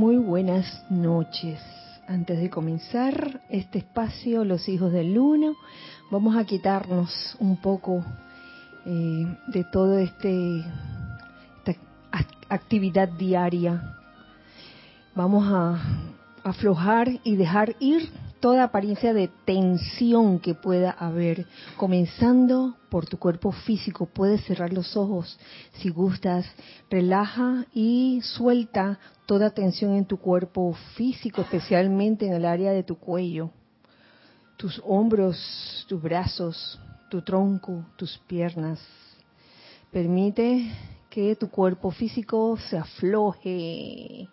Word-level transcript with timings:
Muy 0.00 0.16
buenas 0.16 0.82
noches. 0.88 1.60
Antes 2.08 2.40
de 2.40 2.48
comenzar 2.48 3.42
este 3.50 3.80
espacio, 3.80 4.46
los 4.46 4.66
hijos 4.66 4.90
del 4.92 5.12
Luna, 5.12 5.52
vamos 6.10 6.38
a 6.38 6.46
quitarnos 6.46 7.36
un 7.38 7.58
poco 7.58 8.02
eh, 8.86 9.36
de 9.48 9.64
toda 9.64 10.00
este, 10.00 10.64
esta 11.66 11.76
actividad 12.48 13.10
diaria. 13.10 13.94
Vamos 15.14 15.44
a 15.52 15.78
aflojar 16.44 17.10
y 17.22 17.36
dejar 17.36 17.76
ir 17.78 18.08
toda 18.40 18.64
apariencia 18.64 19.12
de 19.12 19.28
tensión 19.44 20.40
que 20.40 20.54
pueda 20.54 20.90
haber, 20.90 21.46
comenzando 21.76 22.76
por 22.88 23.06
tu 23.06 23.18
cuerpo 23.18 23.52
físico. 23.52 24.06
Puedes 24.06 24.44
cerrar 24.44 24.72
los 24.72 24.96
ojos 24.96 25.38
si 25.74 25.90
gustas, 25.90 26.46
relaja 26.90 27.66
y 27.74 28.20
suelta 28.22 28.98
toda 29.26 29.50
tensión 29.50 29.94
en 29.94 30.06
tu 30.06 30.16
cuerpo 30.16 30.74
físico, 30.96 31.42
especialmente 31.42 32.26
en 32.26 32.32
el 32.32 32.46
área 32.46 32.72
de 32.72 32.82
tu 32.82 32.96
cuello, 32.96 33.50
tus 34.56 34.80
hombros, 34.84 35.86
tus 35.88 36.00
brazos, 36.02 36.80
tu 37.10 37.22
tronco, 37.22 37.84
tus 37.96 38.18
piernas. 38.26 38.80
Permite 39.92 40.70
que 41.10 41.34
tu 41.34 41.50
cuerpo 41.50 41.90
físico 41.90 42.56
se 42.56 42.78
afloje, 42.78 44.28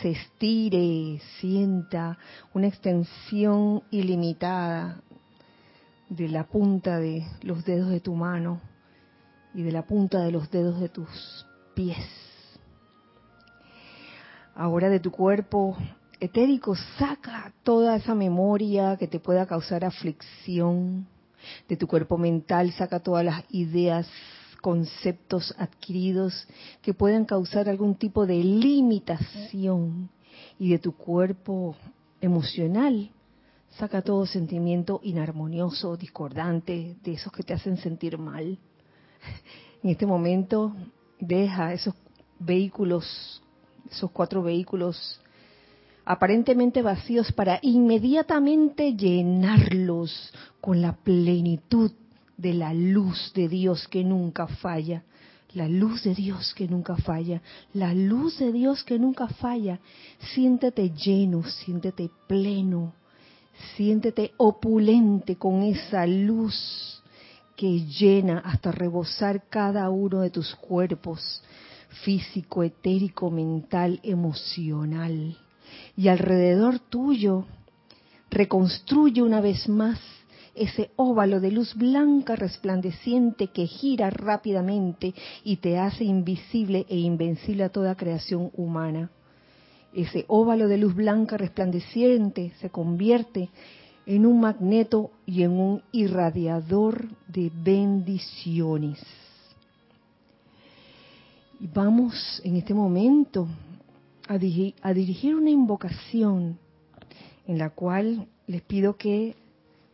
se 0.00 0.10
estire, 0.10 1.20
sienta 1.40 2.16
una 2.54 2.68
extensión 2.68 3.82
ilimitada 3.90 5.02
de 6.08 6.28
la 6.28 6.44
punta 6.44 6.98
de 6.98 7.26
los 7.42 7.64
dedos 7.64 7.90
de 7.90 8.00
tu 8.00 8.14
mano 8.14 8.60
y 9.54 9.62
de 9.62 9.72
la 9.72 9.82
punta 9.82 10.20
de 10.20 10.30
los 10.30 10.50
dedos 10.50 10.80
de 10.80 10.88
tus 10.88 11.46
pies. 11.74 12.06
Ahora 14.54 14.88
de 14.88 15.00
tu 15.00 15.10
cuerpo 15.10 15.76
etérico 16.20 16.76
saca 16.98 17.52
toda 17.64 17.96
esa 17.96 18.14
memoria 18.14 18.96
que 18.96 19.08
te 19.08 19.18
pueda 19.18 19.46
causar 19.46 19.84
aflicción. 19.84 21.08
De 21.68 21.76
tu 21.76 21.88
cuerpo 21.88 22.18
mental 22.18 22.70
saca 22.72 23.00
todas 23.00 23.24
las 23.24 23.42
ideas 23.50 24.06
conceptos 24.60 25.54
adquiridos 25.58 26.46
que 26.82 26.94
puedan 26.94 27.24
causar 27.24 27.68
algún 27.68 27.94
tipo 27.94 28.26
de 28.26 28.42
limitación 28.42 30.10
y 30.58 30.70
de 30.70 30.78
tu 30.78 30.92
cuerpo 30.92 31.76
emocional 32.20 33.10
saca 33.78 34.02
todo 34.02 34.26
sentimiento 34.26 35.00
inarmonioso, 35.02 35.96
discordante, 35.96 36.96
de 37.02 37.12
esos 37.12 37.32
que 37.32 37.42
te 37.42 37.54
hacen 37.54 37.76
sentir 37.76 38.18
mal. 38.18 38.58
En 39.82 39.90
este 39.90 40.06
momento 40.06 40.74
deja 41.18 41.72
esos 41.72 41.94
vehículos, 42.38 43.42
esos 43.90 44.10
cuatro 44.10 44.42
vehículos 44.42 45.20
aparentemente 46.04 46.82
vacíos 46.82 47.30
para 47.32 47.58
inmediatamente 47.62 48.94
llenarlos 48.96 50.32
con 50.60 50.82
la 50.82 50.96
plenitud 50.96 51.92
de 52.40 52.54
la 52.54 52.72
luz 52.72 53.32
de 53.34 53.48
Dios 53.48 53.86
que 53.88 54.02
nunca 54.02 54.46
falla. 54.46 55.04
La 55.52 55.68
luz 55.68 56.04
de 56.04 56.14
Dios 56.14 56.54
que 56.54 56.68
nunca 56.68 56.96
falla. 56.96 57.42
La 57.74 57.92
luz 57.92 58.38
de 58.38 58.52
Dios 58.52 58.84
que 58.84 58.98
nunca 58.98 59.28
falla. 59.28 59.80
Siéntete 60.34 60.90
lleno, 60.90 61.42
siéntete 61.44 62.10
pleno. 62.26 62.94
Siéntete 63.76 64.32
opulente 64.38 65.36
con 65.36 65.62
esa 65.62 66.06
luz 66.06 67.02
que 67.56 67.84
llena 67.84 68.38
hasta 68.38 68.72
rebosar 68.72 69.48
cada 69.50 69.90
uno 69.90 70.20
de 70.20 70.30
tus 70.30 70.54
cuerpos, 70.54 71.42
físico, 72.04 72.62
etérico, 72.62 73.30
mental, 73.30 74.00
emocional. 74.02 75.36
Y 75.94 76.08
alrededor 76.08 76.78
tuyo 76.78 77.44
reconstruye 78.30 79.22
una 79.22 79.42
vez 79.42 79.68
más 79.68 80.00
ese 80.60 80.90
óvalo 80.96 81.40
de 81.40 81.50
luz 81.50 81.74
blanca 81.74 82.36
resplandeciente 82.36 83.46
que 83.46 83.66
gira 83.66 84.10
rápidamente 84.10 85.14
y 85.42 85.56
te 85.56 85.78
hace 85.78 86.04
invisible 86.04 86.84
e 86.90 86.98
invencible 86.98 87.64
a 87.64 87.70
toda 87.70 87.96
creación 87.96 88.50
humana. 88.54 89.10
Ese 89.94 90.26
óvalo 90.28 90.68
de 90.68 90.76
luz 90.76 90.94
blanca 90.94 91.38
resplandeciente 91.38 92.52
se 92.60 92.68
convierte 92.68 93.48
en 94.04 94.26
un 94.26 94.40
magneto 94.40 95.12
y 95.24 95.44
en 95.44 95.52
un 95.52 95.82
irradiador 95.92 97.08
de 97.26 97.50
bendiciones. 97.54 99.00
Vamos 101.58 102.42
en 102.44 102.56
este 102.56 102.74
momento 102.74 103.48
a, 104.28 104.34
a 104.34 104.94
dirigir 104.94 105.34
una 105.34 105.50
invocación 105.50 106.58
en 107.46 107.58
la 107.58 107.70
cual 107.70 108.28
les 108.46 108.60
pido 108.60 108.96
que 108.96 109.36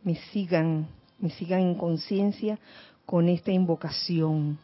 me 0.07 0.15
sigan, 0.31 0.87
me 1.19 1.29
sigan 1.31 1.59
en 1.59 1.75
conciencia 1.75 2.57
con 3.05 3.27
esta 3.27 3.51
invocación. 3.51 4.57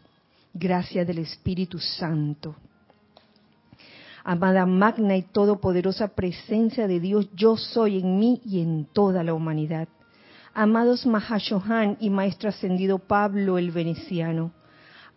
Gracias 0.53 1.05
del 1.05 1.17
Espíritu 1.17 1.79
Santo. 1.79 2.55
Amada 4.23 4.65
magna 4.65 5.17
y 5.17 5.23
todopoderosa 5.23 6.07
presencia 6.15 6.87
de 6.87 7.01
Dios, 7.01 7.27
yo 7.35 7.57
soy 7.57 7.99
en 7.99 8.19
mí 8.19 8.41
y 8.45 8.61
en 8.61 8.85
toda 8.93 9.21
la 9.21 9.33
humanidad. 9.33 9.89
Amados 10.53 11.05
Mahashohan 11.05 11.97
y 11.99 12.09
Maestro 12.09 12.47
Ascendido 12.47 12.99
Pablo 12.99 13.57
el 13.57 13.71
Veneciano, 13.71 14.53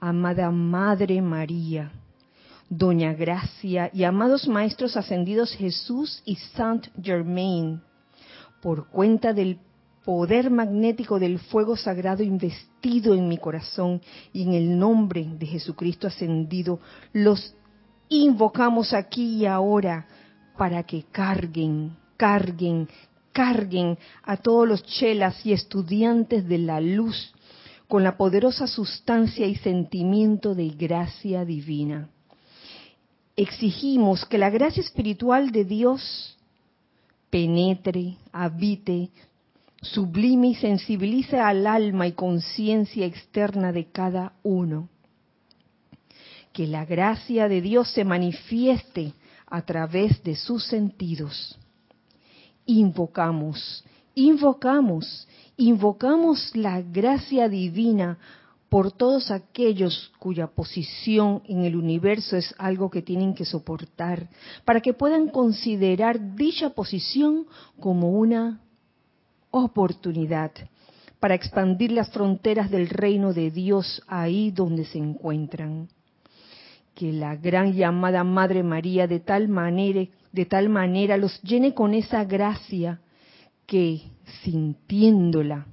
amada 0.00 0.50
Madre 0.50 1.22
María, 1.22 1.92
Doña 2.68 3.12
Gracia 3.12 3.90
y 3.92 4.02
amados 4.02 4.48
Maestros 4.48 4.96
Ascendidos 4.96 5.54
Jesús 5.54 6.20
y 6.24 6.34
Saint 6.34 6.88
Germain, 7.00 7.80
por 8.60 8.88
cuenta 8.88 9.32
del 9.32 9.60
poder 10.06 10.52
magnético 10.52 11.18
del 11.18 11.40
fuego 11.40 11.76
sagrado 11.76 12.22
investido 12.22 13.12
en 13.12 13.26
mi 13.26 13.38
corazón 13.38 14.00
y 14.32 14.44
en 14.44 14.52
el 14.52 14.78
nombre 14.78 15.26
de 15.36 15.46
Jesucristo 15.46 16.06
ascendido, 16.06 16.78
los 17.12 17.56
invocamos 18.08 18.94
aquí 18.94 19.38
y 19.38 19.46
ahora 19.46 20.06
para 20.56 20.84
que 20.84 21.06
carguen, 21.10 21.96
carguen, 22.16 22.88
carguen 23.32 23.98
a 24.22 24.36
todos 24.36 24.68
los 24.68 24.84
chelas 24.84 25.44
y 25.44 25.52
estudiantes 25.52 26.46
de 26.46 26.58
la 26.58 26.80
luz 26.80 27.34
con 27.88 28.04
la 28.04 28.16
poderosa 28.16 28.68
sustancia 28.68 29.44
y 29.48 29.56
sentimiento 29.56 30.54
de 30.54 30.68
gracia 30.68 31.44
divina. 31.44 32.08
Exigimos 33.34 34.24
que 34.24 34.38
la 34.38 34.50
gracia 34.50 34.82
espiritual 34.82 35.50
de 35.50 35.64
Dios 35.64 36.38
penetre, 37.28 38.16
habite, 38.32 39.10
sublime 39.82 40.48
y 40.48 40.54
sensibilice 40.54 41.38
al 41.38 41.66
alma 41.66 42.06
y 42.06 42.12
conciencia 42.12 43.06
externa 43.06 43.72
de 43.72 43.86
cada 43.90 44.34
uno. 44.42 44.88
Que 46.52 46.66
la 46.66 46.84
gracia 46.84 47.48
de 47.48 47.60
Dios 47.60 47.90
se 47.92 48.04
manifieste 48.04 49.12
a 49.46 49.62
través 49.62 50.22
de 50.22 50.34
sus 50.34 50.64
sentidos. 50.64 51.58
Invocamos, 52.64 53.84
invocamos, 54.14 55.28
invocamos 55.56 56.54
la 56.56 56.80
gracia 56.82 57.48
divina 57.48 58.18
por 58.68 58.90
todos 58.90 59.30
aquellos 59.30 60.12
cuya 60.18 60.48
posición 60.48 61.42
en 61.46 61.64
el 61.64 61.76
universo 61.76 62.36
es 62.36 62.54
algo 62.58 62.90
que 62.90 63.02
tienen 63.02 63.34
que 63.34 63.44
soportar, 63.44 64.28
para 64.64 64.80
que 64.80 64.92
puedan 64.92 65.28
considerar 65.28 66.34
dicha 66.34 66.70
posición 66.70 67.46
como 67.78 68.10
una 68.10 68.60
oportunidad 69.64 70.52
para 71.20 71.34
expandir 71.34 71.92
las 71.92 72.10
fronteras 72.10 72.70
del 72.70 72.88
reino 72.88 73.32
de 73.32 73.50
Dios 73.50 74.02
ahí 74.06 74.50
donde 74.50 74.84
se 74.84 74.98
encuentran. 74.98 75.88
Que 76.94 77.12
la 77.12 77.36
gran 77.36 77.72
llamada 77.72 78.24
Madre 78.24 78.62
María 78.62 79.06
de 79.06 79.20
tal 79.20 79.48
manera, 79.48 80.06
de 80.32 80.46
tal 80.46 80.68
manera 80.68 81.16
los 81.16 81.40
llene 81.42 81.74
con 81.74 81.94
esa 81.94 82.24
gracia 82.24 83.00
que, 83.66 84.02
sintiéndola, 84.42 85.66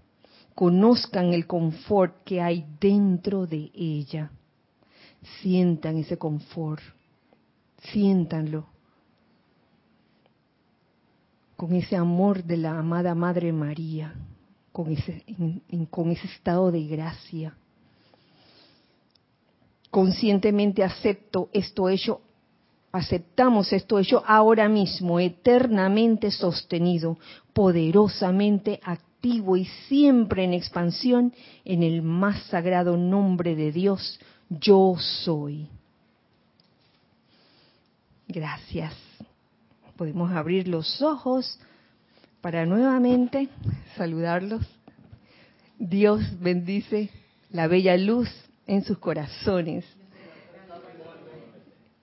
conozcan 0.56 1.33
el 1.33 1.47
confort 1.47 2.24
que 2.24 2.41
hay 2.41 2.65
dentro 2.79 3.47
de 3.47 3.71
ella. 3.74 4.31
Sientan 5.41 5.97
ese 5.97 6.18
confort, 6.18 6.81
siéntanlo 7.91 8.72
con 11.63 11.75
ese 11.75 11.95
amor 11.95 12.44
de 12.44 12.57
la 12.57 12.77
amada 12.77 13.15
Madre 13.15 13.54
María, 13.54 14.13
con 14.74 14.92
ese, 14.92 15.24
con 15.89 16.12
ese 16.12 16.27
estado 16.27 16.69
de 16.74 16.86
gracia. 16.88 17.56
Conscientemente 19.89 20.83
acepto 20.83 21.48
esto 21.54 21.88
hecho, 21.88 22.19
aceptamos 22.92 23.71
esto 23.71 23.98
hecho 23.98 24.21
ahora 24.27 24.68
mismo, 24.68 25.21
eternamente 25.21 26.31
sostenido, 26.31 27.18
poderosamente 27.54 28.81
activo 28.83 29.56
y 29.56 29.63
siempre 29.88 30.44
en 30.44 30.51
expansión 30.51 31.33
en 31.63 31.81
el 31.81 32.01
más 32.01 32.44
sagrado 32.48 32.98
nombre 32.98 33.56
de 33.56 33.71
Dios, 33.71 34.19
yo 34.50 34.98
soy. 35.00 35.69
Gracias. 38.27 39.12
Podemos 39.97 40.31
abrir 40.31 40.67
los 40.67 41.01
ojos 41.01 41.59
para 42.41 42.65
nuevamente 42.65 43.49
saludarlos. 43.95 44.65
Dios 45.79 46.21
bendice 46.39 47.09
la 47.49 47.67
bella 47.67 47.97
luz 47.97 48.29
en 48.67 48.83
sus 48.83 48.97
corazones. 48.97 49.85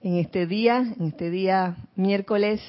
En 0.01 0.17
este 0.17 0.47
día, 0.47 0.79
en 0.79 1.07
este 1.07 1.29
día 1.29 1.77
miércoles 1.95 2.61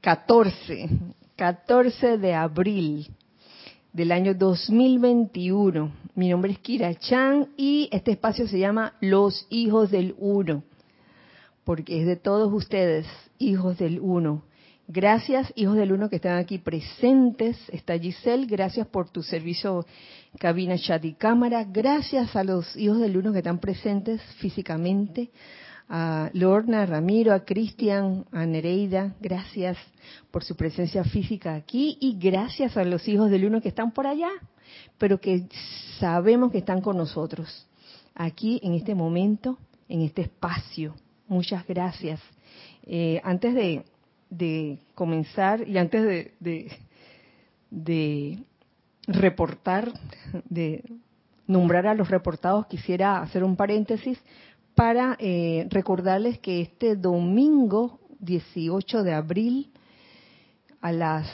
14, 0.00 0.88
14 1.36 2.18
de 2.18 2.34
abril 2.34 3.08
del 3.92 4.12
año 4.12 4.34
2021. 4.34 5.92
Mi 6.14 6.28
nombre 6.28 6.52
es 6.52 6.58
Kira 6.58 6.94
Chan 6.94 7.48
y 7.56 7.88
este 7.90 8.12
espacio 8.12 8.46
se 8.46 8.58
llama 8.58 8.94
Los 9.00 9.46
Hijos 9.50 9.90
del 9.90 10.14
Uno, 10.18 10.62
porque 11.68 12.00
es 12.00 12.06
de 12.06 12.16
todos 12.16 12.50
ustedes, 12.50 13.06
hijos 13.38 13.76
del 13.76 14.00
Uno. 14.00 14.42
Gracias, 14.86 15.52
hijos 15.54 15.76
del 15.76 15.92
Uno 15.92 16.08
que 16.08 16.16
están 16.16 16.38
aquí 16.38 16.56
presentes. 16.56 17.58
Está 17.68 17.98
Giselle, 17.98 18.46
gracias 18.46 18.86
por 18.86 19.10
tu 19.10 19.22
servicio 19.22 19.84
cabina, 20.38 20.78
chat 20.78 21.04
y 21.04 21.12
cámara. 21.12 21.64
Gracias 21.64 22.34
a 22.36 22.42
los 22.42 22.74
hijos 22.74 23.00
del 23.00 23.18
Uno 23.18 23.32
que 23.32 23.40
están 23.40 23.58
presentes 23.58 24.22
físicamente. 24.38 25.30
A 25.90 26.30
Lorna, 26.32 26.84
a 26.84 26.86
Ramiro, 26.86 27.34
a 27.34 27.44
Cristian, 27.44 28.24
a 28.32 28.46
Nereida, 28.46 29.14
gracias 29.20 29.76
por 30.30 30.44
su 30.44 30.56
presencia 30.56 31.04
física 31.04 31.54
aquí 31.54 31.98
y 32.00 32.18
gracias 32.18 32.78
a 32.78 32.84
los 32.84 33.06
hijos 33.08 33.30
del 33.30 33.44
Uno 33.44 33.60
que 33.60 33.68
están 33.68 33.92
por 33.92 34.06
allá, 34.06 34.30
pero 34.96 35.20
que 35.20 35.46
sabemos 36.00 36.50
que 36.50 36.58
están 36.58 36.80
con 36.80 36.96
nosotros 36.96 37.66
aquí 38.14 38.58
en 38.62 38.72
este 38.72 38.94
momento, 38.94 39.58
en 39.86 40.00
este 40.00 40.22
espacio. 40.22 40.94
Muchas 41.28 41.66
gracias. 41.66 42.20
Eh, 42.84 43.20
antes 43.22 43.54
de, 43.54 43.84
de 44.30 44.78
comenzar 44.94 45.68
y 45.68 45.76
antes 45.76 46.02
de, 46.40 46.70
de, 47.70 48.38
reportar, 49.06 49.92
de 50.48 50.82
nombrar 51.46 51.86
a 51.86 51.94
los 51.94 52.08
reportados, 52.08 52.66
quisiera 52.66 53.20
hacer 53.20 53.44
un 53.44 53.56
paréntesis 53.56 54.18
para 54.74 55.16
eh, 55.18 55.66
recordarles 55.70 56.38
que 56.38 56.62
este 56.62 56.96
domingo 56.96 58.00
18 58.20 59.02
de 59.02 59.12
abril 59.12 59.70
a 60.80 60.92
las 60.92 61.28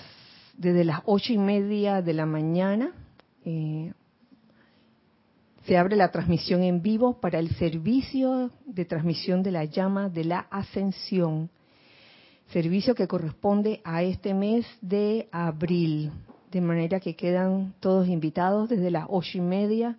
desde 0.56 0.84
las 0.84 1.00
ocho 1.04 1.32
y 1.32 1.38
media 1.38 2.00
de 2.00 2.14
la 2.14 2.26
mañana 2.26 2.92
eh, 3.44 3.92
se 5.66 5.76
abre 5.76 5.96
la 5.96 6.10
transmisión 6.10 6.62
en 6.62 6.82
vivo 6.82 7.20
para 7.20 7.38
el 7.38 7.50
servicio 7.56 8.50
de 8.66 8.84
transmisión 8.84 9.42
de 9.42 9.50
la 9.50 9.64
llama 9.64 10.08
de 10.08 10.24
la 10.24 10.40
ascensión 10.50 11.50
servicio 12.52 12.94
que 12.94 13.08
corresponde 13.08 13.80
a 13.84 14.02
este 14.02 14.34
mes 14.34 14.66
de 14.80 15.28
abril. 15.32 16.12
De 16.50 16.60
manera 16.60 17.00
que 17.00 17.16
quedan 17.16 17.74
todos 17.80 18.08
invitados 18.08 18.68
desde 18.68 18.90
las 18.90 19.06
ocho 19.08 19.38
y 19.38 19.40
media. 19.40 19.98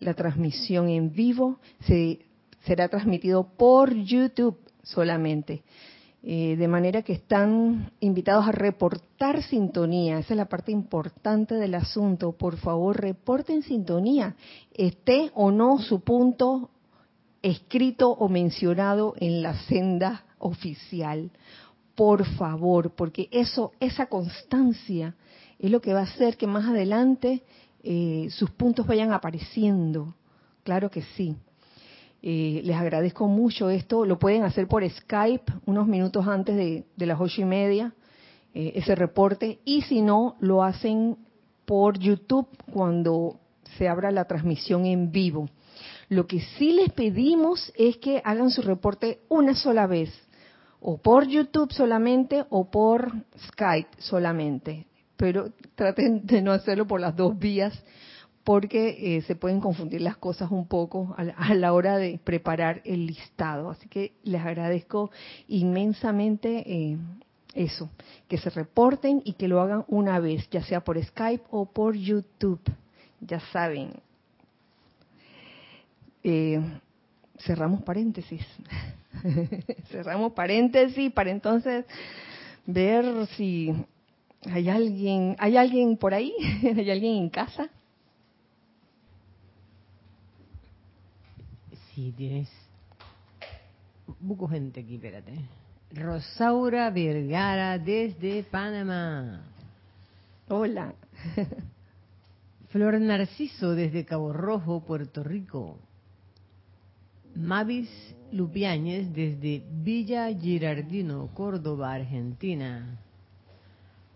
La 0.00 0.14
transmisión 0.14 0.88
en 0.88 1.12
vivo 1.12 1.58
se, 1.86 2.18
será 2.64 2.88
transmitido 2.88 3.46
por 3.56 3.94
YouTube 3.94 4.58
solamente. 4.82 5.62
Eh, 6.26 6.56
de 6.56 6.68
manera 6.68 7.02
que 7.02 7.12
están 7.12 7.92
invitados 8.00 8.48
a 8.48 8.52
reportar 8.52 9.42
sintonía. 9.42 10.18
Esa 10.18 10.32
es 10.32 10.38
la 10.38 10.48
parte 10.48 10.72
importante 10.72 11.54
del 11.56 11.74
asunto. 11.74 12.32
Por 12.32 12.56
favor, 12.56 12.98
reporten 12.98 13.62
sintonía. 13.62 14.34
Esté 14.72 15.30
o 15.34 15.50
no 15.50 15.78
su 15.80 16.00
punto 16.00 16.70
escrito 17.42 18.08
o 18.10 18.30
mencionado 18.30 19.14
en 19.18 19.42
la 19.42 19.54
senda 19.64 20.24
oficial 20.38 21.30
por 21.94 22.24
favor, 22.36 22.90
porque 22.94 23.28
eso, 23.30 23.72
esa 23.80 24.06
constancia 24.06 25.14
es 25.58 25.70
lo 25.70 25.80
que 25.80 25.94
va 25.94 26.00
a 26.00 26.04
hacer 26.04 26.36
que 26.36 26.46
más 26.46 26.66
adelante 26.66 27.42
eh, 27.82 28.28
sus 28.30 28.50
puntos 28.50 28.86
vayan 28.86 29.12
apareciendo. 29.12 30.14
Claro 30.64 30.90
que 30.90 31.02
sí. 31.16 31.36
Eh, 32.26 32.62
les 32.64 32.74
agradezco 32.74 33.28
mucho 33.28 33.68
esto. 33.68 34.06
Lo 34.06 34.18
pueden 34.18 34.44
hacer 34.44 34.66
por 34.66 34.88
Skype 34.88 35.52
unos 35.66 35.86
minutos 35.86 36.26
antes 36.26 36.56
de, 36.56 37.06
las 37.06 37.20
ocho 37.20 37.42
y 37.42 37.44
media, 37.44 37.92
eh, 38.54 38.72
ese 38.76 38.94
reporte. 38.94 39.58
Y 39.66 39.82
si 39.82 40.00
no, 40.00 40.36
lo 40.40 40.62
hacen 40.62 41.18
por 41.66 41.98
YouTube 41.98 42.48
cuando 42.72 43.40
se 43.76 43.88
abra 43.88 44.10
la 44.10 44.24
transmisión 44.24 44.86
en 44.86 45.12
vivo. 45.12 45.50
Lo 46.08 46.26
que 46.26 46.40
sí 46.40 46.72
les 46.72 46.90
pedimos 46.92 47.70
es 47.76 47.98
que 47.98 48.22
hagan 48.24 48.48
su 48.48 48.62
reporte 48.62 49.20
una 49.28 49.54
sola 49.54 49.86
vez 49.86 50.10
o 50.80 50.96
por 50.96 51.26
YouTube 51.26 51.74
solamente 51.74 52.46
o 52.48 52.70
por 52.70 53.12
Skype 53.48 53.90
solamente. 53.98 54.86
Pero 55.18 55.52
traten 55.74 56.24
de 56.24 56.40
no 56.40 56.52
hacerlo 56.52 56.86
por 56.86 57.02
las 57.02 57.14
dos 57.14 57.38
vías 57.38 57.78
porque 58.44 59.16
eh, 59.16 59.22
se 59.22 59.34
pueden 59.34 59.58
confundir 59.58 60.02
las 60.02 60.18
cosas 60.18 60.50
un 60.50 60.68
poco 60.68 61.14
a 61.16 61.54
la, 61.54 61.72
hora 61.72 61.96
de 61.96 62.20
preparar 62.22 62.82
el 62.84 63.06
listado. 63.06 63.70
Así 63.70 63.88
que 63.88 64.12
les 64.22 64.42
agradezco 64.42 65.10
inmensamente 65.48 66.62
eh, 66.66 66.98
eso, 67.54 67.88
que 68.28 68.36
se 68.36 68.50
reporten 68.50 69.22
y 69.24 69.32
que 69.32 69.48
lo 69.48 69.62
hagan 69.62 69.84
una 69.88 70.20
vez, 70.20 70.48
ya 70.50 70.62
sea 70.62 70.84
por 70.84 71.02
Skype 71.02 71.44
o 71.50 71.64
por 71.64 71.96
YouTube. 71.96 72.60
Ya 73.20 73.40
saben. 73.40 73.92
Eh, 76.22 76.60
cerramos 77.38 77.82
paréntesis. 77.82 78.46
Cerramos 79.90 80.32
paréntesis 80.32 81.10
para 81.12 81.30
entonces 81.30 81.86
ver 82.66 83.26
si 83.28 83.72
hay 84.52 84.68
alguien, 84.68 85.36
hay 85.38 85.56
alguien 85.56 85.96
por 85.96 86.12
ahí, 86.12 86.34
hay 86.62 86.90
alguien 86.90 87.16
en 87.16 87.30
casa. 87.30 87.70
Sí, 91.94 92.12
tienes 92.16 92.48
buco 94.18 94.48
gente 94.48 94.80
aquí, 94.80 94.96
espérate. 94.96 95.32
Rosaura 95.92 96.90
Vergara 96.90 97.78
desde 97.78 98.42
Panamá. 98.42 99.42
Hola. 100.48 100.94
Flor 102.70 103.00
Narciso 103.00 103.76
desde 103.76 104.04
Cabo 104.04 104.32
Rojo, 104.32 104.84
Puerto 104.84 105.22
Rico. 105.22 105.78
Mavis 107.36 107.88
Lupiáñez 108.32 109.12
desde 109.14 109.62
Villa 109.70 110.28
Girardino, 110.36 111.28
Córdoba, 111.32 111.92
Argentina. 111.92 112.98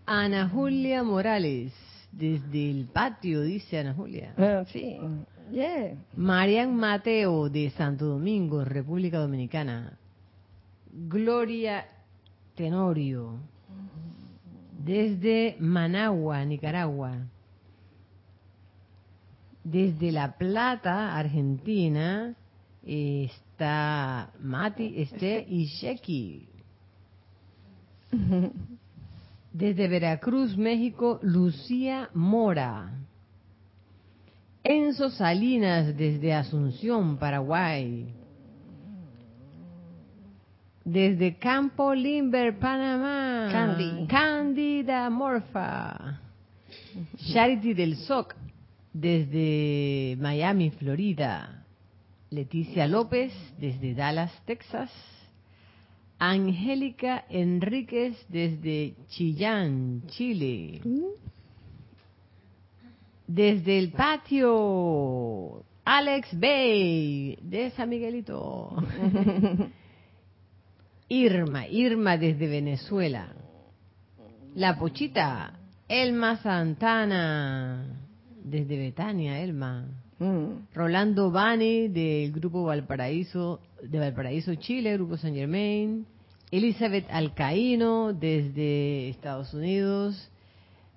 Ana 0.04 0.48
Julia 0.48 1.04
Morales 1.04 1.72
desde 2.10 2.70
el 2.70 2.86
patio, 2.86 3.42
dice 3.42 3.78
Ana 3.78 3.94
Julia. 3.94 4.34
Ah, 4.36 4.64
sí, 4.72 4.98
Marian 6.16 6.74
Mateo 6.74 7.48
de 7.48 7.70
Santo 7.70 8.06
Domingo, 8.06 8.64
República 8.64 9.18
Dominicana. 9.18 9.98
Gloria 10.90 11.86
Tenorio 12.54 13.38
desde 14.88 15.56
Managua, 15.60 16.44
Nicaragua. 16.46 17.18
Desde 19.62 20.12
La 20.12 20.38
Plata, 20.38 21.14
Argentina 21.14 22.34
está 22.82 24.30
Mati, 24.40 24.94
Este 24.96 25.44
y 25.46 25.66
Sheki. 25.66 26.48
Desde 29.52 29.88
Veracruz, 29.88 30.56
México, 30.56 31.18
Lucía 31.22 32.08
Mora. 32.14 33.07
Enzo 34.62 35.10
Salinas 35.10 35.96
desde 35.96 36.34
Asunción, 36.34 37.16
Paraguay. 37.16 38.06
Desde 40.84 41.36
Campo 41.36 41.94
Limber, 41.94 42.58
Panamá. 42.58 43.48
Candy. 43.52 44.06
Cándida 44.06 45.08
Morfa. 45.10 46.20
Charity 47.32 47.74
del 47.74 47.96
SOC 47.96 48.34
desde 48.92 50.16
Miami, 50.18 50.70
Florida. 50.70 51.64
Leticia 52.30 52.86
López 52.86 53.32
desde 53.58 53.94
Dallas, 53.94 54.32
Texas. 54.44 54.90
Angélica 56.18 57.24
Enríquez 57.28 58.16
desde 58.28 58.94
Chillán, 59.08 60.02
Chile. 60.08 60.80
Desde 63.28 63.78
el 63.78 63.92
patio, 63.92 65.62
Alex 65.84 66.28
Bay 66.40 67.38
de 67.40 67.70
San 67.76 67.90
Miguelito. 67.90 68.74
Irma, 71.08 71.68
Irma 71.68 72.16
desde 72.16 72.48
Venezuela. 72.48 73.28
La 74.54 74.78
Pochita, 74.78 75.52
Elma 75.86 76.38
Santana 76.38 77.86
desde 78.42 78.76
Betania, 78.76 79.40
Elma. 79.40 79.86
Mm. 80.18 80.74
Rolando 80.74 81.30
Bani 81.30 81.88
del 81.88 82.32
grupo 82.32 82.64
Valparaíso, 82.64 83.60
de 83.82 83.98
Valparaíso, 83.98 84.54
Chile, 84.56 84.94
Grupo 84.94 85.16
San 85.16 85.34
Germain. 85.34 86.06
Elizabeth 86.50 87.06
Alcaíno 87.10 88.14
desde 88.14 89.10
Estados 89.10 89.52
Unidos, 89.52 90.30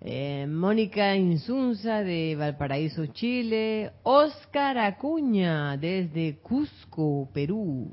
eh, 0.01 0.47
Mónica 0.49 1.15
Insunza 1.15 2.01
de 2.03 2.35
Valparaíso, 2.35 3.05
Chile, 3.07 3.91
Oscar 4.03 4.77
Acuña 4.79 5.77
desde 5.77 6.37
Cusco, 6.39 7.29
Perú, 7.33 7.91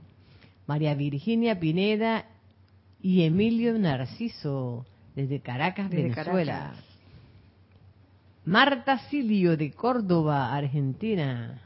María 0.66 0.94
Virginia 0.94 1.58
Pineda 1.60 2.24
y 3.02 3.22
Emilio 3.24 3.78
Narciso 3.78 4.86
desde 5.14 5.40
Caracas, 5.40 5.90
Desde 5.90 6.08
Venezuela. 6.08 6.52
Caracas. 6.58 6.84
Marta 8.44 8.98
Silio 9.10 9.56
de 9.58 9.70
Córdoba, 9.72 10.54
Argentina. 10.54 11.60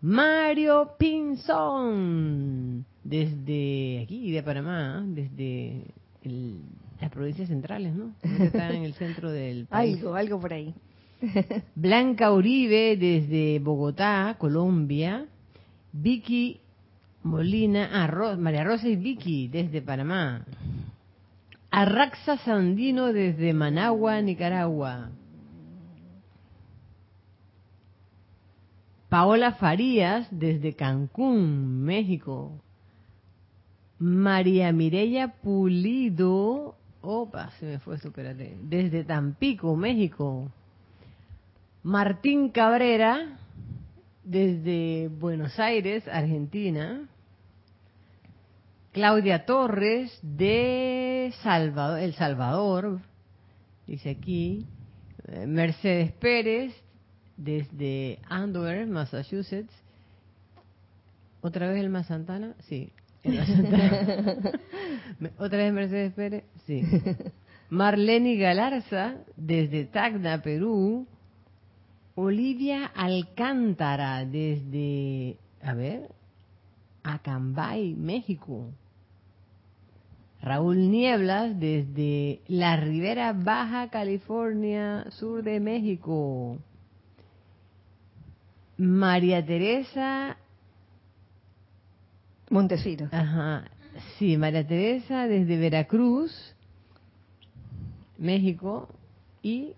Mario 0.00 0.92
Pinzón 0.96 2.84
desde 3.02 4.02
aquí, 4.04 4.30
de 4.30 4.42
Panamá, 4.44 5.02
desde 5.08 5.82
el- 6.22 6.60
las 7.00 7.10
provincias 7.10 7.48
centrales, 7.48 7.94
¿no? 7.94 8.12
Creo 8.20 8.36
que 8.38 8.44
Está 8.46 8.70
en 8.72 8.82
el 8.84 8.94
centro 8.94 9.30
del 9.30 9.66
país. 9.66 9.96
Algo, 9.98 10.14
algo 10.14 10.40
por 10.40 10.52
ahí. 10.52 10.74
Blanca 11.74 12.32
Uribe 12.32 12.96
desde 12.96 13.58
Bogotá, 13.60 14.36
Colombia. 14.38 15.26
Vicky 15.92 16.60
Molina, 17.22 17.88
ah, 17.92 18.06
Ro- 18.06 18.36
María 18.36 18.64
Rosa 18.64 18.88
y 18.88 18.96
Vicky 18.96 19.48
desde 19.48 19.82
Panamá. 19.82 20.44
Arraxa 21.70 22.36
Sandino 22.38 23.12
desde 23.12 23.52
Managua, 23.52 24.20
Nicaragua. 24.22 25.10
Paola 29.08 29.52
Farías 29.52 30.26
desde 30.30 30.74
Cancún, 30.74 31.82
México. 31.82 32.60
María 33.98 34.70
Mireya 34.72 35.28
Pulido, 35.42 36.76
opa, 37.00 37.50
se 37.58 37.66
me 37.66 37.78
fue 37.78 37.96
espérate, 37.96 38.56
desde 38.62 39.04
Tampico, 39.04 39.76
México. 39.76 40.50
Martín 41.82 42.50
Cabrera, 42.50 43.38
desde 44.24 45.08
Buenos 45.08 45.58
Aires, 45.58 46.06
Argentina. 46.08 47.08
Claudia 48.92 49.46
Torres, 49.46 50.18
de 50.22 51.26
El 51.26 52.14
Salvador, 52.14 53.00
dice 53.86 54.10
aquí. 54.10 54.66
Eh, 55.28 55.46
Mercedes 55.46 56.12
Pérez, 56.12 56.74
desde 57.36 58.18
Andover, 58.28 58.86
Massachusetts. 58.86 59.72
¿Otra 61.40 61.68
vez 61.68 61.80
el 61.80 61.90
Más 61.90 62.06
Santana? 62.06 62.54
Sí. 62.62 62.90
¿Otra 65.38 65.58
vez 65.58 65.72
Mercedes 65.72 66.12
Pérez? 66.12 66.44
Sí. 66.66 66.82
Marlene 67.70 68.36
Galarza, 68.36 69.16
desde 69.36 69.84
Tacna, 69.84 70.42
Perú. 70.42 71.06
Olivia 72.14 72.86
Alcántara, 72.86 74.24
desde, 74.24 75.36
a 75.62 75.72
ver, 75.74 76.10
Acambay, 77.04 77.94
México. 77.94 78.72
Raúl 80.42 80.90
Nieblas, 80.90 81.58
desde 81.58 82.40
la 82.48 82.76
Ribera 82.76 83.32
Baja 83.32 83.88
California, 83.90 85.06
sur 85.10 85.42
de 85.44 85.60
México. 85.60 86.58
María 88.76 89.44
Teresa, 89.44 90.36
Montesino. 92.50 93.08
ajá, 93.12 93.64
sí, 94.18 94.36
María 94.36 94.66
Teresa 94.66 95.26
desde 95.26 95.56
Veracruz, 95.56 96.54
México, 98.16 98.88
y 99.42 99.74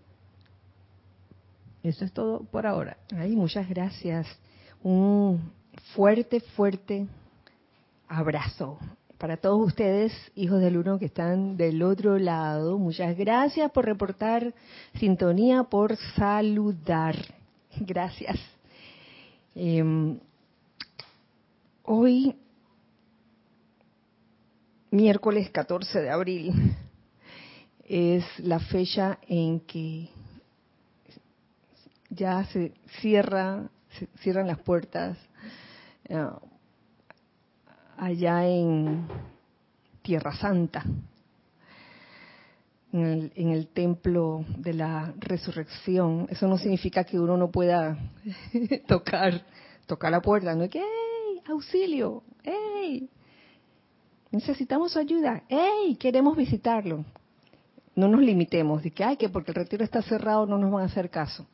eso 1.83 2.05
es 2.05 2.13
todo 2.13 2.45
por 2.45 2.67
ahora. 2.67 2.97
Ay, 3.17 3.37
muchas 3.37 3.69
gracias. 3.69 4.27
Un 4.83 5.53
fuerte, 5.95 6.41
fuerte 6.41 7.07
abrazo 8.09 8.79
para 9.19 9.37
todos 9.37 9.67
ustedes, 9.67 10.13
hijos 10.35 10.61
del 10.61 10.79
uno 10.79 10.99
que 10.99 11.05
están 11.05 11.59
del 11.59 11.83
otro 11.83 12.19
lado. 12.19 12.79
Muchas 12.79 13.17
gracias 13.19 13.71
por 13.71 13.85
reportar 13.85 14.55
sintonía, 14.95 15.65
por 15.65 15.97
saludar. 16.17 17.17
Gracias. 17.77 18.39
Eh, 19.55 20.19
hoy, 21.85 22.35
miércoles 24.91 25.51
14 25.51 26.01
de 26.01 26.11
abril, 26.11 26.77
es 27.85 28.25
la 28.39 28.59
fecha 28.59 29.19
en 29.29 29.61
que 29.61 30.09
ya 32.09 32.45
se 32.47 32.73
cierra, 33.01 33.69
se 33.99 34.07
cierran 34.19 34.47
las 34.47 34.59
puertas 34.59 35.17
eh, 36.09 36.27
allá 37.97 38.47
en 38.47 39.07
Tierra 40.03 40.35
Santa, 40.35 40.85
en 42.93 43.05
el, 43.05 43.33
en 43.37 43.51
el 43.51 43.69
templo 43.69 44.45
de 44.57 44.75
la 44.75 45.15
resurrección. 45.19 46.27
Eso 46.31 46.49
no 46.49 46.59
significa 46.59 47.05
que 47.05 47.19
uno 47.19 47.37
no 47.37 47.51
pueda 47.51 47.97
tocar, 48.89 49.45
tocar 49.87 50.11
la 50.11 50.21
puerta, 50.21 50.55
no 50.55 50.65
es 50.65 50.71
que, 50.71 50.81
¡hey! 50.81 51.43
¡Auxilio! 51.47 52.25
Necesitamos 54.31 54.93
su 54.93 54.99
ayuda, 54.99 55.43
¡hey! 55.49 55.97
Queremos 55.99 56.37
visitarlo. 56.37 57.05
No 57.95 58.09
nos 58.09 58.21
limitemos 58.21 58.83
de 58.83 58.91
que, 58.93 59.05
ay, 59.05 59.17
que 59.17 59.29
porque 59.29 59.51
el 59.51 59.57
retiro 59.57 59.85
está 59.85 60.03
cerrado 60.03 60.47
no 60.47 60.59
nos 60.59 60.71
van 60.71 60.83
a 60.83 60.87
hacer 60.87 61.11
caso 61.11 61.47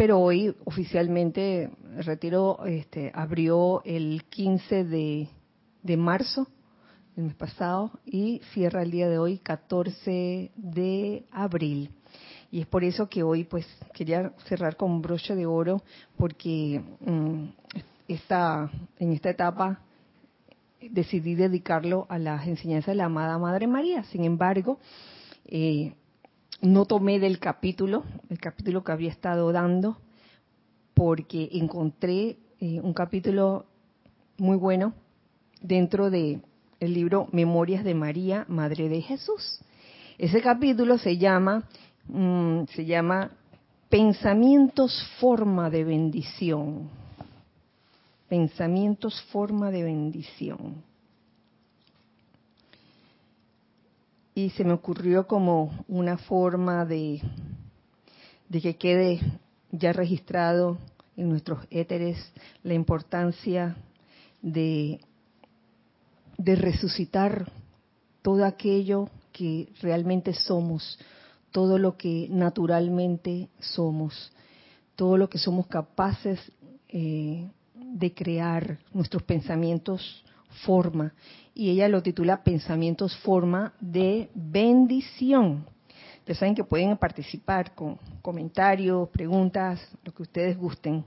pero 0.00 0.18
hoy 0.18 0.56
oficialmente 0.64 1.64
el 1.94 2.04
retiro 2.04 2.64
este, 2.64 3.12
abrió 3.14 3.82
el 3.84 4.24
15 4.30 4.84
de, 4.84 5.28
marzo, 5.98 6.46
el 7.18 7.24
mes 7.24 7.34
pasado, 7.34 7.90
y 8.06 8.40
cierra 8.54 8.82
el 8.82 8.92
día 8.92 9.10
de 9.10 9.18
hoy, 9.18 9.36
14 9.40 10.52
de 10.56 11.26
abril. 11.30 11.90
Y 12.50 12.62
es 12.62 12.66
por 12.66 12.82
eso 12.82 13.10
que 13.10 13.22
hoy 13.22 13.44
pues 13.44 13.66
quería 13.92 14.32
cerrar 14.48 14.76
con 14.76 15.02
broche 15.02 15.34
de 15.34 15.44
oro, 15.44 15.82
porque 16.16 16.82
mm, 17.00 17.44
esta, 18.08 18.70
en 18.98 19.12
esta 19.12 19.28
etapa 19.28 19.82
decidí 20.80 21.34
dedicarlo 21.34 22.06
a 22.08 22.18
las 22.18 22.46
enseñanzas 22.46 22.88
de 22.88 22.94
la 22.96 23.06
amada 23.06 23.38
Madre 23.38 23.66
María. 23.66 24.04
Sin 24.04 24.24
embargo, 24.24 24.78
eh, 25.46 25.94
no 26.62 26.84
tomé 26.86 27.18
del 27.18 27.38
capítulo, 27.38 28.04
el 28.28 28.38
capítulo 28.38 28.84
que 28.84 28.92
había 28.92 29.10
estado 29.10 29.52
dando, 29.52 29.98
porque 30.94 31.48
encontré 31.52 32.36
eh, 32.60 32.80
un 32.80 32.92
capítulo 32.92 33.66
muy 34.38 34.56
bueno 34.56 34.94
dentro 35.60 36.10
de 36.10 36.40
el 36.80 36.94
libro 36.94 37.28
Memorias 37.32 37.84
de 37.84 37.94
María, 37.94 38.46
Madre 38.48 38.88
de 38.88 39.02
Jesús. 39.02 39.60
Ese 40.18 40.40
capítulo 40.40 40.98
se 40.98 41.18
llama 41.18 41.64
mm, 42.08 42.64
se 42.74 42.84
llama 42.84 43.30
Pensamientos 43.88 45.04
forma 45.18 45.68
de 45.68 45.84
bendición. 45.84 46.88
Pensamientos 48.30 49.20
forma 49.30 49.70
de 49.70 49.82
bendición. 49.82 50.90
y 54.34 54.50
se 54.50 54.64
me 54.64 54.72
ocurrió 54.72 55.26
como 55.26 55.84
una 55.88 56.16
forma 56.16 56.84
de, 56.84 57.20
de 58.48 58.60
que 58.60 58.76
quede 58.76 59.20
ya 59.70 59.92
registrado 59.92 60.78
en 61.16 61.28
nuestros 61.28 61.66
éteres 61.70 62.32
la 62.62 62.74
importancia 62.74 63.76
de, 64.40 65.00
de 66.38 66.56
resucitar 66.56 67.52
todo 68.22 68.44
aquello 68.44 69.10
que 69.32 69.68
realmente 69.82 70.32
somos, 70.32 70.98
todo 71.50 71.78
lo 71.78 71.96
que 71.96 72.28
naturalmente 72.30 73.48
somos, 73.58 74.32
todo 74.96 75.16
lo 75.16 75.28
que 75.28 75.38
somos 75.38 75.66
capaces 75.66 76.40
eh, 76.88 77.46
de 77.92 78.14
crear, 78.14 78.78
nuestros 78.92 79.22
pensamientos 79.22 80.24
forma 80.64 81.14
y 81.54 81.70
ella 81.70 81.88
lo 81.88 82.02
titula 82.02 82.42
Pensamientos 82.42 83.16
Forma 83.18 83.74
de 83.80 84.30
Bendición. 84.34 85.66
Ya 86.26 86.34
saben 86.34 86.54
que 86.54 86.64
pueden 86.64 86.96
participar 86.96 87.74
con 87.74 87.98
comentarios, 88.22 89.08
preguntas, 89.08 89.80
lo 90.04 90.12
que 90.12 90.22
ustedes 90.22 90.56
gusten. 90.56 91.04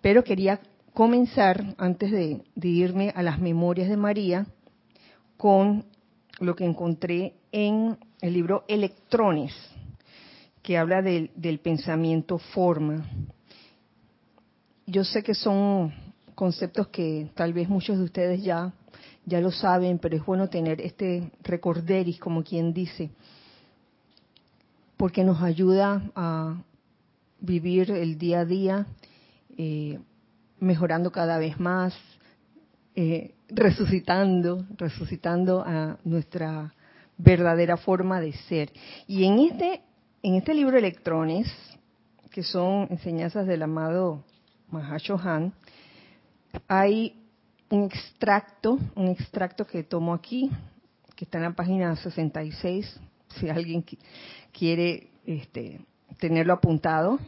Pero 0.00 0.24
quería 0.24 0.60
comenzar, 0.94 1.74
antes 1.76 2.10
de, 2.10 2.42
de 2.54 2.68
irme 2.68 3.12
a 3.14 3.22
las 3.22 3.38
memorias 3.38 3.88
de 3.88 3.96
María, 3.96 4.46
con 5.36 5.84
lo 6.40 6.54
que 6.54 6.64
encontré 6.64 7.34
en 7.52 7.98
el 8.20 8.32
libro 8.32 8.64
Electrones, 8.68 9.52
que 10.62 10.78
habla 10.78 11.02
del 11.02 11.60
pensamiento 11.62 12.38
forma. 12.38 13.06
Yo 14.86 15.04
sé 15.04 15.22
que 15.22 15.34
son 15.34 15.92
conceptos 16.34 16.88
que 16.88 17.30
tal 17.34 17.52
vez 17.52 17.68
muchos 17.68 17.98
de 17.98 18.04
ustedes 18.04 18.42
ya 18.42 18.72
ya 19.26 19.40
lo 19.40 19.50
saben, 19.50 19.98
pero 19.98 20.16
es 20.16 20.24
bueno 20.24 20.48
tener 20.48 20.80
este 20.80 21.30
recorderis, 21.42 22.18
como 22.18 22.42
quien 22.42 22.72
dice, 22.72 23.10
porque 24.96 25.24
nos 25.24 25.42
ayuda 25.42 26.02
a 26.14 26.62
vivir 27.40 27.90
el 27.90 28.18
día 28.18 28.40
a 28.40 28.44
día 28.44 28.86
eh, 29.56 29.98
mejorando 30.60 31.10
cada 31.10 31.38
vez 31.38 31.58
más, 31.58 31.94
eh, 32.94 33.34
resucitando, 33.48 34.64
resucitando 34.76 35.62
a 35.66 35.98
nuestra 36.04 36.74
verdadera 37.16 37.76
forma 37.76 38.20
de 38.20 38.32
ser. 38.32 38.72
Y 39.06 39.24
en 39.24 39.38
este, 39.38 39.82
en 40.22 40.34
este 40.34 40.54
libro 40.54 40.78
Electrones, 40.78 41.48
que 42.30 42.42
son 42.42 42.88
enseñanzas 42.90 43.46
del 43.46 43.62
amado 43.62 44.24
Mahashohan, 44.70 45.52
hay 46.68 47.16
un 47.70 47.84
extracto, 47.84 48.78
un 48.94 49.08
extracto 49.08 49.66
que 49.66 49.82
tomo 49.82 50.14
aquí, 50.14 50.50
que 51.16 51.24
está 51.24 51.38
en 51.38 51.44
la 51.44 51.52
página 51.52 51.94
66, 51.96 53.00
si 53.36 53.48
alguien 53.48 53.84
quiere 54.52 55.08
este, 55.26 55.80
tenerlo 56.18 56.52
apuntado. 56.52 57.18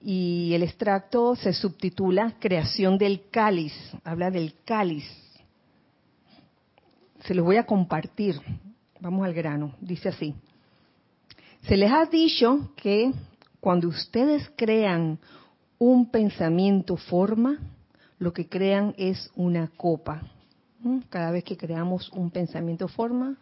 Y 0.00 0.52
el 0.54 0.62
extracto 0.62 1.34
se 1.34 1.52
subtitula 1.52 2.36
Creación 2.38 2.98
del 2.98 3.28
cáliz, 3.30 3.72
habla 4.04 4.30
del 4.30 4.54
cáliz. 4.64 5.04
Se 7.24 7.34
los 7.34 7.44
voy 7.44 7.56
a 7.56 7.66
compartir. 7.66 8.40
Vamos 9.00 9.26
al 9.26 9.34
grano. 9.34 9.74
Dice 9.80 10.10
así. 10.10 10.34
Se 11.62 11.76
les 11.76 11.90
ha 11.90 12.04
dicho 12.06 12.70
que 12.76 13.12
cuando 13.58 13.88
ustedes 13.88 14.48
crean 14.56 15.18
un 15.78 16.10
pensamiento 16.10 16.96
forma, 16.96 17.58
lo 18.18 18.32
que 18.32 18.48
crean 18.48 18.94
es 18.96 19.30
una 19.34 19.68
copa. 19.76 20.22
¿Mm? 20.80 21.00
Cada 21.08 21.30
vez 21.30 21.44
que 21.44 21.56
creamos 21.56 22.10
un 22.12 22.30
pensamiento 22.30 22.88
forma, 22.88 23.36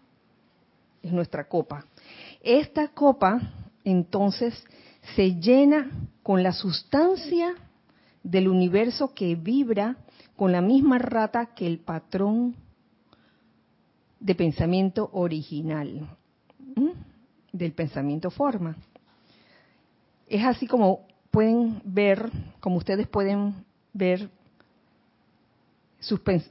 es 1.02 1.12
nuestra 1.12 1.48
copa. 1.48 1.84
Esta 2.42 2.88
copa, 2.88 3.40
entonces, 3.84 4.64
se 5.14 5.34
llena 5.34 5.90
con 6.22 6.42
la 6.42 6.52
sustancia 6.52 7.54
del 8.22 8.48
universo 8.48 9.14
que 9.14 9.34
vibra 9.34 9.96
con 10.36 10.50
la 10.50 10.62
misma 10.62 10.98
rata 10.98 11.54
que 11.54 11.66
el 11.66 11.78
patrón 11.78 12.56
de 14.18 14.34
pensamiento 14.34 15.10
original, 15.12 16.08
¿Mm? 16.74 16.90
del 17.52 17.72
pensamiento 17.72 18.30
forma. 18.30 18.76
Es 20.26 20.44
así 20.44 20.66
como 20.66 21.06
pueden 21.30 21.82
ver, 21.84 22.30
como 22.60 22.76
ustedes 22.76 23.06
pueden 23.06 23.54
ver 23.92 24.30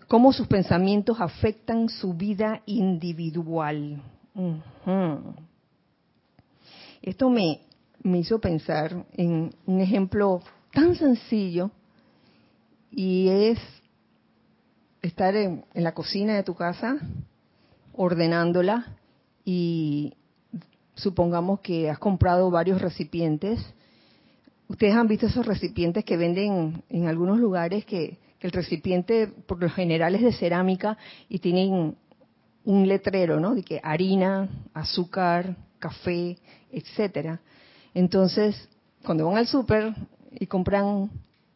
cómo 0.08 0.34
sus 0.34 0.48
pensamientos 0.48 1.20
afectan 1.20 1.90
su 1.90 2.14
vida 2.14 2.62
individual. 2.66 4.02
Esto 7.02 7.30
me, 7.30 7.62
me 8.02 8.20
hizo 8.20 8.40
pensar 8.40 9.06
en 9.14 9.54
un 9.66 9.82
ejemplo 9.82 10.42
tan 10.72 10.96
sencillo 10.96 11.72
y 12.92 13.30
es 13.30 13.60
estar 15.02 15.36
en, 15.36 15.66
la 15.74 15.94
cocina 15.94 16.36
de 16.36 16.44
tu 16.44 16.56
casa 16.56 16.98
ordenándola 17.94 18.98
y 19.46 20.14
supongamos 20.96 21.60
que 21.60 21.90
has 21.90 22.00
comprado 22.00 22.50
varios 22.50 22.82
recipientes. 22.82 23.60
Ustedes 24.68 24.96
han 24.96 25.08
visto 25.08 25.28
esos 25.28 25.46
recipientes 25.46 26.06
que 26.06 26.18
venden 26.18 26.84
en 26.90 27.08
algunos 27.08 27.38
lugares 27.38 27.86
que 27.86 28.18
el 28.44 28.52
recipiente 28.52 29.28
por 29.48 29.60
lo 29.62 29.70
general 29.70 30.14
es 30.16 30.22
de 30.22 30.34
cerámica 30.34 30.98
y 31.30 31.40
tienen 31.40 31.96
un 32.66 32.88
letrero, 32.88 33.40
¿no? 33.40 33.56
De 33.56 33.64
que 33.64 33.80
harina, 33.82 34.50
azúcar, 34.74 35.56
café, 35.80 36.38
etcétera. 36.72 37.40
Entonces, 37.94 38.70
cuando 39.04 39.26
van 39.26 39.38
al 39.38 39.48
súper 39.48 39.94
y 40.32 40.46
compran 40.46 41.10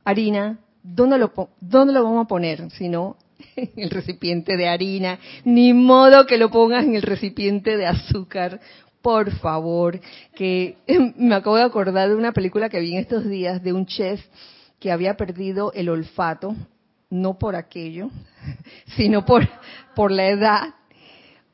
harina, 0.06 0.60
¿dónde 0.82 1.18
lo, 1.18 1.32
¿dónde 1.60 1.94
lo 1.94 2.04
vamos 2.04 2.26
a 2.26 2.28
poner? 2.28 2.72
Si 2.72 2.88
no, 2.88 3.18
en 3.58 3.72
el 3.76 3.90
recipiente 3.90 4.56
de 4.56 4.70
harina. 4.70 5.20
Ni 5.44 5.74
modo 5.74 6.26
que 6.26 6.38
lo 6.38 6.50
pongas 6.50 6.86
en 6.86 6.96
el 6.96 7.02
recipiente 7.02 7.76
de 7.76 7.86
azúcar. 7.86 8.62
Por 9.02 9.32
favor, 9.40 10.00
que 10.36 10.78
me 11.18 11.36
acabo 11.36 11.58
de 11.58 11.64
acordar 11.64 12.08
de 12.08 12.16
una 12.16 12.32
película 12.32 12.70
que 12.70 12.80
vi 12.80 12.94
en 12.94 13.00
estos 13.00 13.28
días 13.28 13.62
de 13.62 13.74
un 13.74 13.86
chef 13.86 14.22
que 14.80 14.92
había 14.92 15.18
perdido 15.18 15.74
el 15.74 15.90
olfato 15.90 16.56
no 17.10 17.38
por 17.38 17.56
aquello, 17.56 18.10
sino 18.96 19.26
por, 19.26 19.48
por 19.96 20.12
la 20.12 20.28
edad. 20.28 20.76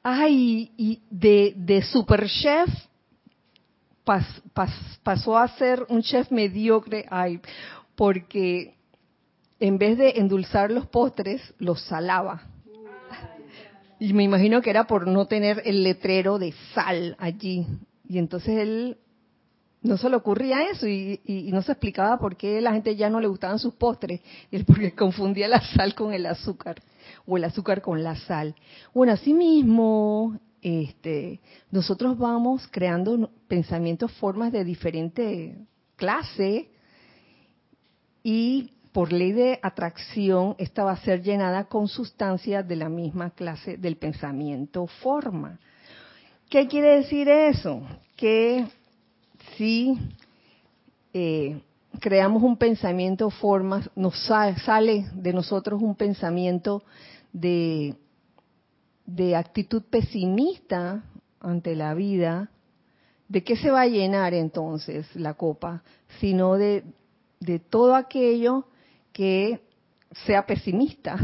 Ay, 0.02 0.72
y 0.78 1.02
de, 1.10 1.54
de 1.56 1.82
super 1.82 2.28
chef 2.28 2.70
pasó 5.04 5.38
a 5.38 5.48
ser 5.50 5.86
un 5.90 6.02
chef 6.02 6.30
mediocre, 6.32 7.06
ay, 7.10 7.40
porque 7.96 8.76
en 9.60 9.78
vez 9.78 9.98
de 9.98 10.10
endulzar 10.18 10.72
los 10.72 10.88
postres, 10.88 11.54
los 11.58 11.82
salaba. 11.84 12.42
Y 14.00 14.12
me 14.12 14.24
imagino 14.24 14.62
que 14.62 14.70
era 14.70 14.86
por 14.86 15.08
no 15.08 15.28
tener 15.28 15.62
el 15.66 15.84
letrero 15.84 16.38
de 16.38 16.54
sal 16.74 17.16
allí. 17.20 17.66
Y 18.10 18.18
entonces 18.18 18.58
él 18.58 18.98
no 19.84 19.98
se 19.98 20.10
le 20.10 20.16
ocurría 20.16 20.70
eso 20.70 20.88
y, 20.88 21.20
no 21.52 21.62
se 21.62 21.74
explicaba 21.74 22.18
por 22.18 22.38
qué 22.38 22.62
la 22.62 22.72
gente 22.74 22.96
ya 22.96 23.10
no 23.10 23.20
le 23.20 23.28
gustaban 23.28 23.60
sus 23.60 23.74
postres, 23.74 24.22
porque 24.66 24.94
confundía 24.94 25.48
la 25.48 25.62
sal 25.62 25.94
con 25.94 26.14
el 26.14 26.26
azúcar 26.26 26.82
o 27.26 27.38
el 27.38 27.44
azúcar 27.44 27.82
con 27.82 28.02
la 28.02 28.16
sal. 28.16 28.56
Bueno, 28.94 29.14
así 29.14 29.34
mismo, 29.34 30.40
este, 30.62 31.42
nosotros 31.70 32.18
vamos 32.18 32.68
creando 32.72 33.30
pensamientos, 33.48 34.12
formas 34.14 34.52
de 34.54 34.64
diferente 34.64 35.58
clase 35.98 36.70
y 38.24 38.72
por 38.94 39.12
ley 39.12 39.34
de 39.34 39.60
atracción 39.62 40.56
esta 40.60 40.84
va 40.84 40.92
a 40.92 40.98
ser 40.98 41.24
llenada 41.24 41.66
con 41.66 41.88
sustancias 41.88 42.66
de 42.66 42.76
la 42.76 42.88
misma 42.88 43.32
clase 43.32 43.76
del 43.78 43.98
pensamiento 43.98 44.88
forma. 44.88 45.60
¿Qué 46.50 46.68
quiere 46.68 46.98
decir 46.98 47.28
eso? 47.28 47.82
Que 48.16 48.66
si 49.58 49.98
eh, 51.14 51.62
creamos 52.00 52.44
un 52.44 52.58
pensamiento, 52.58 53.30
formas, 53.30 53.90
nos 53.96 54.18
sale, 54.26 55.06
de 55.14 55.34
nosotros 55.34 55.82
un 55.82 55.96
pensamiento 55.96 56.84
de, 57.32 57.96
actitud 59.36 59.84
pesimista 59.90 61.04
ante 61.40 61.76
la 61.76 61.94
vida, 61.94 62.50
¿de 63.28 63.44
qué 63.44 63.56
se 63.56 63.72
va 63.72 63.82
a 63.82 63.88
llenar 63.88 64.34
entonces 64.34 65.08
la 65.16 65.34
copa? 65.34 65.84
Sino 66.20 66.56
de 66.56 66.84
todo 67.70 67.96
aquello 67.96 68.66
que 69.12 69.62
sea 70.26 70.46
pesimista. 70.46 71.18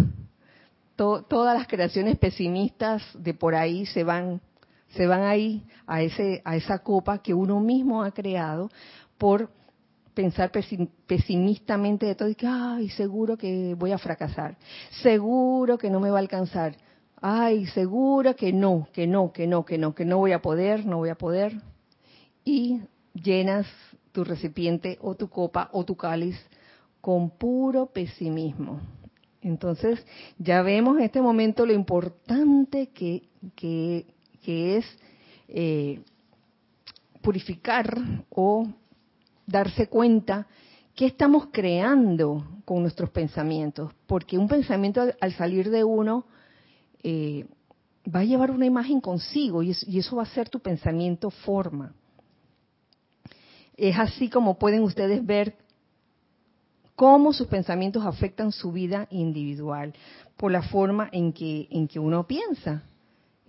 todas 0.96 1.58
las 1.58 1.68
creaciones 1.68 2.18
pesimistas 2.18 3.02
de 3.14 3.34
por 3.34 3.56
ahí 3.56 3.86
se 3.86 4.04
van 4.04 4.42
se 4.90 5.08
van 5.08 5.24
ahí 5.24 5.66
a 5.88 6.02
ese 6.02 6.42
a 6.46 6.56
esa 6.56 6.80
copa 6.80 7.20
que 7.20 7.34
uno 7.34 7.60
mismo 7.60 8.04
ha 8.04 8.12
creado 8.12 8.70
por 9.18 9.50
pensar 10.14 10.52
pesimistamente 11.08 12.06
de 12.06 12.16
todo 12.16 12.30
y 12.30 12.36
que 12.36 12.48
ay 12.48 12.90
seguro 12.90 13.38
que 13.38 13.76
voy 13.76 13.92
a 13.92 13.98
fracasar 13.98 14.58
seguro 15.02 15.78
que 15.78 15.90
no 15.90 16.00
me 16.00 16.10
va 16.10 16.18
a 16.18 16.22
alcanzar 16.22 16.76
ay 17.22 17.66
seguro 17.68 18.36
que 18.36 18.52
no 18.52 18.88
que 18.92 19.08
no 19.08 19.32
que 19.32 19.48
no 19.48 19.66
que 19.66 19.78
no 19.78 19.96
que 19.96 20.06
no 20.06 20.18
voy 20.18 20.32
a 20.32 20.42
poder 20.42 20.86
no 20.86 20.98
voy 20.98 21.10
a 21.10 21.16
poder 21.16 21.54
y 22.44 22.82
llenas 23.14 23.68
tu 24.12 24.24
recipiente 24.24 24.98
o 25.02 25.16
tu 25.16 25.30
copa 25.30 25.70
o 25.74 25.86
tu 25.86 25.96
cáliz 25.96 26.36
con 27.02 27.30
puro 27.30 27.88
pesimismo. 27.88 28.82
Entonces 29.42 30.06
ya 30.38 30.62
vemos 30.62 30.98
en 30.98 31.04
este 31.04 31.22
momento 31.22 31.66
lo 31.66 31.74
importante 31.74 32.90
que, 32.90 33.30
que 33.56 34.06
que 34.44 34.78
es 34.78 34.86
eh, 35.48 36.02
purificar 37.22 37.98
o 38.30 38.68
darse 39.46 39.88
cuenta 39.88 40.48
qué 40.96 41.06
estamos 41.06 41.48
creando 41.52 42.62
con 42.66 42.82
nuestros 42.82 43.10
pensamientos, 43.10 43.92
porque 44.06 44.38
un 44.38 44.48
pensamiento 44.48 45.02
al, 45.20 45.34
salir 45.34 45.70
de 45.70 45.84
uno 45.84 46.26
eh, 47.04 47.46
va 48.14 48.20
a 48.22 48.26
llevar 48.26 48.52
una 48.52 48.66
imagen 48.66 49.02
consigo 49.02 49.64
y, 49.64 49.76
y 49.88 50.00
eso 50.00 50.16
va 50.16 50.24
a 50.24 50.28
ser 50.34 50.50
tu 50.50 50.60
pensamiento 50.60 51.30
forma. 51.30 51.94
Es 53.76 53.98
así 53.98 54.30
como 54.30 54.60
pueden 54.60 54.84
ustedes 54.84 55.26
ver 55.26 55.56
cómo 56.96 57.32
sus 57.32 57.48
pensamientos 57.48 58.06
afectan 58.06 58.52
su 58.52 58.74
vida 58.74 59.08
individual 59.10 59.94
por 60.36 60.52
la 60.52 60.62
forma 60.64 61.08
en 61.14 61.32
que, 61.32 61.70
en 61.72 61.88
que 61.88 61.98
uno 61.98 62.28
piensa. 62.28 62.84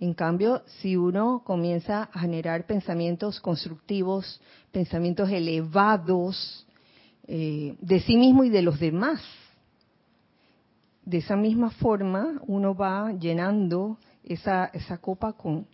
En 0.01 0.15
cambio, 0.15 0.63
si 0.81 0.97
uno 0.97 1.43
comienza 1.45 2.09
a 2.11 2.21
generar 2.21 2.65
pensamientos 2.65 3.39
constructivos, 3.39 4.41
pensamientos 4.71 5.29
elevados 5.29 6.65
eh, 7.27 7.75
de 7.79 7.99
sí 7.99 8.17
mismo 8.17 8.43
y 8.43 8.49
de 8.49 8.63
los 8.63 8.79
demás, 8.79 9.21
de 11.05 11.19
esa 11.19 11.35
misma 11.35 11.69
forma 11.69 12.41
uno 12.47 12.73
va 12.73 13.11
llenando 13.13 13.99
esa, 14.23 14.71
copa 15.01 15.33
con, 15.33 15.67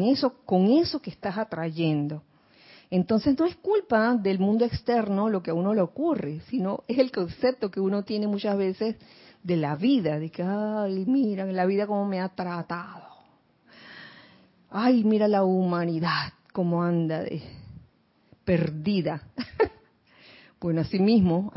eso, 0.00 0.38
con 0.46 0.68
eso 0.68 1.02
que 1.02 1.10
estás 1.10 1.36
atrayendo. 1.36 2.22
Entonces 2.88 3.38
no 3.38 3.44
es 3.44 3.56
culpa 3.56 4.14
del 4.14 4.38
mundo 4.38 4.64
externo 4.64 5.28
lo 5.28 5.42
que 5.42 5.50
a 5.50 5.54
uno 5.54 5.74
le 5.74 5.82
ocurre, 5.82 6.40
sino 6.48 6.82
es 6.88 6.98
el 6.98 7.12
concepto 7.12 7.70
que 7.70 7.80
uno 7.80 8.04
tiene 8.04 8.26
muchas 8.26 8.56
veces 8.56 8.96
de 9.42 9.56
la 9.58 9.76
vida, 9.76 10.18
de 10.18 10.30
que, 10.30 10.42
ay, 10.42 11.04
mira, 11.06 11.44
la 11.44 11.66
vida 11.66 11.86
como 11.86 12.06
me 12.06 12.20
ha 12.20 12.30
tratado. 12.30 13.05
Ay, 14.78 15.04
mira 15.04 15.26
la 15.26 15.42
humanidad 15.42 16.34
cómo 16.52 16.82
anda 16.82 17.22
de 17.22 17.40
perdida. 18.44 19.22
bueno, 20.60 20.82
así 20.82 20.98
mismo, 20.98 21.50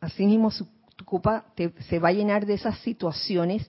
así, 0.00 0.24
mismo 0.24 0.50
tu 0.96 1.04
copa 1.04 1.44
se 1.90 1.98
va 1.98 2.08
a 2.08 2.12
llenar 2.12 2.46
de 2.46 2.54
esas 2.54 2.78
situaciones 2.78 3.68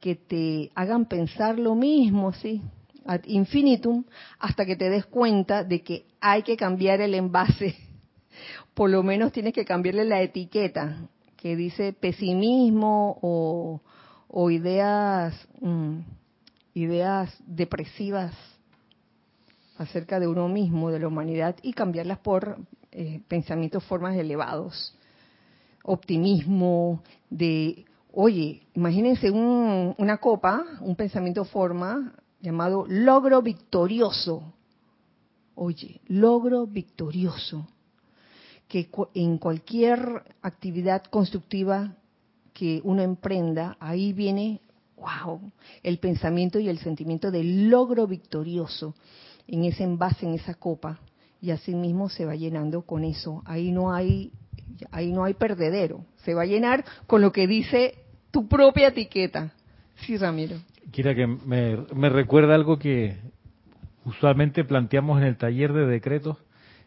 que 0.00 0.14
te 0.14 0.70
hagan 0.74 1.04
pensar 1.04 1.58
lo 1.58 1.74
mismo, 1.74 2.32
¿sí? 2.32 2.62
ad 3.04 3.20
infinitum 3.26 4.04
hasta 4.38 4.64
que 4.64 4.74
te 4.74 4.88
des 4.88 5.04
cuenta 5.04 5.62
de 5.62 5.82
que 5.82 6.06
hay 6.18 6.42
que 6.42 6.56
cambiar 6.56 7.02
el 7.02 7.14
envase. 7.14 7.76
Por 8.72 8.88
lo 8.88 9.02
menos 9.02 9.32
tienes 9.32 9.52
que 9.52 9.66
cambiarle 9.66 10.06
la 10.06 10.22
etiqueta 10.22 10.96
que 11.36 11.56
dice 11.56 11.92
pesimismo 11.92 13.18
o, 13.20 14.50
ideas 14.50 15.34
mm, 15.60 16.19
ideas 16.74 17.34
depresivas 17.46 18.34
acerca 19.78 20.20
de 20.20 20.28
uno 20.28 20.48
mismo, 20.48 20.90
de 20.90 21.00
la 21.00 21.08
humanidad 21.08 21.56
y 21.62 21.72
cambiarlas 21.72 22.18
por 22.18 22.58
eh, 22.92 23.20
pensamientos, 23.28 23.84
formas 23.84 24.16
elevados, 24.16 24.94
optimismo, 25.82 27.02
de 27.30 27.86
Oye, 28.12 28.62
imagínense 28.74 29.30
una 29.30 30.16
copa, 30.18 30.64
un 30.80 30.96
pensamiento 30.96 31.44
forma 31.44 32.12
llamado 32.40 32.84
logro 32.88 33.40
victorioso. 33.40 34.52
Oye, 35.54 36.00
logro 36.08 36.66
victorioso. 36.66 37.68
Que 38.66 38.88
en 39.14 39.38
cualquier 39.38 40.24
actividad 40.42 41.04
constructiva 41.04 41.96
que 42.52 42.80
uno 42.82 43.02
emprenda, 43.02 43.76
ahí 43.78 44.12
viene, 44.12 44.60
wow, 45.00 45.40
el 45.82 45.98
pensamiento 45.98 46.58
y 46.58 46.68
el 46.68 46.78
sentimiento 46.78 47.30
de 47.30 47.42
logro 47.42 48.06
victorioso 48.06 48.94
en 49.48 49.64
ese 49.64 49.84
envase, 49.84 50.26
en 50.26 50.34
esa 50.34 50.54
copa. 50.54 51.00
Y 51.42 51.50
así 51.50 51.74
mismo 51.74 52.08
se 52.08 52.26
va 52.26 52.36
llenando 52.36 52.82
con 52.82 53.02
eso. 53.04 53.42
Ahí 53.46 53.72
no 53.72 53.92
hay, 53.92 54.30
ahí 54.90 55.10
no 55.10 55.24
hay 55.24 55.34
perdedero. 55.34 56.04
Se 56.24 56.34
va 56.34 56.42
a 56.42 56.46
llenar 56.46 56.84
con 57.06 57.22
lo 57.22 57.32
que 57.32 57.46
dice 57.46 57.94
tu 58.30 58.46
propia 58.46 58.88
etiqueta. 58.88 59.52
Sí, 60.02 60.16
Ramiro. 60.16 60.56
Quiera 60.92 61.14
que 61.14 61.26
me, 61.26 61.78
me 61.94 62.08
recuerda 62.10 62.54
algo 62.54 62.78
que 62.78 63.16
usualmente 64.04 64.64
planteamos 64.64 65.20
en 65.20 65.26
el 65.26 65.36
taller 65.36 65.72
de 65.72 65.86
decretos, 65.86 66.36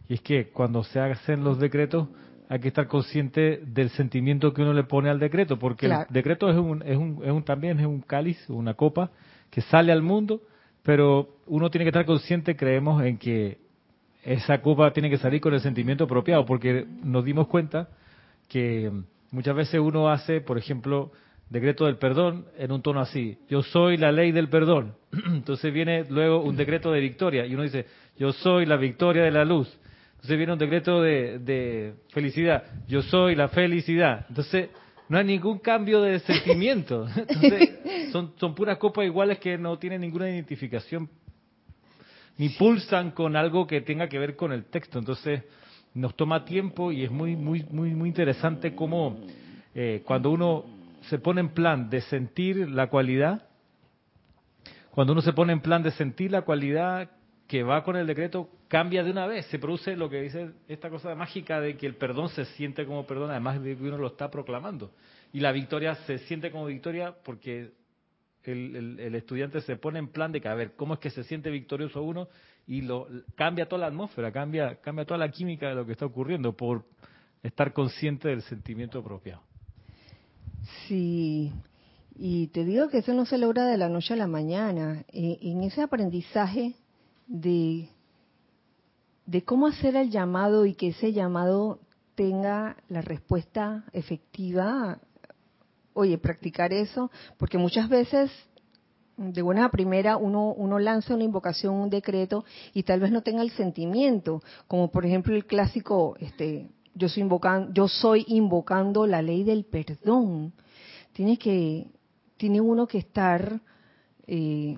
y 0.08 0.16
es 0.16 0.22
que 0.22 0.50
cuando 0.50 0.84
se 0.84 1.00
hacen 1.00 1.44
los 1.44 1.60
decretos 1.60 2.10
hay 2.54 2.60
que 2.60 2.68
estar 2.68 2.86
consciente 2.86 3.62
del 3.66 3.90
sentimiento 3.90 4.54
que 4.54 4.62
uno 4.62 4.74
le 4.74 4.84
pone 4.84 5.10
al 5.10 5.18
decreto, 5.18 5.58
porque 5.58 5.88
el 5.88 5.94
decreto 6.12 6.52
es 6.52 6.56
un, 6.56 6.84
es 6.84 6.96
un, 6.96 7.20
es 7.24 7.32
un, 7.32 7.44
también 7.44 7.80
es 7.80 7.88
un 7.88 8.02
cáliz, 8.02 8.48
una 8.48 8.76
copa 8.76 9.10
que 9.50 9.62
sale 9.62 9.92
al 9.92 10.04
mundo, 10.04 10.40
pero 10.84 11.30
uno 11.48 11.72
tiene 11.72 11.84
que 11.84 11.90
estar 11.90 12.06
consciente, 12.06 12.56
creemos, 12.56 13.04
en 13.04 13.18
que 13.18 13.58
esa 14.24 14.62
copa 14.62 14.94
tiene 14.94 15.10
que 15.10 15.18
salir 15.18 15.42
con 15.42 15.56
el 15.56 15.62
sentimiento 15.62 16.04
apropiado, 16.04 16.46
porque 16.46 16.86
nos 17.04 17.26
dimos 17.26 17.48
cuenta 17.48 17.90
que 18.48 18.92
muchas 19.32 19.56
veces 19.56 19.80
uno 19.80 20.12
hace, 20.12 20.40
por 20.40 20.60
ejemplo, 20.60 21.12
decreto 21.50 21.88
del 21.88 21.98
perdón 21.98 22.46
en 22.60 22.72
un 22.72 22.84
tono 22.84 23.00
así, 23.00 23.40
yo 23.50 23.64
soy 23.64 23.98
la 23.98 24.12
ley 24.12 24.32
del 24.32 24.50
perdón. 24.50 24.94
Entonces 25.26 25.74
viene 25.74 26.06
luego 26.08 26.44
un 26.44 26.56
decreto 26.56 26.92
de 26.92 27.00
victoria 27.00 27.48
y 27.48 27.56
uno 27.56 27.64
dice, 27.64 27.88
yo 28.16 28.32
soy 28.32 28.68
la 28.68 28.78
victoria 28.78 29.24
de 29.24 29.32
la 29.32 29.44
luz. 29.44 29.76
Entonces 30.24 30.38
viene 30.38 30.54
un 30.54 30.60
decreto 30.60 31.02
de, 31.02 31.96
felicidad, 32.14 32.64
yo 32.88 33.02
soy 33.02 33.36
la 33.36 33.50
felicidad. 33.50 34.26
Entonces 34.30 34.70
no 35.10 35.18
hay 35.18 35.26
ningún 35.26 35.60
cambio 35.60 36.02
de 36.02 36.18
sentimiento. 36.20 37.06
Entonces 37.16 38.12
son, 38.14 38.32
son 38.38 38.56
puras 38.56 38.78
copas 38.78 39.04
iguales 39.04 39.38
que 39.40 39.58
no 39.58 39.78
tienen 39.78 40.00
ninguna 40.00 40.30
identificación 40.30 41.10
ni 42.38 42.48
pulsan 42.50 43.12
con 43.12 43.36
algo 43.36 43.68
que 43.68 43.82
tenga 43.82 44.08
que 44.08 44.18
ver 44.18 44.38
con 44.38 44.54
el 44.54 44.64
texto. 44.64 44.98
Entonces 44.98 45.44
nos 45.94 46.16
toma 46.16 46.46
tiempo 46.46 46.94
y 46.94 47.04
es 47.04 47.12
muy 47.12 47.36
muy 47.36 47.66
muy 47.70 47.94
muy 47.94 48.08
interesante 48.08 48.74
cómo 48.74 49.20
eh, 49.76 50.04
cuando 50.06 50.32
uno 50.32 50.64
se 51.02 51.20
pone 51.20 51.42
en 51.42 51.50
plan 51.50 51.90
de 51.90 52.00
sentir 52.00 52.70
la 52.70 52.88
cualidad, 52.88 53.46
cuando 54.92 55.12
uno 55.12 55.22
se 55.22 55.34
pone 55.34 55.52
en 55.52 55.60
plan 55.60 55.84
de 55.84 55.92
sentir 55.92 56.32
la 56.32 56.44
cualidad 56.44 57.10
que 57.54 57.62
va 57.62 57.84
con 57.84 57.96
el 57.96 58.08
decreto, 58.08 58.50
cambia 58.68 59.04
de 59.04 59.12
una 59.12 59.28
vez. 59.28 59.46
Se 59.46 59.60
produce 59.60 59.96
lo 59.96 60.10
que 60.10 60.24
dice 60.24 60.54
esta 60.68 60.90
cosa 60.90 61.14
mágica 61.14 61.62
de 61.62 61.78
que 61.78 61.86
el 61.86 61.94
perdón 61.94 62.30
se 62.30 62.46
siente 62.46 62.84
como 62.84 63.06
perdón, 63.06 63.30
además 63.30 63.62
de 63.62 63.78
que 63.78 63.84
uno 63.84 64.00
lo 64.00 64.08
está 64.08 64.32
proclamando. 64.32 64.90
Y 65.32 65.40
la 65.40 65.52
victoria 65.52 65.94
se 66.08 66.18
siente 66.18 66.50
como 66.50 66.66
victoria 66.66 67.14
porque 67.24 67.70
el, 68.46 69.14
estudiante 69.14 69.62
se 69.62 69.76
pone 69.76 70.00
en 70.00 70.08
plan 70.08 70.32
de 70.32 70.42
que, 70.42 70.48
a 70.48 70.56
ver, 70.56 70.72
¿cómo 70.76 70.96
es 70.96 71.00
que 71.00 71.12
se 71.12 71.24
siente 71.26 71.52
victorioso 71.52 72.02
uno? 72.02 72.28
Y 72.66 72.82
lo 72.82 73.08
cambia 73.36 73.68
toda 73.68 73.82
la 73.82 73.88
atmósfera, 73.90 74.32
cambia, 74.32 74.78
cambia 74.82 75.06
toda 75.06 75.20
la 75.20 75.30
química 75.30 75.70
de 75.70 75.76
lo 75.76 75.86
que 75.86 75.92
está 75.92 76.08
ocurriendo 76.08 76.58
por 76.58 76.86
estar 77.44 77.72
consciente 77.72 78.30
del 78.30 78.42
sentimiento 78.42 78.98
apropiado. 78.98 79.44
Sí, 80.88 81.52
y 82.16 82.48
te 82.48 82.66
digo 82.66 82.90
que 82.90 82.98
eso 82.98 83.14
no 83.14 83.28
se 83.28 83.38
logra 83.38 83.68
de 83.68 83.78
la 83.78 83.90
noche 83.90 84.16
a 84.16 84.18
la 84.18 84.28
mañana. 84.28 85.06
E, 85.14 85.38
en 85.44 85.62
ese 85.62 85.84
aprendizaje 85.84 86.78
de, 87.34 87.90
cómo 89.46 89.68
hacer 89.68 89.96
el 89.96 90.12
llamado 90.12 90.66
y 90.66 90.76
que 90.76 90.90
ese 90.90 91.12
llamado 91.12 91.80
tenga 92.16 92.78
la 92.90 93.02
respuesta 93.02 93.84
efectiva, 93.92 95.00
oye, 95.94 96.18
practicar 96.20 96.72
eso, 96.72 97.10
porque 97.38 97.58
muchas 97.58 97.90
veces 97.90 98.32
de 99.18 99.42
buena 99.42 99.70
primera 99.70 100.18
uno, 100.18 100.54
uno 100.54 100.80
lanza 100.80 101.16
una 101.16 101.24
invocación, 101.24 101.76
un 101.76 101.90
decreto 101.90 102.46
y 102.74 102.84
tal 102.84 103.00
vez 103.00 103.12
no 103.12 103.22
tenga 103.22 103.42
el 103.42 103.52
sentimiento, 103.52 104.42
como 104.68 104.92
por 104.92 105.06
ejemplo 105.06 105.36
el 105.36 105.46
clásico, 105.46 106.16
este, 106.20 106.70
yo 106.94 107.10
soy 107.10 107.24
invocando, 107.24 107.74
yo 107.74 107.88
soy 107.88 108.26
invocando 108.28 109.08
la 109.08 109.22
ley 109.22 109.44
del 109.44 109.66
perdón. 109.66 110.54
Tiene 111.14 111.38
que, 111.38 111.88
tiene 112.38 112.62
uno 112.62 112.88
que 112.88 113.00
estar 113.00 113.60
eh, 114.28 114.78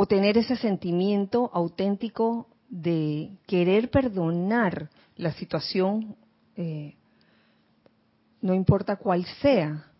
o 0.00 0.06
tener 0.06 0.38
ese 0.38 0.54
sentimiento 0.54 1.50
auténtico 1.52 2.46
de 2.68 3.36
querer 3.48 3.90
perdonar 3.90 4.90
la 5.16 5.32
situación, 5.32 6.14
eh, 6.54 6.94
no 8.40 8.54
importa 8.54 8.94
cuál 8.94 9.26
sea. 9.42 9.90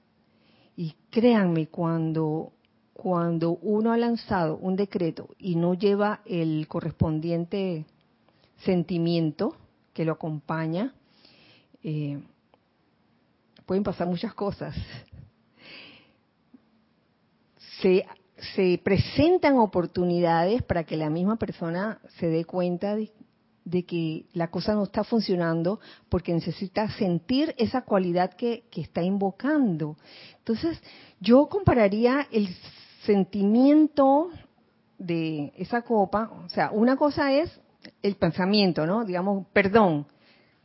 Y 0.77 0.95
créanme, 1.11 1.67
cuando, 1.67 2.53
cuando 2.93 3.59
uno 3.61 3.91
ha 3.91 3.97
lanzado 3.97 4.57
un 4.59 4.77
decreto 4.77 5.35
y 5.37 5.57
no 5.57 5.75
lleva 5.75 6.21
el 6.27 6.69
correspondiente 6.69 7.85
sentimiento, 8.59 9.57
que 9.93 10.05
lo 10.05 10.13
acompaña, 10.13 10.95
eh, 11.83 12.23
pueden 13.67 13.83
pasar 13.83 14.07
muchas 14.07 14.33
cosas. 14.33 14.77
Se, 17.83 18.07
se, 18.55 18.81
presentan 18.83 19.59
oportunidades 19.59 20.63
para 20.63 20.85
que 20.85 20.97
la 20.97 21.11
misma 21.11 21.37
persona 21.37 22.01
se 22.19 22.29
dé 22.29 22.45
cuenta 22.45 22.97
de, 22.97 23.13
que 23.85 24.27
la 24.33 24.51
cosa 24.51 24.75
no 24.75 24.85
está 24.85 25.05
funcionando 25.05 25.81
porque 26.09 26.33
necesita 26.33 26.89
sentir 26.93 27.55
esa 27.59 27.83
cualidad 27.83 28.33
que, 28.35 28.65
que 28.71 28.81
está 28.81 29.03
invocando. 29.03 29.97
Entonces, 30.39 30.81
yo 31.21 31.49
compararía 31.49 32.27
el 32.31 32.49
sentimiento 33.05 34.31
de 34.99 35.53
esa 35.57 35.83
copa, 35.83 36.31
o 36.45 36.49
sea, 36.49 36.71
una 36.73 36.97
cosa 36.97 37.33
es 37.33 37.51
el 38.03 38.17
pensamiento, 38.17 38.87
¿no? 38.87 39.05
Digamos, 39.05 39.47
perdón, 39.53 40.07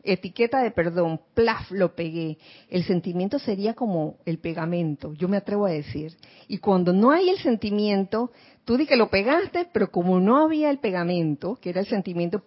etiqueta 0.03 0.61
de 0.61 0.71
perdón, 0.71 1.21
plaf, 1.33 1.71
lo 1.71 1.95
pegué. 1.95 2.37
El 2.69 2.83
sentimiento 2.83 3.39
sería 3.39 3.73
como 3.73 4.17
el 4.25 4.39
pegamento, 4.39 5.13
yo 5.13 5.27
me 5.27 5.37
atrevo 5.37 5.65
a 5.65 5.71
decir. 5.71 6.15
Y 6.47 6.57
cuando 6.57 6.93
no 6.93 7.11
hay 7.11 7.29
el 7.29 7.39
sentimiento, 7.39 8.31
tú 8.65 8.77
di 8.77 8.85
que 8.85 8.97
lo 8.97 9.09
pegaste, 9.09 9.67
pero 9.71 9.89
como 9.91 10.19
no 10.19 10.37
había 10.43 10.69
el 10.69 10.79
pegamento, 10.79 11.57
que 11.61 11.69
era 11.69 11.81
el 11.81 11.87
sentimiento, 11.87 12.43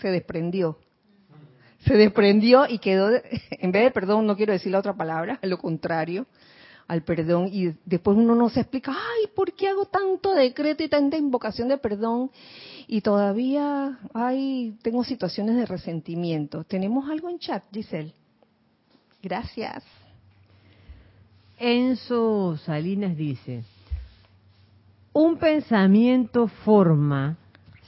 se 0.00 0.08
desprendió. 0.08 0.78
Se 1.86 1.94
desprendió 1.94 2.66
y 2.68 2.78
quedó, 2.78 3.10
en 3.50 3.72
vez 3.72 3.84
de 3.84 3.90
perdón, 3.90 4.26
no 4.26 4.36
quiero 4.36 4.52
decir 4.52 4.72
la 4.72 4.80
otra 4.80 4.94
palabra, 4.94 5.38
lo 5.42 5.58
contrario, 5.58 6.26
al 6.90 7.02
perdón 7.04 7.48
y 7.52 7.72
después 7.84 8.16
uno 8.16 8.34
no 8.34 8.48
se 8.48 8.60
explica, 8.60 8.90
ay, 8.90 9.30
¿por 9.34 9.52
qué 9.52 9.68
hago 9.68 9.84
tanto 9.86 10.34
decreto 10.34 10.82
y 10.82 10.88
tanta 10.88 11.16
invocación 11.16 11.68
de 11.68 11.78
perdón? 11.78 12.32
Y 12.92 13.02
todavía 13.02 14.00
hay, 14.14 14.76
tengo 14.82 15.04
situaciones 15.04 15.54
de 15.54 15.64
resentimiento. 15.64 16.64
¿Tenemos 16.64 17.08
algo 17.08 17.28
en 17.30 17.38
chat, 17.38 17.62
Giselle? 17.72 18.12
Gracias. 19.22 19.84
Enzo 21.56 22.56
Salinas 22.56 23.16
dice, 23.16 23.62
un 25.12 25.36
pensamiento 25.36 26.48
forma 26.48 27.38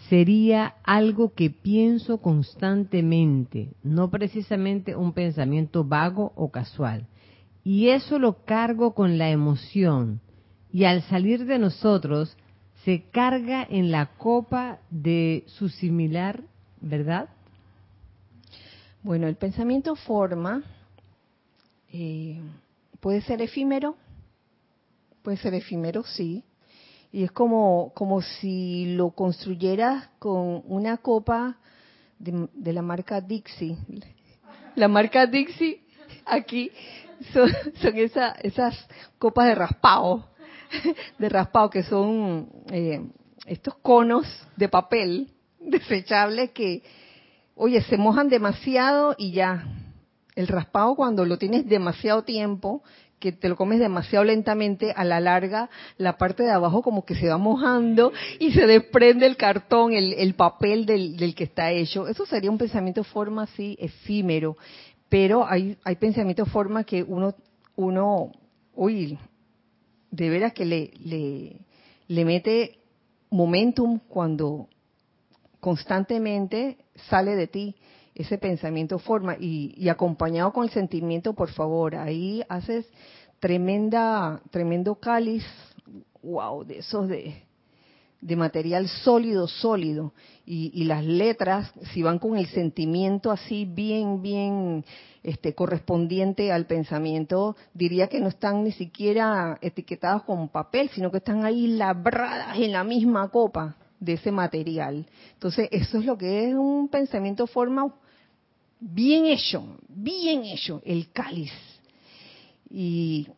sería 0.09 0.77
algo 0.85 1.35
que 1.35 1.51
pienso 1.51 2.19
constantemente, 2.19 3.71
no 3.83 4.09
precisamente 4.09 4.95
un 4.95 5.15
pensamiento 5.15 5.83
vago 5.83 6.33
o 6.37 6.53
casual. 6.53 7.09
Y 7.65 7.89
eso 7.89 8.21
lo 8.21 8.45
cargo 8.45 8.95
con 8.95 9.19
la 9.19 9.31
emoción. 9.31 10.21
Y 10.73 10.85
al 10.85 11.03
salir 11.03 11.45
de 11.45 11.59
nosotros, 11.59 12.37
se 12.85 13.05
carga 13.11 13.67
en 13.69 13.91
la 13.91 14.07
copa 14.17 14.79
de 14.91 15.45
su 15.47 15.69
similar, 15.69 16.43
¿verdad? 16.81 17.29
Bueno, 19.03 19.29
el 19.29 19.37
pensamiento 19.37 19.95
forma 19.95 20.63
eh, 21.93 22.41
puede 23.01 23.21
ser 23.23 23.43
efímero, 23.43 23.97
puede 25.23 25.37
ser 25.37 25.55
efímero, 25.55 26.03
sí, 26.05 26.45
y 27.13 27.25
es 27.25 27.33
como, 27.33 27.93
como 27.95 28.23
si 28.23 28.95
lo 28.97 29.11
construyeras 29.11 30.09
con 30.19 30.63
una 30.67 30.97
copa 30.97 31.59
de, 32.19 32.73
la 32.73 32.83
marca 32.83 33.21
Dixie. 33.21 33.77
La 34.77 34.89
marca 34.89 35.27
Dixie 35.27 35.83
aquí 36.25 36.71
son, 37.33 37.51
son 37.81 37.97
esas 37.97 38.89
copas 39.19 39.47
de 39.47 39.55
raspado, 39.55 40.32
de 41.19 41.29
raspado 41.29 41.71
que 41.71 41.83
son 41.83 42.49
eh, 42.71 43.05
estos 43.47 43.75
conos 43.77 44.27
de 44.57 44.69
papel 44.69 45.29
desechables 45.61 46.51
que, 46.51 46.83
oye, 47.55 47.83
se 47.83 47.97
mojan 47.97 48.29
demasiado 48.29 49.15
y 49.19 49.33
ya. 49.33 49.65
El 50.35 50.49
raspado 50.49 50.95
cuando 50.95 51.25
lo 51.27 51.37
tienes 51.37 51.69
demasiado 51.69 52.23
tiempo 52.23 52.83
que 53.23 53.31
te 53.31 53.49
lo 53.49 53.55
comes 53.55 53.79
demasiado 53.79 54.25
lentamente, 54.25 54.93
a 54.97 55.05
la 55.05 55.21
larga 55.21 55.71
la 55.97 56.19
parte 56.19 56.43
de 56.43 56.51
abajo 56.51 56.83
como 56.83 57.05
que 57.05 57.15
se 57.15 57.29
va 57.29 57.39
mojando 57.39 58.13
y 58.41 58.51
se 58.51 58.67
desprende 58.67 59.27
el 59.27 59.37
cartón, 59.37 59.93
el, 59.93 60.35
papel 60.35 60.87
del, 60.87 61.35
que 61.37 61.45
está 61.45 61.71
hecho. 61.71 62.09
Eso 62.09 62.27
sería 62.27 62.51
un 62.51 62.59
pensamiento 62.59 63.05
forma 63.05 63.45
así 63.45 63.77
efímero, 63.79 64.57
pero 65.09 65.47
hay, 65.47 65.79
hay 65.85 65.95
pensamiento 65.95 66.45
forma 66.47 66.83
que 66.83 67.05
uno, 67.05 67.33
uno, 67.77 68.33
uy, 68.75 69.17
de 70.13 70.31
veras 70.31 70.53
que 70.53 70.65
le, 70.65 70.93
le, 71.01 71.57
le 72.07 72.25
mete 72.25 72.79
momentum 73.31 73.99
cuando 74.09 74.69
constantemente 75.59 76.77
sale 77.09 77.35
de 77.35 77.47
ti 77.49 77.75
ese 78.15 78.37
pensamiento 78.37 78.99
forma 78.99 79.37
y, 79.39 79.89
acompañado 79.89 80.53
con 80.53 80.65
el 80.65 80.71
sentimiento, 80.71 81.33
por 81.33 81.51
favor, 81.51 81.97
ahí 81.97 82.43
haces 82.49 82.87
tremenda, 83.41 84.43
tremendo 84.51 84.97
cáliz, 84.97 85.45
wow, 86.23 86.63
de 86.65 86.79
esos 86.79 87.09
de, 87.09 87.43
de 88.23 88.37
material 88.37 88.89
sólido, 88.89 89.47
sólido. 89.49 90.15
Y, 90.47 90.85
las 90.85 91.05
letras, 91.05 91.73
si 91.93 92.03
van 92.03 92.19
con 92.19 92.37
el 92.37 92.47
sentimiento 92.47 93.31
así 93.31 93.65
bien, 93.65 94.23
bien 94.23 94.85
este, 95.23 95.55
correspondiente 95.55 96.51
al 96.53 96.67
pensamiento, 96.67 97.57
diría 97.75 98.09
que 98.09 98.21
no 98.21 98.29
están 98.29 98.65
ni 98.65 98.73
siquiera 98.73 99.59
etiquetadas 99.61 100.23
con 100.23 100.49
papel, 100.49 100.89
sino 100.91 101.11
que 101.11 101.19
están 101.19 101.45
ahí 101.45 101.67
labradas 101.67 102.57
en 102.59 102.73
la 102.73 102.85
misma 102.85 103.29
copa 103.29 103.77
de 104.01 104.15
ese 104.15 104.33
material. 104.33 105.07
Entonces, 105.35 105.69
eso 105.71 105.99
es 105.99 106.05
lo 106.05 106.17
que 106.17 106.49
es 106.49 106.55
un 106.55 106.89
pensamiento 106.89 107.47
forma 107.47 107.93
bien 108.81 109.27
hecho, 109.27 109.79
bien 109.89 110.45
hecho, 110.45 110.81
el 110.85 111.11
cáliz. 111.13 111.53
Y 112.69 113.29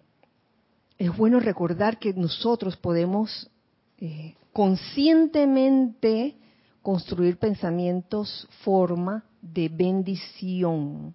es 0.99 1.15
bueno 1.17 1.41
recordar 1.41 1.99
que 1.99 2.13
nosotros 2.15 2.77
podemos 2.77 3.51
eh, 3.99 4.35
conscientemente 4.55 6.37
construir 6.81 7.39
pensamientos 7.39 8.49
forma 8.63 9.25
de 9.43 9.69
bendición, 9.69 11.15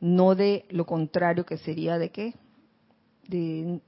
no 0.00 0.34
de 0.36 0.64
lo 0.70 0.86
contrario 0.86 1.44
que 1.44 1.58
sería 1.58 1.98
de 1.98 2.10
qué, 2.10 2.34
de 3.28 3.80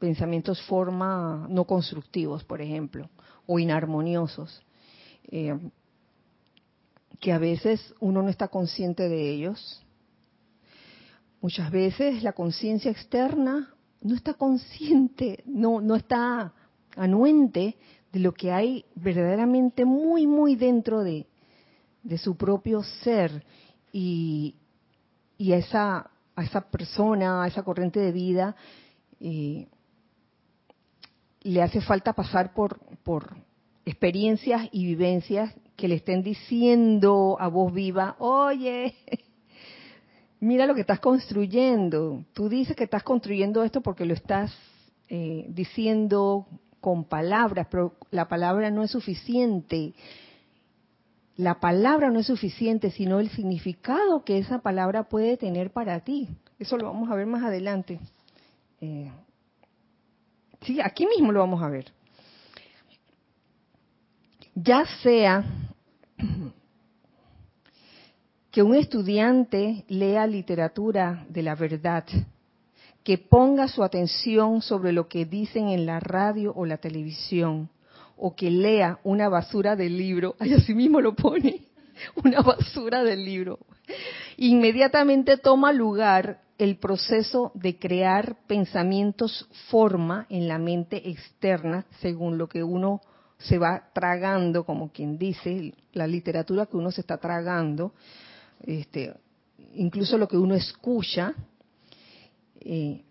pensamientos 0.00 0.60
forma 0.62 1.46
no 1.48 1.64
constructivos, 1.64 2.42
por 2.42 2.60
ejemplo, 2.60 3.08
o 3.46 3.58
inarmoniosos. 3.60 4.60
Eh, 5.30 5.56
que 7.20 7.32
a 7.32 7.38
veces 7.38 7.94
uno 8.00 8.22
no 8.22 8.28
está 8.28 8.48
consciente 8.48 9.08
de 9.08 9.30
ellos. 9.30 9.84
Muchas 11.40 11.70
veces 11.70 12.24
la 12.24 12.32
conciencia 12.32 12.90
externa 12.90 13.72
no 14.00 14.14
está 14.14 14.34
consciente, 14.34 15.44
no, 15.46 15.80
no 15.80 15.94
está 15.94 16.54
anuente 16.98 17.76
de 18.12 18.20
lo 18.20 18.32
que 18.32 18.52
hay 18.52 18.84
verdaderamente 18.94 19.84
muy, 19.84 20.26
muy 20.26 20.56
dentro 20.56 21.02
de, 21.02 21.26
de 22.02 22.18
su 22.18 22.36
propio 22.36 22.82
ser. 22.82 23.44
Y, 23.92 24.54
y 25.36 25.52
a, 25.52 25.58
esa, 25.58 26.10
a 26.34 26.44
esa 26.44 26.60
persona, 26.62 27.44
a 27.44 27.48
esa 27.48 27.62
corriente 27.62 28.00
de 28.00 28.12
vida, 28.12 28.56
eh, 29.20 29.66
le 31.42 31.62
hace 31.62 31.80
falta 31.80 32.12
pasar 32.12 32.52
por, 32.52 32.78
por 33.02 33.36
experiencias 33.84 34.68
y 34.72 34.84
vivencias 34.84 35.54
que 35.76 35.88
le 35.88 35.94
estén 35.94 36.22
diciendo 36.22 37.36
a 37.38 37.48
voz 37.48 37.72
viva, 37.72 38.16
oye, 38.18 38.94
mira 40.40 40.66
lo 40.66 40.74
que 40.74 40.80
estás 40.80 41.00
construyendo. 41.00 42.24
Tú 42.32 42.48
dices 42.48 42.76
que 42.76 42.84
estás 42.84 43.02
construyendo 43.02 43.62
esto 43.62 43.80
porque 43.80 44.04
lo 44.04 44.14
estás 44.14 44.52
eh, 45.08 45.46
diciendo 45.48 46.46
con 46.88 47.04
palabras, 47.04 47.66
pero 47.70 47.92
la 48.10 48.28
palabra 48.28 48.70
no 48.70 48.82
es 48.82 48.90
suficiente. 48.90 49.92
La 51.36 51.60
palabra 51.60 52.08
no 52.08 52.18
es 52.18 52.26
suficiente, 52.28 52.90
sino 52.90 53.20
el 53.20 53.28
significado 53.28 54.24
que 54.24 54.38
esa 54.38 54.60
palabra 54.60 55.02
puede 55.02 55.36
tener 55.36 55.70
para 55.70 56.00
ti. 56.00 56.30
Eso 56.58 56.78
lo 56.78 56.86
vamos 56.86 57.10
a 57.10 57.14
ver 57.14 57.26
más 57.26 57.44
adelante. 57.44 58.00
Eh, 58.80 59.12
sí, 60.62 60.80
aquí 60.80 61.06
mismo 61.06 61.30
lo 61.30 61.40
vamos 61.40 61.62
a 61.62 61.68
ver. 61.68 61.92
Ya 64.54 64.86
sea 65.02 65.44
que 68.50 68.62
un 68.62 68.74
estudiante 68.74 69.84
lea 69.88 70.26
literatura 70.26 71.26
de 71.28 71.42
la 71.42 71.54
verdad, 71.54 72.06
que 73.08 73.16
ponga 73.16 73.68
su 73.68 73.82
atención 73.82 74.60
sobre 74.60 74.92
lo 74.92 75.08
que 75.08 75.24
dicen 75.24 75.70
en 75.70 75.86
la 75.86 75.98
radio 75.98 76.52
o 76.54 76.66
la 76.66 76.76
televisión, 76.76 77.70
o 78.18 78.36
que 78.36 78.50
lea 78.50 78.98
una 79.02 79.30
basura 79.30 79.76
del 79.76 79.96
libro, 79.96 80.36
ay, 80.38 80.52
así 80.52 80.74
mismo 80.74 81.00
lo 81.00 81.14
pone, 81.14 81.62
una 82.22 82.42
basura 82.42 83.02
del 83.02 83.24
libro, 83.24 83.60
inmediatamente 84.36 85.38
toma 85.38 85.72
lugar 85.72 86.42
el 86.58 86.76
proceso 86.76 87.50
de 87.54 87.78
crear 87.78 88.36
pensamientos 88.46 89.48
forma 89.70 90.26
en 90.28 90.46
la 90.46 90.58
mente 90.58 91.08
externa 91.08 91.86
según 92.02 92.36
lo 92.36 92.46
que 92.46 92.62
uno 92.62 93.00
se 93.38 93.56
va 93.56 93.88
tragando, 93.94 94.66
como 94.66 94.92
quien 94.92 95.16
dice, 95.16 95.72
la 95.94 96.06
literatura 96.06 96.66
que 96.66 96.76
uno 96.76 96.90
se 96.90 97.00
está 97.00 97.16
tragando, 97.16 97.94
este, 98.66 99.14
incluso 99.72 100.18
lo 100.18 100.28
que 100.28 100.36
uno 100.36 100.54
escucha, 100.54 101.34
eh, 102.60 103.04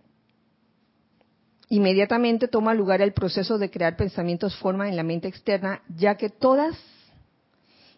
inmediatamente 1.70 2.48
toma 2.48 2.74
lugar 2.74 3.02
el 3.02 3.14
proceso 3.14 3.58
de 3.58 3.70
crear 3.70 3.98
pensamientos 3.98 4.56
forma 4.58 4.90
en 4.90 4.96
la 4.96 5.04
mente 5.04 5.28
externa, 5.28 5.82
ya 5.96 6.16
que 6.16 6.30
todas 6.30 6.76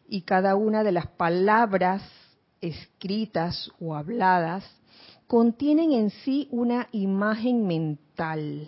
y 0.08 0.22
cada 0.22 0.56
una 0.56 0.84
de 0.84 0.92
las 0.92 1.08
palabras 1.08 2.02
escritas 2.62 3.72
o 3.80 3.96
habladas 3.96 4.64
contienen 5.28 5.92
en 5.92 6.10
sí 6.10 6.48
una 6.52 6.88
imagen 6.92 7.68
mental, 7.68 8.68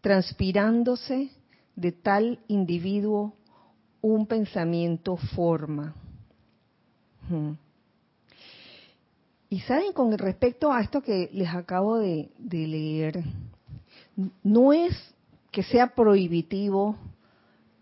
transpirándose 0.00 1.30
de 1.74 1.92
tal 1.92 2.38
individuo 2.46 3.34
un 4.00 4.26
pensamiento 4.26 5.16
forma. 5.16 5.94
Y 9.52 9.58
saben, 9.62 9.92
con 9.92 10.16
respecto 10.16 10.70
a 10.70 10.80
esto 10.80 11.02
que 11.02 11.28
les 11.32 11.48
acabo 11.48 11.98
de, 11.98 12.30
leer, 12.38 13.24
no 14.44 14.72
es 14.72 14.92
que 15.50 15.64
sea 15.64 15.88
prohibitivo 15.88 16.96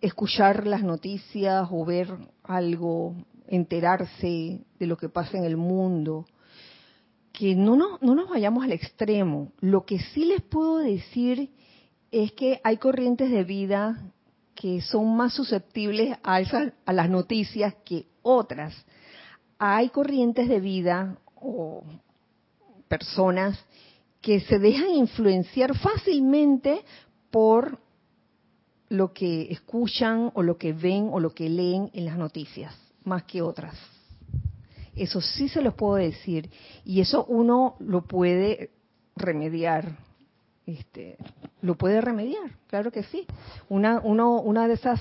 escuchar 0.01 0.67
las 0.67 0.83
noticias 0.83 1.69
o 1.71 1.85
ver 1.85 2.09
algo, 2.43 3.15
enterarse 3.47 4.63
de 4.79 4.87
lo 4.87 4.97
que 4.97 5.11
pasa 5.11 5.37
en 5.37 5.45
el 5.45 5.59
mundo, 5.59 6.25
que 7.33 7.55
no, 7.55 7.77
no, 7.77 7.99
no 8.01 8.15
nos 8.15 8.31
vayamos 8.31 8.65
al 8.65 8.73
extremo. 8.73 9.53
Lo 9.61 9.85
que 9.85 9.99
sí 9.99 10.25
les 10.25 10.41
puedo 10.41 10.79
decir 10.79 11.51
es 12.11 12.33
que 12.33 12.63
hay 12.65 12.79
corrientes 12.79 13.31
de 13.31 13.45
vida 13.45 14.11
que 14.55 14.81
son 14.81 15.15
más 15.15 15.35
susceptibles 15.35 16.17
a, 16.23 16.41
a 16.87 16.93
las 16.95 17.11
noticias 17.11 17.75
que 17.85 18.07
otras. 18.23 18.75
Hay 19.59 19.91
corrientes 19.91 20.49
de 20.49 20.61
vida 20.61 21.19
o 21.41 21.83
personas 22.89 23.59
que 24.21 24.41
se 24.41 24.59
dejan 24.59 24.91
influenciar 24.91 25.77
fácilmente 25.77 26.85
por 27.31 27.79
lo 28.89 29.13
que 29.13 29.53
escuchan 29.53 30.31
o 30.35 30.43
lo 30.43 30.57
que 30.57 30.73
ven 30.73 31.11
o 31.13 31.21
lo 31.21 31.35
que 31.35 31.49
leen 31.49 31.91
en 31.93 32.05
las 32.07 32.17
noticias, 32.17 32.75
más 33.05 33.25
que 33.25 33.43
otras. 33.43 33.75
Eso 34.97 35.21
sí 35.21 35.49
se 35.49 35.63
los 35.63 35.75
puedo 35.75 35.95
decir. 35.95 36.51
Y 36.85 37.01
eso 37.01 37.25
uno 37.27 37.77
lo 37.79 38.03
puede 38.03 38.71
remediar. 39.15 39.97
Este, 40.67 41.17
lo 41.63 41.77
puede 41.77 42.01
remediar, 42.01 42.51
claro 42.67 42.91
que 42.91 43.03
sí. 43.05 43.27
Una, 43.71 44.01
uno, 44.03 44.41
una 44.41 44.69
de 44.69 44.75
esas, 44.75 45.01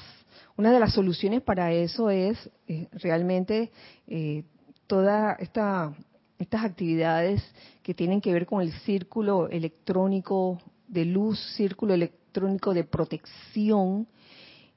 una 0.56 0.72
de 0.72 0.80
las 0.80 0.94
soluciones 0.94 1.42
para 1.42 1.74
eso 1.74 2.10
es 2.10 2.38
eh, 2.68 2.88
realmente 2.94 3.72
eh, 4.08 4.44
toda 4.86 5.34
esta, 5.34 5.94
estas 6.40 6.64
actividades 6.64 7.44
que 7.84 7.94
tienen 7.94 8.22
que 8.22 8.34
ver 8.34 8.46
con 8.46 8.62
el 8.62 8.72
círculo 8.82 9.50
electrónico 9.50 10.60
de 10.88 11.06
luz, 11.06 11.40
círculo 11.56 11.94
electrónico 11.94 12.74
de 12.74 12.84
protección, 12.84 14.08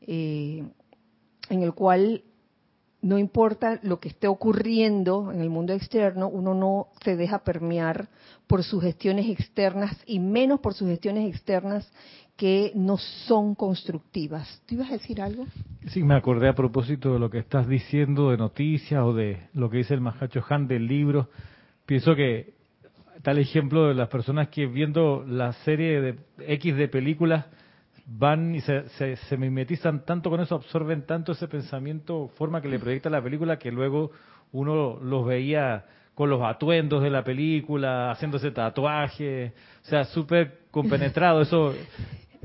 eh, 0.03 0.64
en 1.49 1.62
el 1.62 1.75
cual 1.75 2.23
no 3.03 3.18
importa 3.18 3.81
lo 3.83 3.99
que 3.99 4.09
esté 4.09 4.29
ocurriendo 4.29 5.33
en 5.33 5.40
el 5.40 5.49
mundo 5.49 5.73
externo, 5.73 6.29
uno 6.29 6.55
no 6.55 6.88
se 7.03 7.16
deja 7.16 7.38
permear 7.38 8.09
por 8.46 8.62
sugestiones 8.62 9.27
externas 9.29 9.96
y 10.07 10.18
menos 10.18 10.61
por 10.61 10.75
sugestiones 10.75 11.33
externas 11.33 11.90
que 12.37 12.73
no 12.75 12.96
son 12.96 13.55
constructivas. 13.55 14.62
¿Tú 14.66 14.75
ibas 14.75 14.90
a 14.90 14.94
decir 14.94 15.20
algo? 15.20 15.46
Sí, 15.88 16.03
me 16.03 16.14
acordé 16.14 16.49
a 16.49 16.55
propósito 16.55 17.12
de 17.12 17.18
lo 17.18 17.31
que 17.31 17.38
estás 17.38 17.68
diciendo 17.68 18.31
de 18.31 18.38
noticias 18.38 19.03
o 19.03 19.12
de 19.14 19.49
lo 19.53 19.70
que 19.70 19.79
dice 19.79 19.94
el 19.94 20.01
Mahacho 20.01 20.42
Han 20.49 20.66
del 20.66 20.87
libro. 20.87 21.29
Pienso 21.90 22.14
que 22.14 22.55
tal 23.24 23.38
ejemplo 23.38 23.88
de 23.88 23.94
las 23.94 24.07
personas 24.07 24.46
que 24.46 24.66
viendo 24.66 25.24
la 25.26 25.53
serie 25.64 26.00
de 26.00 26.18
X 26.38 26.76
de 26.76 26.87
películas 26.87 27.46
van 28.07 28.55
y 28.55 28.61
se, 28.61 29.16
se, 29.16 29.37
mimetizan 29.37 30.05
tanto 30.05 30.31
con 30.31 30.40
eso, 30.40 30.55
absorben 30.55 31.05
tanto 31.05 31.33
ese 31.33 31.48
pensamiento, 31.48 32.29
forma 32.37 32.62
que 32.62 32.68
le 32.68 32.79
proyecta 32.79 33.11
la 33.11 33.20
película, 33.20 33.59
que 33.59 33.72
luego 33.72 34.12
uno 34.53 35.00
los 35.03 35.26
veía 35.26 35.85
con 36.14 36.31
los 36.31 36.40
atuendos 36.42 37.03
de 37.03 37.11
la 37.11 37.24
película, 37.24 38.12
haciéndose 38.12 38.53
tatuaje, 38.53 39.53
o 39.83 39.88
sea, 39.88 40.05
súper 40.05 40.61
compenetrado, 40.70 41.40
eso, 41.40 41.74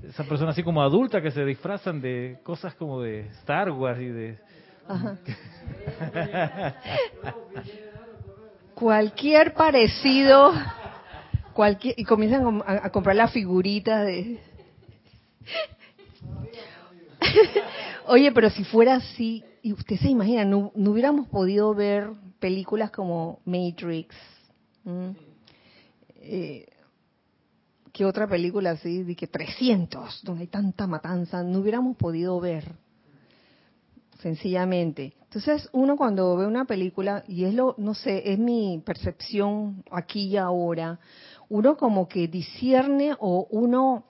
esas 0.04 0.26
personas 0.26 0.56
así 0.56 0.64
como 0.64 0.82
adultas 0.82 1.22
que 1.22 1.30
se 1.30 1.46
disfrazan 1.46 2.02
de 2.02 2.40
cosas 2.42 2.74
como 2.74 3.00
de 3.00 3.28
Star 3.28 3.70
Wars 3.70 4.02
y 4.02 4.08
de... 4.08 4.40
cualquier 8.76 9.54
parecido, 9.54 10.54
cualquier, 11.54 11.96
y 11.98 12.04
comienzan 12.04 12.62
a, 12.68 12.90
comprar 12.92 13.16
las 13.16 13.32
figuritas 13.32 14.06
de 14.06 14.40
Oye, 18.08 18.32
pero 18.32 18.50
si 18.52 18.64
fuera 18.64 18.96
así, 18.96 19.44
y 19.64 19.74
usted 19.74 19.98
se 19.98 20.10
imagina, 20.10 20.46
no, 20.46 20.72
hubiéramos 20.76 21.28
podido 21.28 21.74
ver 21.74 22.12
películas 22.40 22.92
como 22.92 23.40
Matrix. 23.46 24.16
Eh, 26.18 26.68
¿Qué 27.92 28.06
otra 28.06 28.28
película 28.28 28.72
así? 28.72 29.04
De 29.04 29.16
que 29.16 29.26
300, 29.26 30.22
donde 30.24 30.42
hay 30.42 30.48
tanta 30.48 30.86
matanza, 30.86 31.42
no 31.42 31.60
hubiéramos 31.60 31.98
podido 31.98 32.40
ver. 32.40 32.74
Sencillamente. 34.22 35.14
Entonces, 35.36 35.68
uno 35.74 35.98
cuando 35.98 36.38
ve 36.38 36.48
una 36.48 36.64
película, 36.64 37.26
y 37.28 37.44
es 37.44 37.54
lo, 37.54 37.76
no 37.78 37.94
sé, 37.94 38.32
es 38.32 38.40
mi 38.40 38.82
percepción 38.86 39.84
aquí 39.92 40.28
y 40.28 40.38
ahora, 40.38 40.98
uno 41.50 41.76
como 41.76 42.08
que 42.08 42.30
discierne 42.30 43.18
o 43.20 43.46
uno 43.52 44.06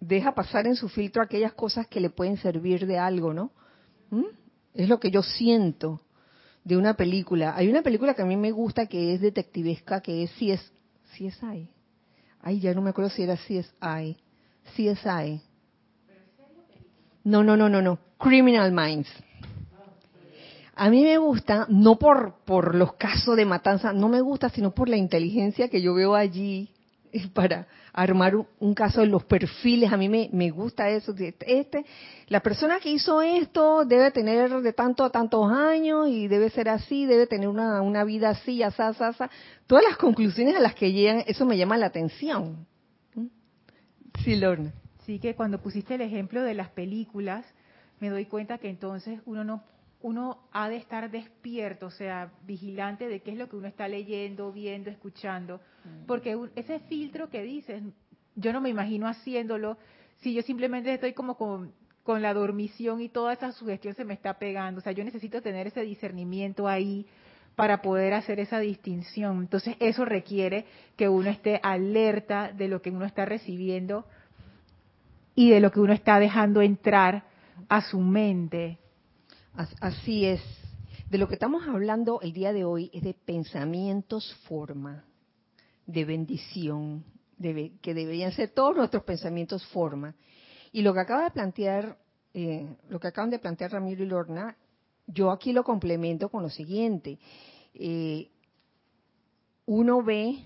deja 0.00 0.34
pasar 0.34 0.66
en 0.66 0.76
su 0.76 0.88
filtro 0.88 1.22
aquellas 1.22 1.52
cosas 1.52 1.88
que 1.88 2.00
le 2.00 2.08
pueden 2.08 2.38
servir 2.38 2.86
de 2.86 2.98
algo, 2.98 3.34
¿no? 3.34 3.50
¿Mm? 4.08 4.24
Es 4.72 4.88
lo 4.88 4.98
que 4.98 5.10
yo 5.10 5.22
siento 5.22 6.00
de 6.64 6.78
una 6.78 6.94
película. 6.94 7.54
Hay 7.54 7.68
una 7.68 7.82
película 7.82 8.14
que 8.14 8.22
a 8.22 8.24
mí 8.24 8.38
me 8.38 8.50
gusta 8.50 8.86
que 8.86 9.12
es 9.12 9.20
detectivesca, 9.20 10.00
que 10.00 10.22
es 10.22 10.30
si 10.38 10.52
es 10.52 10.72
CSI. 11.12 11.68
Ay, 12.40 12.60
ya 12.60 12.72
no 12.72 12.80
me 12.80 12.90
acuerdo 12.90 13.10
si 13.10 13.24
era 13.24 13.36
CSI. 13.36 14.16
CSI. 14.74 15.42
No, 17.24 17.44
no, 17.44 17.58
no, 17.58 17.68
no, 17.68 17.82
no. 17.82 17.98
Criminal 18.16 18.72
Minds. 18.72 19.27
A 20.80 20.90
mí 20.90 21.02
me 21.02 21.18
gusta, 21.18 21.66
no 21.68 21.98
por, 21.98 22.36
por 22.44 22.76
los 22.76 22.92
casos 22.94 23.36
de 23.36 23.44
matanza, 23.44 23.92
no 23.92 24.08
me 24.08 24.20
gusta, 24.20 24.48
sino 24.48 24.70
por 24.70 24.88
la 24.88 24.96
inteligencia 24.96 25.68
que 25.68 25.82
yo 25.82 25.92
veo 25.92 26.14
allí 26.14 26.70
para 27.34 27.66
armar 27.92 28.36
un, 28.36 28.74
caso 28.74 29.00
de 29.00 29.08
los 29.08 29.24
perfiles. 29.24 29.92
A 29.92 29.96
mí 29.96 30.08
me, 30.08 30.30
me, 30.32 30.50
gusta 30.50 30.88
eso. 30.88 31.16
Este, 31.18 31.84
la 32.28 32.38
persona 32.40 32.78
que 32.78 32.92
hizo 32.92 33.20
esto 33.20 33.84
debe 33.86 34.12
tener 34.12 34.62
de 34.62 34.72
tanto 34.72 35.02
a 35.04 35.10
tantos 35.10 35.50
años 35.50 36.06
y 36.06 36.28
debe 36.28 36.48
ser 36.48 36.68
así, 36.68 37.06
debe 37.06 37.26
tener 37.26 37.48
una, 37.48 37.82
una 37.82 38.04
vida 38.04 38.30
así, 38.30 38.62
asá, 38.62 38.88
asá, 38.88 39.30
Todas 39.66 39.82
las 39.82 39.96
conclusiones 39.96 40.54
a 40.54 40.60
las 40.60 40.76
que 40.76 40.92
llegan, 40.92 41.24
eso 41.26 41.44
me 41.44 41.58
llama 41.58 41.76
la 41.76 41.86
atención. 41.86 42.68
¿Mm? 43.16 43.26
Sí, 44.22 44.36
Lorna. 44.36 44.72
Sí, 45.04 45.18
que 45.18 45.34
cuando 45.34 45.60
pusiste 45.60 45.96
el 45.96 46.02
ejemplo 46.02 46.42
de 46.42 46.54
las 46.54 46.68
películas, 46.68 47.44
me 47.98 48.10
doy 48.10 48.26
cuenta 48.26 48.58
que 48.58 48.70
entonces 48.70 49.18
uno 49.26 49.42
no 49.42 49.64
uno 50.00 50.48
ha 50.52 50.68
de 50.68 50.76
estar 50.76 51.10
despierto, 51.10 51.86
o 51.86 51.90
sea, 51.90 52.30
vigilante 52.46 53.08
de 53.08 53.20
qué 53.20 53.32
es 53.32 53.38
lo 53.38 53.48
que 53.48 53.56
uno 53.56 53.66
está 53.66 53.88
leyendo, 53.88 54.52
viendo, 54.52 54.90
escuchando, 54.90 55.60
mm. 55.84 56.06
porque 56.06 56.38
ese 56.54 56.78
filtro 56.80 57.28
que 57.30 57.42
dices, 57.42 57.82
yo 58.36 58.52
no 58.52 58.60
me 58.60 58.68
imagino 58.68 59.08
haciéndolo 59.08 59.76
si 60.18 60.34
yo 60.34 60.42
simplemente 60.42 60.92
estoy 60.92 61.12
como 61.12 61.36
con, 61.36 61.72
con 62.04 62.22
la 62.22 62.32
dormición 62.32 63.00
y 63.00 63.08
toda 63.08 63.32
esa 63.32 63.52
sugestión 63.52 63.94
se 63.94 64.04
me 64.04 64.14
está 64.14 64.38
pegando, 64.38 64.78
o 64.78 64.82
sea, 64.82 64.92
yo 64.92 65.04
necesito 65.04 65.42
tener 65.42 65.66
ese 65.66 65.82
discernimiento 65.82 66.68
ahí 66.68 67.06
para 67.56 67.82
poder 67.82 68.14
hacer 68.14 68.38
esa 68.38 68.60
distinción. 68.60 69.40
Entonces, 69.40 69.74
eso 69.80 70.04
requiere 70.04 70.64
que 70.96 71.08
uno 71.08 71.28
esté 71.28 71.58
alerta 71.60 72.52
de 72.52 72.68
lo 72.68 72.80
que 72.80 72.90
uno 72.90 73.04
está 73.04 73.24
recibiendo 73.24 74.06
y 75.34 75.50
de 75.50 75.58
lo 75.58 75.72
que 75.72 75.80
uno 75.80 75.92
está 75.92 76.20
dejando 76.20 76.62
entrar 76.62 77.24
a 77.68 77.82
su 77.82 77.98
mente 77.98 78.78
Así 79.54 80.24
es. 80.24 80.40
De 81.10 81.18
lo 81.18 81.26
que 81.26 81.34
estamos 81.34 81.66
hablando 81.66 82.20
el 82.20 82.32
día 82.32 82.52
de 82.52 82.64
hoy 82.64 82.90
es 82.92 83.02
de 83.02 83.14
pensamientos 83.14 84.34
forma, 84.46 85.04
de 85.86 86.04
bendición, 86.04 87.04
que 87.40 87.94
deberían 87.94 88.32
ser 88.32 88.50
todos 88.50 88.76
nuestros 88.76 89.04
pensamientos 89.04 89.64
forma. 89.68 90.14
Y 90.70 90.82
lo 90.82 90.92
que 90.92 91.00
acaba 91.00 91.24
de 91.24 91.30
plantear, 91.30 91.96
eh, 92.34 92.76
lo 92.88 93.00
que 93.00 93.08
acaban 93.08 93.30
de 93.30 93.38
plantear 93.38 93.72
Ramiro 93.72 94.04
y 94.04 94.06
Lorna, 94.06 94.56
yo 95.06 95.30
aquí 95.30 95.52
lo 95.52 95.64
complemento 95.64 96.28
con 96.28 96.42
lo 96.42 96.50
siguiente. 96.50 97.18
Eh, 97.72 98.28
uno 99.64 100.02
ve 100.02 100.44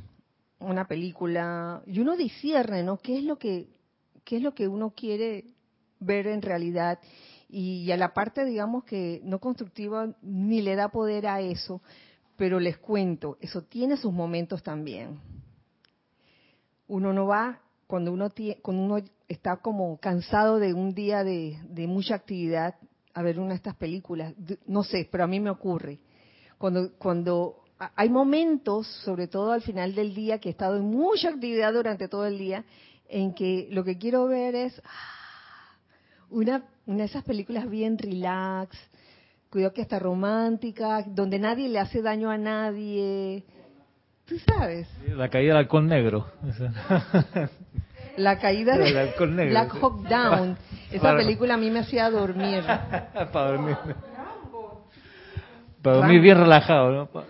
una 0.61 0.87
película 0.87 1.83
y 1.87 1.99
uno 1.99 2.17
discierne, 2.17 2.83
¿no? 2.83 2.99
¿Qué 2.99 3.19
es 3.19 3.25
lo 3.25 3.37
que, 3.37 3.69
qué 4.25 4.37
es 4.37 4.43
lo 4.43 4.55
que 4.55 4.69
uno 4.69 4.91
quiere 4.91 5.45
ver 5.99 6.29
en 6.29 6.43
realidad? 6.43 7.01
Y 7.55 7.93
a 7.93 7.99
la 7.99 8.15
parte, 8.15 8.47
digamos 8.47 8.85
que 8.85 9.21
no 9.25 9.39
constructiva, 9.39 10.09
ni 10.23 10.63
le 10.63 10.75
da 10.75 10.89
poder 10.89 11.27
a 11.27 11.43
eso, 11.43 11.83
pero 12.35 12.59
les 12.59 12.79
cuento, 12.79 13.37
eso 13.43 13.63
tiene 13.63 13.99
sus 13.99 14.11
momentos 14.11 14.63
también. 14.63 15.21
Uno 16.89 17.13
no 17.13 17.27
va, 17.27 17.61
cuando 17.87 18.11
uno, 18.11 18.31
cuando 18.63 18.83
uno 18.83 19.05
está 19.29 19.59
como 19.59 19.99
cansado 19.99 20.59
de 20.59 20.73
un 20.73 20.95
día 20.95 21.25
de, 21.25 21.59
mucha 21.87 22.15
actividad, 22.15 22.77
a 23.13 23.21
ver 23.21 23.39
una 23.39 23.51
de 23.51 23.57
estas 23.57 23.77
películas, 23.77 24.33
no 24.65 24.83
sé, 24.83 25.07
pero 25.13 25.25
a 25.25 25.27
mí 25.27 25.39
me 25.39 25.51
ocurre. 25.51 25.99
Cuando, 26.57 26.95
cuando 26.97 27.65
hay 27.95 28.09
momentos, 28.09 28.87
sobre 29.05 29.29
todo 29.29 29.53
al 29.53 29.61
final 29.61 29.95
del 29.95 30.15
día, 30.15 30.39
que 30.39 30.49
he 30.49 30.53
estado 30.53 30.79
en 30.79 30.85
mucha 30.85 31.29
actividad 31.29 31.75
durante 31.75 32.09
todo 32.09 32.25
el 32.25 32.39
día, 32.39 32.65
en 33.11 33.35
que 33.35 33.69
lo 33.71 33.85
que 33.85 33.99
quiero 33.99 34.27
ver 34.27 34.55
es 34.55 34.81
ah, 34.87 35.77
una 36.31 36.72
una 36.87 36.99
de 36.99 37.05
esas 37.05 37.25
películas 37.25 37.69
bien 37.69 37.99
relax, 37.99 38.77
cuidado 39.51 39.73
que 39.73 39.83
hasta 39.83 39.99
romántica, 39.99 41.05
donde 41.07 41.39
nadie 41.39 41.69
le 41.69 41.79
hace 41.79 42.03
daño 42.03 42.31
a 42.31 42.39
nadie. 42.39 43.45
Tú 44.27 44.39
sabes. 44.39 44.89
La 45.09 45.29
caída 45.29 45.55
del 45.55 45.65
halcón 45.65 45.89
negro. 45.89 46.27
La 48.17 48.39
caída 48.39 48.77
del 48.77 48.97
halcón 48.97 49.37
negro. 49.37 49.51
Black 49.51 49.75
Hawk 49.81 50.09
Down. 50.09 50.57
Esa 50.91 51.17
película 51.17 51.55
a 51.55 51.57
mí 51.57 51.71
me 51.71 51.81
hacía 51.81 52.11
dormir. 52.11 52.63
Para 53.33 53.53
dormir. 53.53 53.77
Para 55.83 55.97
dormir 55.97 56.21
bien 56.21 56.39
relajado, 56.39 56.93
¿no? 56.93 57.09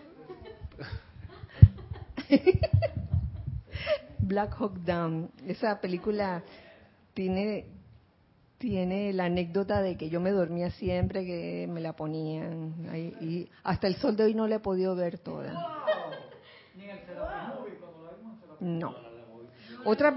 Black 4.19 4.55
Hawk 4.59 4.79
Down. 4.79 5.31
Esa 5.47 5.81
película 5.81 6.43
tiene 7.15 7.67
tiene 8.63 9.13
la 9.13 9.25
anécdota 9.25 9.83
de 9.83 9.97
que 9.97 10.09
yo 10.09 10.21
me 10.21 10.31
dormía 10.31 10.71
siempre 10.71 11.27
que 11.27 11.67
me 11.69 11.81
la 11.81 11.95
ponían. 11.95 12.73
y 13.21 13.49
hasta 13.65 13.89
el 13.89 13.97
sol 13.97 14.15
de 14.17 14.23
hoy 14.23 14.35
no 14.35 14.47
la 14.47 14.57
he 14.57 14.61
podido 14.61 14.95
ver 14.95 15.19
toda. 15.19 15.53
No. 18.61 18.95
Otra, 19.85 20.17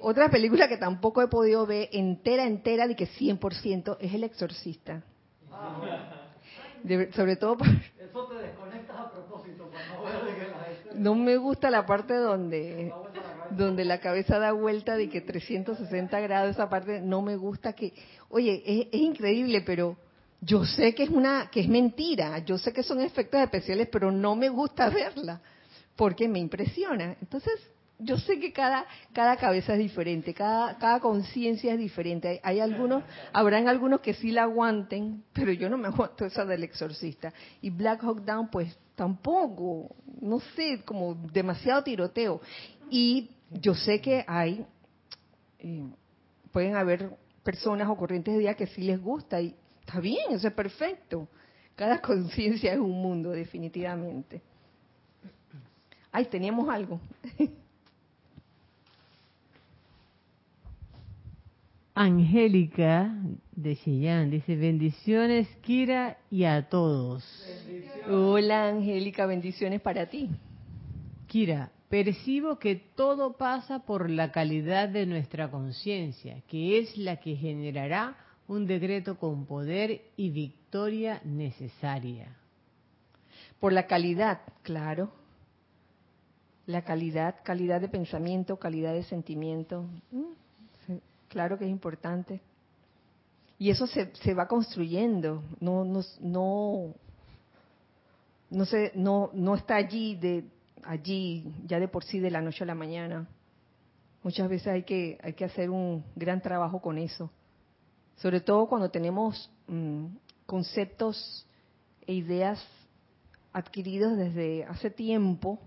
otra 0.00 0.30
película 0.30 0.66
que 0.66 0.78
tampoco 0.78 1.20
he 1.20 1.28
podido 1.28 1.66
ver 1.66 1.90
entera, 1.92 2.46
entera, 2.46 2.88
de 2.88 2.96
que 2.96 3.06
100% 3.06 3.98
es 4.00 4.14
El 4.14 4.24
Exorcista. 4.24 5.02
De- 6.82 7.12
sobre 7.12 7.36
todo 7.36 7.58
Eso 8.00 8.24
te 8.28 8.34
desconectas 8.36 8.96
a 8.98 9.10
propósito 9.12 9.68
para 9.70 9.86
no 9.88 10.02
ver 10.04 10.24
de 10.24 10.40
que 10.40 10.50
la 10.50 10.64
gente 10.64 10.90
no 10.94 11.14
me 11.14 11.36
gusta 11.36 11.70
la 11.70 11.84
parte 11.84 12.14
donde 12.14 12.94
donde 13.56 13.84
la 13.84 14.00
cabeza 14.00 14.38
da 14.38 14.52
vuelta 14.52 14.96
de 14.96 15.08
que 15.08 15.20
360 15.20 16.20
grados 16.20 16.50
esa 16.50 16.68
parte 16.68 17.00
no 17.00 17.22
me 17.22 17.36
gusta 17.36 17.72
que 17.72 17.92
oye 18.28 18.62
es, 18.64 18.86
es 18.92 19.00
increíble 19.00 19.62
pero 19.62 19.96
yo 20.40 20.64
sé 20.64 20.94
que 20.94 21.02
es 21.02 21.10
una 21.10 21.50
que 21.50 21.60
es 21.60 21.68
mentira 21.68 22.38
yo 22.38 22.58
sé 22.58 22.72
que 22.72 22.82
son 22.82 23.00
efectos 23.00 23.40
especiales 23.40 23.88
pero 23.90 24.10
no 24.10 24.36
me 24.36 24.48
gusta 24.48 24.88
verla 24.88 25.40
porque 26.00 26.28
me 26.28 26.38
impresiona. 26.38 27.14
Entonces 27.20 27.52
yo 27.98 28.16
sé 28.16 28.40
que 28.40 28.54
cada 28.54 28.86
cada 29.12 29.36
cabeza 29.36 29.74
es 29.74 29.78
diferente 29.78 30.32
cada 30.32 30.78
cada 30.78 30.98
conciencia 30.98 31.74
es 31.74 31.78
diferente. 31.78 32.26
Hay, 32.26 32.40
hay 32.42 32.60
algunos 32.60 33.02
habrán 33.34 33.68
algunos 33.68 34.00
que 34.00 34.14
sí 34.14 34.30
la 34.30 34.44
aguanten 34.44 35.22
pero 35.34 35.52
yo 35.52 35.68
no 35.68 35.76
me 35.76 35.88
aguanto 35.88 36.24
esa 36.24 36.46
del 36.46 36.64
exorcista. 36.64 37.34
Y 37.60 37.68
Black 37.68 38.02
Hawk 38.02 38.22
Down 38.24 38.48
pues 38.48 38.74
tampoco 38.94 39.94
no 40.22 40.40
sé 40.56 40.80
como 40.86 41.14
demasiado 41.14 41.82
tiroteo. 41.82 42.40
Y 42.88 43.28
yo 43.50 43.74
sé 43.74 44.00
que 44.00 44.24
hay, 44.26 44.64
eh, 45.58 45.84
pueden 46.52 46.76
haber 46.76 47.10
personas 47.42 47.88
o 47.88 47.96
corrientes 47.96 48.34
de 48.34 48.38
vida 48.38 48.54
que 48.54 48.66
sí 48.66 48.82
les 48.82 49.00
gusta 49.00 49.40
y 49.40 49.54
está 49.80 50.00
bien, 50.00 50.32
eso 50.32 50.48
es 50.48 50.54
perfecto. 50.54 51.28
Cada 51.74 52.00
conciencia 52.02 52.72
es 52.72 52.78
un 52.78 53.02
mundo, 53.02 53.30
definitivamente. 53.30 54.42
Ay, 56.12 56.26
teníamos 56.26 56.68
algo. 56.68 57.00
Angélica 61.94 63.14
de 63.54 63.76
Chillán 63.76 64.30
dice 64.30 64.56
bendiciones 64.56 65.46
Kira 65.60 66.16
y 66.30 66.44
a 66.44 66.68
todos. 66.68 67.24
Hola, 68.08 68.68
Angélica, 68.68 69.26
bendiciones 69.26 69.82
para 69.82 70.06
ti. 70.06 70.30
Kira, 71.26 71.70
percibo 71.90 72.60
que 72.60 72.76
todo 72.76 73.36
pasa 73.36 73.80
por 73.80 74.08
la 74.08 74.30
calidad 74.30 74.88
de 74.88 75.06
nuestra 75.06 75.50
conciencia, 75.50 76.40
que 76.46 76.78
es 76.78 76.96
la 76.96 77.16
que 77.16 77.34
generará 77.34 78.16
un 78.46 78.64
decreto 78.64 79.18
con 79.18 79.44
poder 79.44 80.00
y 80.16 80.30
victoria 80.30 81.20
necesaria. 81.24 82.36
Por 83.58 83.72
la 83.72 83.88
calidad, 83.88 84.40
claro. 84.62 85.10
La 86.66 86.84
calidad, 86.84 87.36
calidad 87.42 87.80
de 87.80 87.88
pensamiento, 87.88 88.56
calidad 88.56 88.94
de 88.94 89.02
sentimiento. 89.02 89.84
Mm, 90.12 90.40
Claro 91.28 91.58
que 91.58 91.64
es 91.64 91.70
importante. 91.70 92.40
Y 93.56 93.70
eso 93.70 93.86
se, 93.86 94.12
se 94.16 94.34
va 94.34 94.48
construyendo, 94.48 95.44
no, 95.60 95.84
no, 95.84 96.00
no, 96.20 96.94
no, 98.50 98.64
se, 98.64 98.90
no, 98.96 99.30
no 99.32 99.54
está 99.54 99.76
allí, 99.76 100.16
de, 100.16 100.44
allí 100.84 101.54
ya 101.66 101.78
de 101.80 101.88
por 101.88 102.04
sí 102.04 102.20
de 102.20 102.30
la 102.30 102.40
noche 102.40 102.64
a 102.64 102.66
la 102.66 102.74
mañana. 102.74 103.28
Muchas 104.22 104.48
veces 104.48 104.68
hay 104.68 104.82
que, 104.82 105.18
hay 105.22 105.32
que 105.32 105.44
hacer 105.44 105.70
un 105.70 106.04
gran 106.14 106.42
trabajo 106.42 106.80
con 106.80 106.98
eso. 106.98 107.30
Sobre 108.16 108.40
todo 108.40 108.66
cuando 108.66 108.90
tenemos 108.90 109.50
mm, 109.66 110.06
conceptos 110.46 111.46
e 112.06 112.14
ideas 112.14 112.62
adquiridos 113.52 114.16
desde 114.16 114.64
hace 114.64 114.90
tiempo 114.90 115.58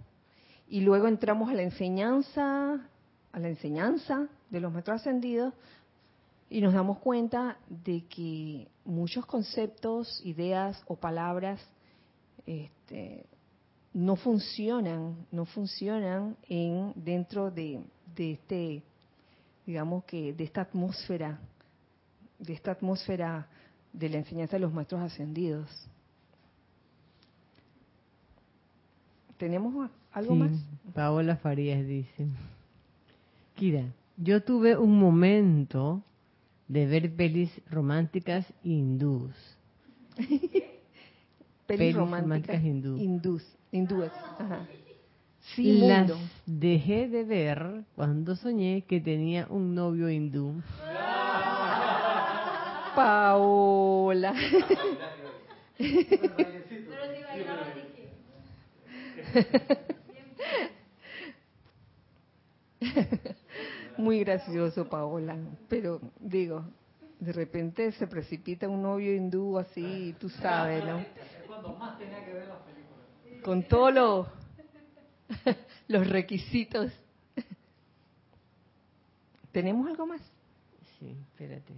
y 0.68 0.82
luego 0.82 1.08
entramos 1.08 1.50
a 1.50 1.54
la 1.54 1.64
enseñanza, 1.64 2.80
a 3.32 3.40
la 3.40 3.48
enseñanza 3.50 4.28
de 4.50 4.60
los 4.60 4.72
maestros 4.72 5.02
ascendidos 5.02 5.54
y 6.50 6.62
nos 6.62 6.74
damos 6.74 7.00
cuenta 7.00 7.58
de 7.68 8.06
que 8.08 8.68
muchos 8.86 9.26
conceptos, 9.26 10.22
ideas 10.24 10.82
o 10.88 10.96
palabras 10.96 11.60
este, 12.46 13.26
no 13.94 14.16
funcionan, 14.16 15.16
no 15.32 15.46
funcionan 15.46 16.36
en 16.50 16.94
dentro 16.96 17.52
de, 17.52 17.82
de 18.16 18.32
este, 18.34 18.84
digamos 19.66 20.04
que 20.06 20.34
de 20.34 20.44
esta 20.44 20.62
atmósfera, 20.62 21.40
de 22.40 22.54
esta 22.54 22.72
atmósfera 22.72 23.48
de 23.92 24.10
la 24.10 24.18
enseñanza 24.18 24.56
de 24.58 24.62
los 24.62 24.74
maestros 24.74 25.02
ascendidos. 25.02 25.70
¿Tenemos 29.38 29.90
algo 30.12 30.34
Sí, 30.34 30.40
más? 30.40 30.52
Paola 30.94 31.36
Farías 31.38 31.86
dice, 31.86 32.28
Kira, 33.56 33.86
yo 34.18 34.44
tuve 34.44 34.78
un 34.78 34.98
momento 34.98 36.04
de 36.68 36.88
ver 36.88 37.14
pelis 37.16 37.52
románticas 37.70 38.46
hindús. 38.64 39.36
Pelis, 41.66 41.80
Pelis 41.80 41.96
románticas 41.96 42.62
románticas 42.62 42.64
hindú. 42.64 42.98
hindús, 42.98 43.44
hindúes, 43.74 44.12
ajá. 44.40 44.66
Sí, 45.56 45.82
las 45.82 46.08
mundo. 46.08 46.18
dejé 46.46 47.10
de 47.10 47.26
ver 47.26 47.84
cuando 47.96 48.38
soñé 48.38 48.84
que 48.88 49.02
tenía 49.02 49.46
un 49.50 49.76
novio 49.76 50.10
hindú. 50.10 50.62
Paola. 52.96 54.34
Muy 63.98 64.20
gracioso, 64.20 64.86
Paola. 64.86 65.38
Pero 65.70 66.00
digo, 66.20 66.64
de 67.20 67.32
repente 67.32 67.92
se 67.94 68.08
precipita 68.08 68.68
un 68.68 68.82
novio 68.82 69.16
hindú 69.16 69.58
así, 69.58 70.16
tú 70.20 70.30
sabes, 70.30 70.84
¿no? 70.86 71.00
Es 71.00 71.06
cuando 71.48 71.70
más 71.78 71.98
tenía 71.98 72.26
que 72.26 72.34
ver 72.34 72.48
las 72.48 72.60
películas. 72.60 72.83
Con 73.44 73.64
todos 73.64 73.94
los, 73.94 74.28
los 75.88 76.08
requisitos. 76.08 76.92
¿Tenemos 79.52 79.88
algo 79.88 80.08
más? 80.08 80.22
Sí, 81.00 81.16
espérate. 81.32 81.74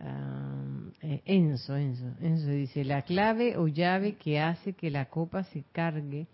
Am, 0.00 0.92
eh, 1.02 1.22
Enzo, 1.24 1.76
Enzo, 1.76 2.06
Enzo 2.20 2.50
dice, 2.50 2.84
la 2.84 3.02
clave 3.02 3.56
o 3.56 3.68
llave 3.68 4.14
que 4.14 4.40
hace 4.40 4.72
que 4.72 4.90
la 4.90 5.06
copa 5.06 5.44
se 5.44 5.64
cargue 5.72 6.26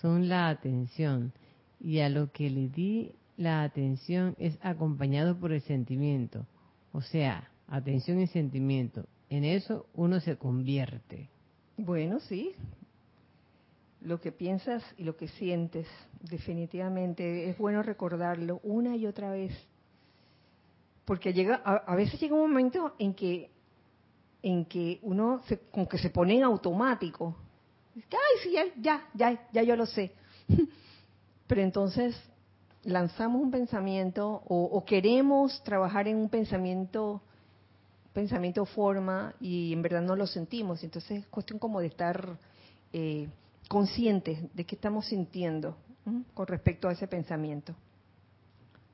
son 0.00 0.28
la 0.28 0.48
atención 0.48 1.32
y 1.80 2.00
a 2.00 2.08
lo 2.08 2.30
que 2.32 2.50
le 2.50 2.68
di 2.68 3.12
la 3.36 3.62
atención 3.62 4.34
es 4.38 4.58
acompañado 4.62 5.38
por 5.38 5.52
el 5.52 5.62
sentimiento. 5.62 6.46
O 6.92 7.00
sea, 7.00 7.50
atención 7.68 8.20
y 8.20 8.26
sentimiento. 8.26 9.06
En 9.30 9.44
eso 9.44 9.86
uno 9.94 10.20
se 10.20 10.36
convierte. 10.36 11.28
Bueno, 11.76 12.20
sí. 12.20 12.52
Lo 14.02 14.20
que 14.20 14.32
piensas 14.32 14.82
y 14.96 15.04
lo 15.04 15.16
que 15.16 15.28
sientes, 15.28 15.86
definitivamente 16.22 17.50
es 17.50 17.58
bueno 17.58 17.82
recordarlo 17.82 18.60
una 18.62 18.96
y 18.96 19.06
otra 19.06 19.30
vez. 19.30 19.52
Porque 21.04 21.32
llega 21.32 21.60
a, 21.64 21.76
a 21.76 21.96
veces 21.96 22.18
llega 22.20 22.34
un 22.34 22.42
momento 22.42 22.94
en 22.98 23.14
que 23.14 23.50
en 24.42 24.64
que 24.64 24.98
uno 25.02 25.42
se, 25.46 25.58
como 25.70 25.86
que 25.86 25.98
se 25.98 26.10
pone 26.10 26.36
en 26.36 26.44
automático. 26.44 27.36
Ay, 27.94 28.38
sí, 28.42 28.52
ya, 28.52 28.64
ya, 28.80 29.08
ya, 29.14 29.48
ya 29.52 29.62
yo 29.62 29.76
lo 29.76 29.84
sé. 29.84 30.12
Pero 31.46 31.60
entonces 31.60 32.16
lanzamos 32.84 33.42
un 33.42 33.50
pensamiento 33.50 34.42
o, 34.46 34.64
o 34.64 34.84
queremos 34.84 35.62
trabajar 35.62 36.08
en 36.08 36.16
un 36.16 36.30
pensamiento 36.30 37.20
pensamiento 38.12 38.64
forma 38.64 39.34
y 39.40 39.72
en 39.72 39.82
verdad 39.82 40.02
no 40.02 40.16
lo 40.16 40.26
sentimos. 40.26 40.82
Entonces 40.82 41.20
es 41.20 41.26
cuestión 41.26 41.58
como 41.58 41.80
de 41.80 41.86
estar 41.88 42.38
eh, 42.92 43.28
conscientes 43.68 44.54
de 44.54 44.64
qué 44.64 44.74
estamos 44.74 45.06
sintiendo 45.06 45.76
¿m? 46.06 46.24
con 46.34 46.46
respecto 46.46 46.88
a 46.88 46.92
ese 46.92 47.06
pensamiento. 47.06 47.74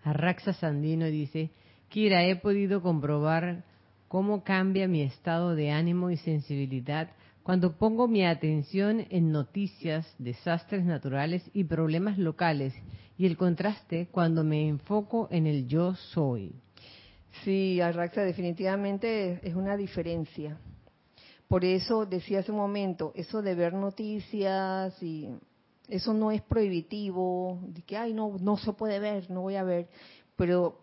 Arraxa 0.03 0.53
Sandino 0.53 1.07
dice, 1.07 1.51
Kira, 1.89 2.25
he 2.25 2.37
podido 2.37 2.83
comprobar 2.83 3.65
cómo 4.09 4.45
cambia 4.45 4.87
mi 4.87 5.03
estado 5.03 5.55
de 5.55 5.71
ánimo 5.71 6.11
y 6.11 6.17
sensibilidad 6.17 7.11
cuando 7.43 7.77
pongo 7.77 8.09
mi 8.09 8.25
atención 8.25 9.07
en 9.09 9.31
noticias, 9.31 10.13
desastres 10.19 10.85
naturales 10.85 11.49
y 11.55 11.63
problemas 11.63 12.19
locales, 12.19 12.75
y 13.17 13.25
el 13.25 13.37
contraste 13.37 14.09
cuando 14.11 14.43
me 14.43 14.69
enfoco 14.69 15.29
en 15.31 15.47
el 15.47 15.69
yo 15.69 15.95
soy. 15.95 16.57
Sí, 17.45 17.81
Arraxa, 17.81 18.23
definitivamente 18.23 19.41
es 19.47 19.55
una 19.55 19.77
diferencia. 19.77 20.59
Por 21.49 21.65
eso 21.65 22.07
decía 22.07 22.41
hace 22.41 22.51
un 22.51 22.59
momento, 22.59 23.13
eso 23.15 23.41
de 23.41 23.55
ver 23.55 23.73
noticias 23.73 25.01
y 25.03 25.29
eso 25.89 26.13
no 26.13 26.33
es 26.33 26.43
prohibitivo, 26.43 27.61
de 27.63 27.83
que, 27.83 27.97
ay, 27.97 28.13
no, 28.13 28.37
no 28.41 28.57
se 28.57 28.73
puede 28.73 28.99
ver, 28.99 29.31
no 29.31 29.43
voy 29.43 29.55
a 29.55 29.63
ver, 29.63 29.89
pero 30.35 30.79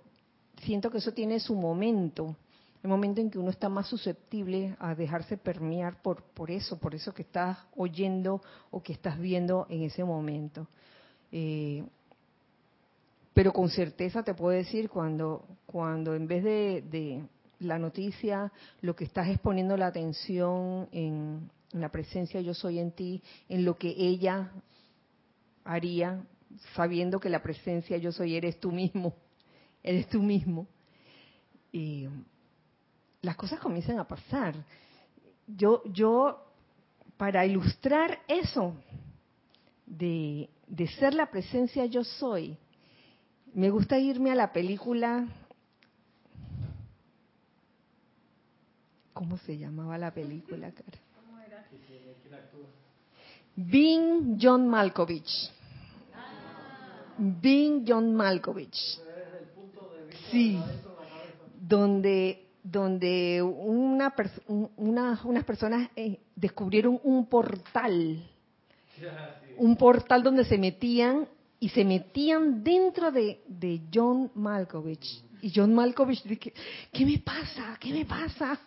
siento 0.62 0.90
que 0.90 1.00
eso 1.00 1.12
tiene 1.12 1.40
su 1.40 1.56
momento, 1.56 2.38
el 2.82 2.90
momento 2.90 3.22
en 3.22 3.30
que 3.30 3.40
uno 3.40 3.50
está 3.50 3.70
más 3.70 3.88
susceptible 3.88 4.76
a 4.80 4.96
dejarse 4.96 5.38
permear 5.38 6.02
por, 6.02 6.24
por 6.24 6.52
eso, 6.52 6.78
por 6.78 6.96
eso 6.96 7.14
que 7.14 7.22
estás 7.22 7.58
oyendo 7.76 8.42
o 8.72 8.82
que 8.82 8.94
estás 8.94 9.18
viendo 9.20 9.66
en 9.70 9.84
ese 9.84 10.04
momento. 10.04 10.68
Eh, 11.32 11.84
pero 13.34 13.52
con 13.52 13.70
certeza 13.70 14.22
te 14.24 14.34
puedo 14.34 14.56
decir 14.56 14.90
cuando, 14.90 15.46
cuando 15.66 16.14
en 16.14 16.28
vez 16.28 16.44
de, 16.44 16.84
de 16.90 17.24
la 17.60 17.80
noticia, 17.80 18.52
lo 18.82 18.96
que 18.96 19.06
estás 19.06 19.28
es 19.30 19.40
poniendo 19.40 19.78
la 19.78 19.88
atención 19.88 20.88
en, 20.92 21.50
en 21.72 21.82
la 21.82 21.90
presencia 21.90 22.42
yo 22.42 22.54
soy 22.54 22.80
en 22.80 22.92
ti, 22.92 23.22
en 23.50 23.66
lo 23.66 23.78
que 23.78 23.90
ella 23.98 24.52
haría, 25.64 26.24
sabiendo 26.76 27.20
que 27.20 27.30
la 27.30 27.42
presencia 27.42 27.98
yo 27.98 28.12
soy 28.12 28.36
eres 28.36 28.60
tú 28.60 28.72
mismo, 28.72 29.16
eres 29.84 30.08
tú 30.08 30.22
mismo. 30.22 30.68
Y 31.72 32.08
las 33.22 33.36
cosas 33.36 33.60
comienzan 33.60 34.00
a 34.00 34.08
pasar. 34.08 34.56
Yo, 35.48 35.82
yo, 35.86 36.46
para 37.18 37.46
ilustrar 37.46 38.20
eso 38.28 38.76
de, 39.86 40.50
de 40.68 40.88
ser 40.88 41.14
la 41.14 41.32
presencia 41.32 41.86
yo 41.86 42.04
soy, 42.04 42.58
me 43.54 43.70
gusta 43.70 43.98
irme 43.98 44.32
a 44.32 44.36
la 44.36 44.52
película. 44.52 45.28
¿Cómo 49.24 49.38
se 49.38 49.58
llamaba 49.58 49.98
la 49.98 50.14
película, 50.14 50.70
cara? 50.74 51.00
Being 53.56 54.38
John 54.38 54.68
Malkovich. 54.68 55.50
Being 57.18 57.86
John 57.88 58.14
Malkovich. 58.14 58.78
Sí. 60.30 60.60
Donde, 61.58 62.48
donde 62.62 63.42
una, 63.42 64.14
una, 64.76 65.22
unas 65.24 65.44
personas 65.46 65.90
eh, 65.96 66.20
descubrieron 66.36 67.00
un 67.04 67.26
portal. 67.28 68.30
Un 69.56 69.78
portal 69.78 70.24
donde 70.24 70.44
se 70.46 70.58
metían 70.58 71.28
y 71.60 71.70
se 71.70 71.86
metían 71.86 72.64
dentro 72.64 73.12
de, 73.12 73.42
de 73.48 73.84
John 73.94 74.32
Malkovich. 74.34 75.24
Y 75.42 75.54
John 75.56 75.74
Malkovich 75.76 76.24
dije, 76.24 76.54
¿qué 76.92 77.06
me 77.06 77.20
pasa? 77.20 77.78
¿Qué 77.80 77.94
me 77.94 78.04
pasa? 78.04 78.60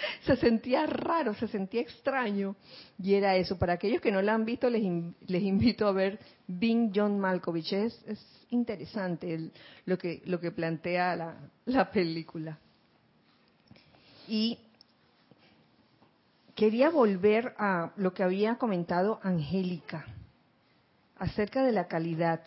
Se 0.26 0.36
sentía 0.36 0.86
raro, 0.86 1.34
se 1.34 1.48
sentía 1.48 1.80
extraño. 1.80 2.56
Y 3.02 3.14
era 3.14 3.36
eso. 3.36 3.58
Para 3.58 3.74
aquellos 3.74 4.00
que 4.00 4.12
no 4.12 4.22
la 4.22 4.34
han 4.34 4.44
visto, 4.44 4.68
les, 4.70 4.82
les 5.26 5.42
invito 5.42 5.86
a 5.86 5.92
ver 5.92 6.18
Bing 6.46 6.92
John 6.94 7.18
Malkovich. 7.18 7.72
Es, 7.72 8.02
es 8.06 8.46
interesante 8.50 9.50
lo, 9.86 9.98
que, 9.98 10.22
lo 10.24 10.40
que 10.40 10.50
plantea 10.50 11.16
la, 11.16 11.36
la 11.66 11.90
película. 11.90 12.58
Y 14.28 14.58
quería 16.54 16.90
volver 16.90 17.54
a 17.58 17.92
lo 17.96 18.12
que 18.12 18.22
había 18.22 18.56
comentado 18.56 19.18
Angélica 19.22 20.06
acerca 21.16 21.62
de 21.62 21.72
la 21.72 21.86
calidad, 21.86 22.40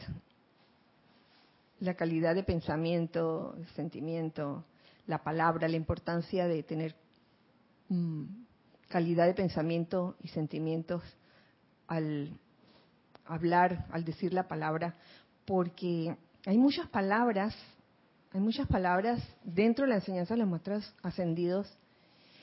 la 1.79 1.93
calidad 1.95 2.35
de 2.35 2.43
pensamiento, 2.43 3.55
sentimiento, 3.75 4.65
la 5.07 5.23
palabra, 5.23 5.67
la 5.67 5.77
importancia 5.77 6.47
de 6.47 6.63
tener 6.63 6.95
calidad 8.89 9.25
de 9.25 9.33
pensamiento 9.33 10.15
y 10.21 10.27
sentimientos 10.29 11.01
al 11.87 12.37
hablar, 13.25 13.85
al 13.91 14.03
decir 14.03 14.33
la 14.33 14.47
palabra, 14.47 14.95
porque 15.45 16.15
hay 16.45 16.57
muchas 16.57 16.87
palabras, 16.89 17.55
hay 18.33 18.39
muchas 18.39 18.67
palabras 18.67 19.21
dentro 19.43 19.85
de 19.85 19.89
la 19.89 19.95
enseñanza 19.95 20.33
de 20.33 20.41
los 20.41 20.49
maestros 20.49 20.93
ascendidos 21.03 21.71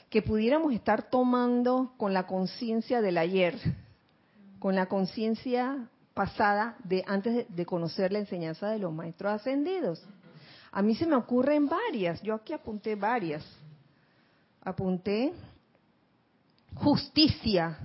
que 0.09 0.23
pudiéramos 0.23 0.73
estar 0.73 1.09
tomando 1.09 1.95
con 1.97 2.13
la 2.13 2.27
conciencia 2.27 3.01
del 3.01 3.17
ayer, 3.17 3.57
con 4.59 4.75
la 4.75 4.87
conciencia 4.87 5.89
pasada 6.15 6.77
de 6.85 7.05
antes 7.07 7.47
de 7.55 7.67
conocer 7.67 8.13
la 8.13 8.19
enseñanza 8.19 8.69
de 8.69 8.79
los 8.79 8.93
maestros 8.93 9.33
ascendidos. 9.33 10.05
A 10.73 10.83
mí 10.83 10.95
se 10.95 11.07
me 11.07 11.17
ocurren 11.17 11.67
varias, 11.67 12.21
yo 12.23 12.35
aquí 12.35 12.53
apunté 12.53 12.97
varias. 12.97 13.45
Apunté 14.63 15.33
justicia. 16.75 17.79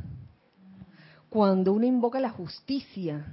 Cuando 1.30 1.74
uno 1.74 1.86
invoca 1.86 2.20
la 2.20 2.30
justicia 2.30 3.26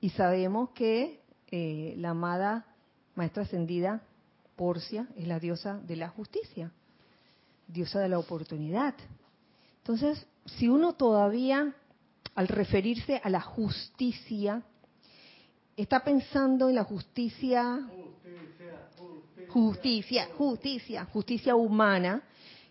y 0.00 0.10
sabemos 0.10 0.70
que 0.70 1.20
eh, 1.50 1.94
la 1.98 2.10
amada 2.10 2.66
maestra 3.14 3.44
ascendida 3.44 4.02
Porcia 4.56 5.08
es 5.16 5.26
la 5.28 5.38
diosa 5.38 5.78
de 5.78 5.96
la 5.96 6.08
justicia, 6.08 6.72
diosa 7.68 8.00
de 8.00 8.08
la 8.08 8.18
oportunidad. 8.18 8.94
Entonces, 9.78 10.26
si 10.44 10.68
uno 10.68 10.94
todavía 10.94 11.74
al 12.34 12.48
referirse 12.48 13.20
a 13.22 13.30
la 13.30 13.40
justicia, 13.40 14.62
está 15.76 16.02
pensando 16.02 16.68
en 16.68 16.74
la 16.74 16.84
justicia, 16.84 17.88
justicia, 19.48 20.28
justicia, 20.36 21.04
justicia 21.06 21.54
humana, 21.54 22.22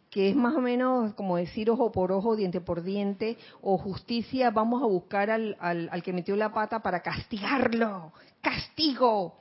que 0.09 0.29
es 0.29 0.35
más 0.35 0.55
o 0.55 0.61
menos 0.61 1.13
como 1.15 1.37
decir 1.37 1.69
ojo 1.69 1.91
por 1.91 2.11
ojo, 2.11 2.35
diente 2.35 2.61
por 2.61 2.83
diente, 2.83 3.37
o 3.61 3.77
justicia, 3.77 4.51
vamos 4.51 4.81
a 4.81 4.85
buscar 4.85 5.29
al, 5.29 5.57
al, 5.59 6.03
que 6.03 6.13
metió 6.13 6.35
la 6.35 6.53
pata 6.53 6.79
para 6.79 7.01
castigarlo, 7.01 8.13
castigo. 8.41 9.35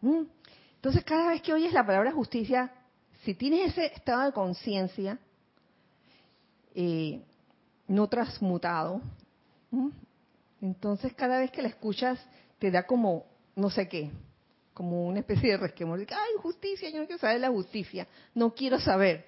¿Mm? 0.00 0.22
Entonces 0.76 1.04
cada 1.04 1.28
vez 1.30 1.42
que 1.42 1.52
oyes 1.52 1.72
la 1.72 1.84
palabra 1.84 2.12
justicia, 2.12 2.72
si 3.24 3.34
tienes 3.34 3.72
ese 3.72 3.86
estado 3.86 4.24
de 4.24 4.32
conciencia 4.32 5.18
eh, 6.74 7.20
no 7.88 8.06
transmutado. 8.06 9.00
Entonces 10.60 11.12
cada 11.14 11.40
vez 11.40 11.50
que 11.50 11.62
la 11.62 11.68
escuchas 11.68 12.24
te 12.58 12.70
da 12.70 12.84
como, 12.84 13.26
no 13.56 13.70
sé 13.70 13.88
qué, 13.88 14.10
como 14.74 15.06
una 15.06 15.20
especie 15.20 15.50
de 15.50 15.56
resquemor. 15.56 15.98
Ay, 15.98 16.32
justicia, 16.40 16.88
yo 16.90 17.00
no 17.00 17.06
quiero 17.06 17.20
saber 17.20 17.40
la 17.40 17.50
justicia, 17.50 18.06
no 18.34 18.54
quiero 18.54 18.78
saber. 18.78 19.24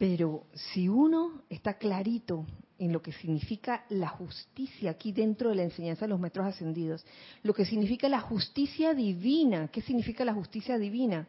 Pero 0.00 0.46
si 0.54 0.88
uno 0.88 1.42
está 1.50 1.74
clarito 1.74 2.46
en 2.78 2.90
lo 2.90 3.02
que 3.02 3.12
significa 3.12 3.84
la 3.90 4.08
justicia 4.08 4.92
aquí 4.92 5.12
dentro 5.12 5.50
de 5.50 5.56
la 5.56 5.64
enseñanza 5.64 6.06
de 6.06 6.08
los 6.08 6.18
metros 6.18 6.46
ascendidos, 6.46 7.04
lo 7.42 7.52
que 7.52 7.66
significa 7.66 8.08
la 8.08 8.20
justicia 8.20 8.94
divina, 8.94 9.68
¿qué 9.68 9.82
significa 9.82 10.24
la 10.24 10.32
justicia 10.32 10.78
divina? 10.78 11.28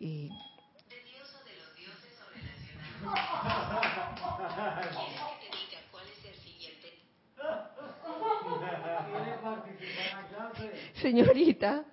Eh, 0.00 0.28
Señorita, 11.00 11.86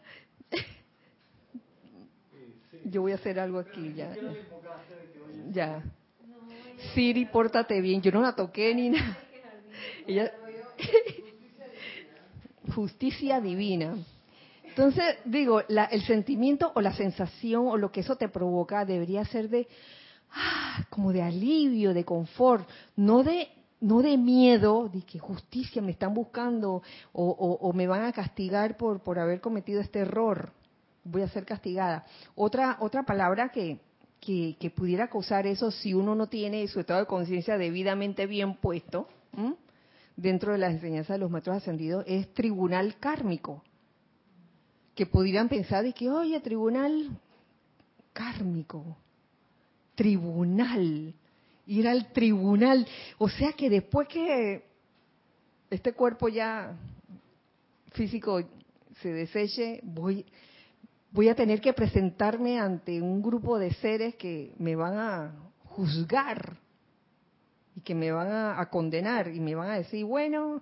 yo 2.83 3.01
voy 3.01 3.13
a 3.13 3.15
hacer 3.15 3.39
algo 3.39 3.59
aquí 3.59 3.93
ya. 3.93 4.13
Ya. 5.51 5.81
Siri, 6.93 7.25
pórtate 7.25 7.81
bien. 7.81 8.01
Yo 8.01 8.11
no 8.11 8.21
la 8.21 8.35
toqué 8.35 8.75
ni 8.75 8.89
nada. 8.89 9.17
Justicia 12.75 13.41
divina. 13.41 13.97
Entonces, 14.63 15.17
digo, 15.25 15.61
el 15.67 16.01
sentimiento 16.03 16.71
o 16.75 16.81
la 16.81 16.93
sensación 16.93 17.67
o 17.67 17.77
lo 17.77 17.91
que 17.91 18.01
eso 18.01 18.15
te 18.15 18.29
provoca 18.29 18.85
debería 18.85 19.25
ser 19.25 19.49
de, 19.49 19.67
ah, 20.31 20.85
como 20.89 21.11
de 21.11 21.21
alivio, 21.21 21.93
de 21.93 22.05
confort, 22.05 22.67
no 22.95 23.23
de 23.23 23.49
no 23.81 24.03
de 24.03 24.15
miedo, 24.15 24.89
de 24.89 25.01
que 25.01 25.19
justicia 25.19 25.81
me 25.81 25.91
están 25.91 26.13
buscando 26.13 26.83
o, 27.11 27.73
me 27.73 27.87
van 27.87 28.03
a 28.03 28.13
castigar 28.13 28.77
por, 28.77 29.01
por 29.01 29.17
haber 29.17 29.41
cometido 29.41 29.81
este 29.81 29.99
error, 29.99 30.53
voy 31.03 31.23
a 31.23 31.27
ser 31.27 31.45
castigada. 31.45 32.05
Otra, 32.35 32.77
otra 32.79 33.03
palabra 33.03 33.49
que, 33.49 33.79
que, 34.21 34.71
pudiera 34.73 35.09
causar 35.09 35.47
eso 35.47 35.71
si 35.71 35.93
uno 35.93 36.15
no 36.15 36.27
tiene 36.27 36.65
su 36.67 36.79
estado 36.79 37.01
de 37.01 37.05
conciencia 37.07 37.57
debidamente 37.57 38.27
bien 38.27 38.55
puesto 38.55 39.07
dentro 40.15 40.51
de 40.51 40.59
la 40.59 40.69
enseñanza 40.69 41.13
de 41.13 41.19
los 41.19 41.31
maestros 41.31 41.57
ascendidos 41.57 42.05
es 42.07 42.31
tribunal 42.33 42.95
kármico. 42.99 43.63
Que 44.95 45.05
pudieran 45.05 45.49
pensar 45.49 45.83
de 45.83 45.93
que, 45.93 46.09
oye, 46.09 46.39
tribunal 46.41 47.09
kármico, 48.13 48.97
tribunal 49.95 51.15
ir 51.65 51.87
al 51.87 52.11
tribunal. 52.11 52.87
O 53.17 53.29
sea 53.29 53.53
que 53.53 53.69
después 53.69 54.07
que 54.07 54.63
este 55.69 55.93
cuerpo 55.93 56.27
ya 56.27 56.75
físico 57.93 58.41
se 59.01 59.09
deseche, 59.13 59.79
voy, 59.83 60.25
voy 61.11 61.29
a 61.29 61.35
tener 61.35 61.61
que 61.61 61.73
presentarme 61.73 62.59
ante 62.59 63.01
un 63.01 63.21
grupo 63.21 63.59
de 63.59 63.73
seres 63.75 64.15
que 64.15 64.53
me 64.57 64.75
van 64.75 64.97
a 64.97 65.33
juzgar 65.65 66.57
y 67.75 67.81
que 67.81 67.95
me 67.95 68.11
van 68.11 68.31
a, 68.31 68.65
condenar 68.69 69.29
y 69.29 69.39
me 69.39 69.55
van 69.55 69.69
a 69.69 69.75
decir, 69.75 70.05
bueno, 70.05 70.61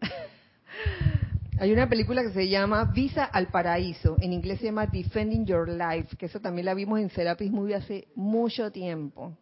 Hay 1.58 1.72
una 1.72 1.88
película 1.90 2.22
que 2.22 2.32
se 2.32 2.48
llama 2.48 2.84
Visa 2.86 3.24
al 3.24 3.48
Paraíso, 3.48 4.16
en 4.20 4.32
inglés 4.32 4.60
se 4.60 4.66
llama 4.66 4.86
Defending 4.86 5.44
Your 5.44 5.68
Life, 5.68 6.16
que 6.16 6.24
eso 6.26 6.40
también 6.40 6.64
la 6.64 6.72
vimos 6.72 7.00
en 7.00 7.10
Serapis 7.10 7.50
Movie 7.50 7.74
hace 7.74 8.08
mucho 8.14 8.72
tiempo. 8.72 9.36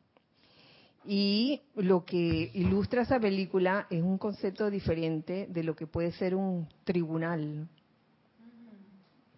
Y 1.11 1.63
lo 1.75 2.05
que 2.05 2.51
ilustra 2.53 3.01
esa 3.01 3.19
película 3.19 3.87
es 3.89 4.03
un 4.03 4.19
concepto 4.19 4.69
diferente 4.69 5.47
de 5.49 5.63
lo 5.63 5.75
que 5.75 5.87
puede 5.87 6.13
ser 6.13 6.35
un 6.35 6.69
tribunal. 6.85 7.67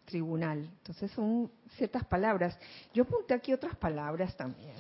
Tribunal. 0.05 0.69
Entonces 0.79 1.13
son 1.13 1.49
ciertas 1.77 2.05
palabras. 2.07 2.59
Yo 2.93 3.05
apunté 3.05 3.35
aquí 3.35 3.53
otras 3.53 3.77
palabras 3.77 4.37
también. 4.37 4.75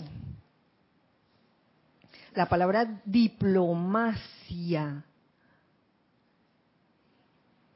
La 2.34 2.46
palabra 2.46 3.00
diplomacia. 3.04 5.04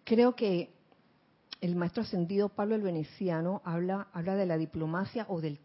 Creo 0.03 0.35
que 0.35 0.75
el 1.61 1.77
maestro 1.77 2.03
ascendido 2.03 2.49
Pablo 2.49 2.75
el 2.75 2.83
Veneciano 2.83 3.63
habla, 3.65 4.09
habla 4.13 4.35
de 4.35 4.47
la 4.47 4.59
diplomacia 4.59 5.25
o 5.29 5.41
del 5.41 5.61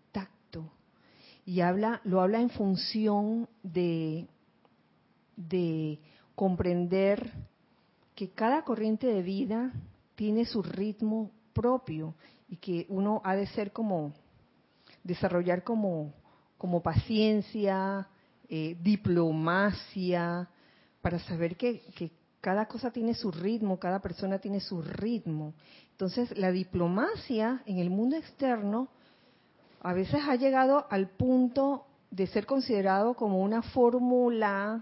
y 1.49 1.61
habla, 1.61 1.99
lo 2.03 2.21
habla 2.21 2.39
en 2.41 2.51
función 2.51 3.49
de, 3.63 4.27
de 5.35 5.99
comprender 6.35 7.31
que 8.13 8.29
cada 8.29 8.63
corriente 8.63 9.07
de 9.07 9.23
vida 9.23 9.73
tiene 10.13 10.45
su 10.45 10.61
ritmo 10.61 11.31
propio 11.53 12.13
y 12.49 12.57
que 12.57 12.85
uno 12.89 13.19
ha 13.23 13.35
de 13.35 13.47
ser 13.47 13.71
como, 13.71 14.13
desarrollar 15.03 15.63
como, 15.63 16.13
como 16.59 16.83
paciencia, 16.83 18.07
eh, 18.47 18.77
diplomacia, 18.79 20.47
para 21.01 21.17
saber 21.17 21.57
que, 21.57 21.81
que 21.95 22.11
cada 22.41 22.67
cosa 22.67 22.91
tiene 22.91 23.15
su 23.15 23.31
ritmo, 23.31 23.79
cada 23.79 24.03
persona 24.03 24.37
tiene 24.37 24.59
su 24.59 24.83
ritmo. 24.83 25.55
Entonces, 25.93 26.37
la 26.37 26.51
diplomacia 26.51 27.63
en 27.65 27.79
el 27.79 27.89
mundo 27.89 28.17
externo 28.17 28.89
a 29.81 29.93
veces 29.93 30.21
ha 30.27 30.35
llegado 30.35 30.85
al 30.89 31.09
punto 31.09 31.85
de 32.11 32.27
ser 32.27 32.45
considerado 32.45 33.13
como 33.13 33.41
una 33.41 33.61
fórmula 33.61 34.81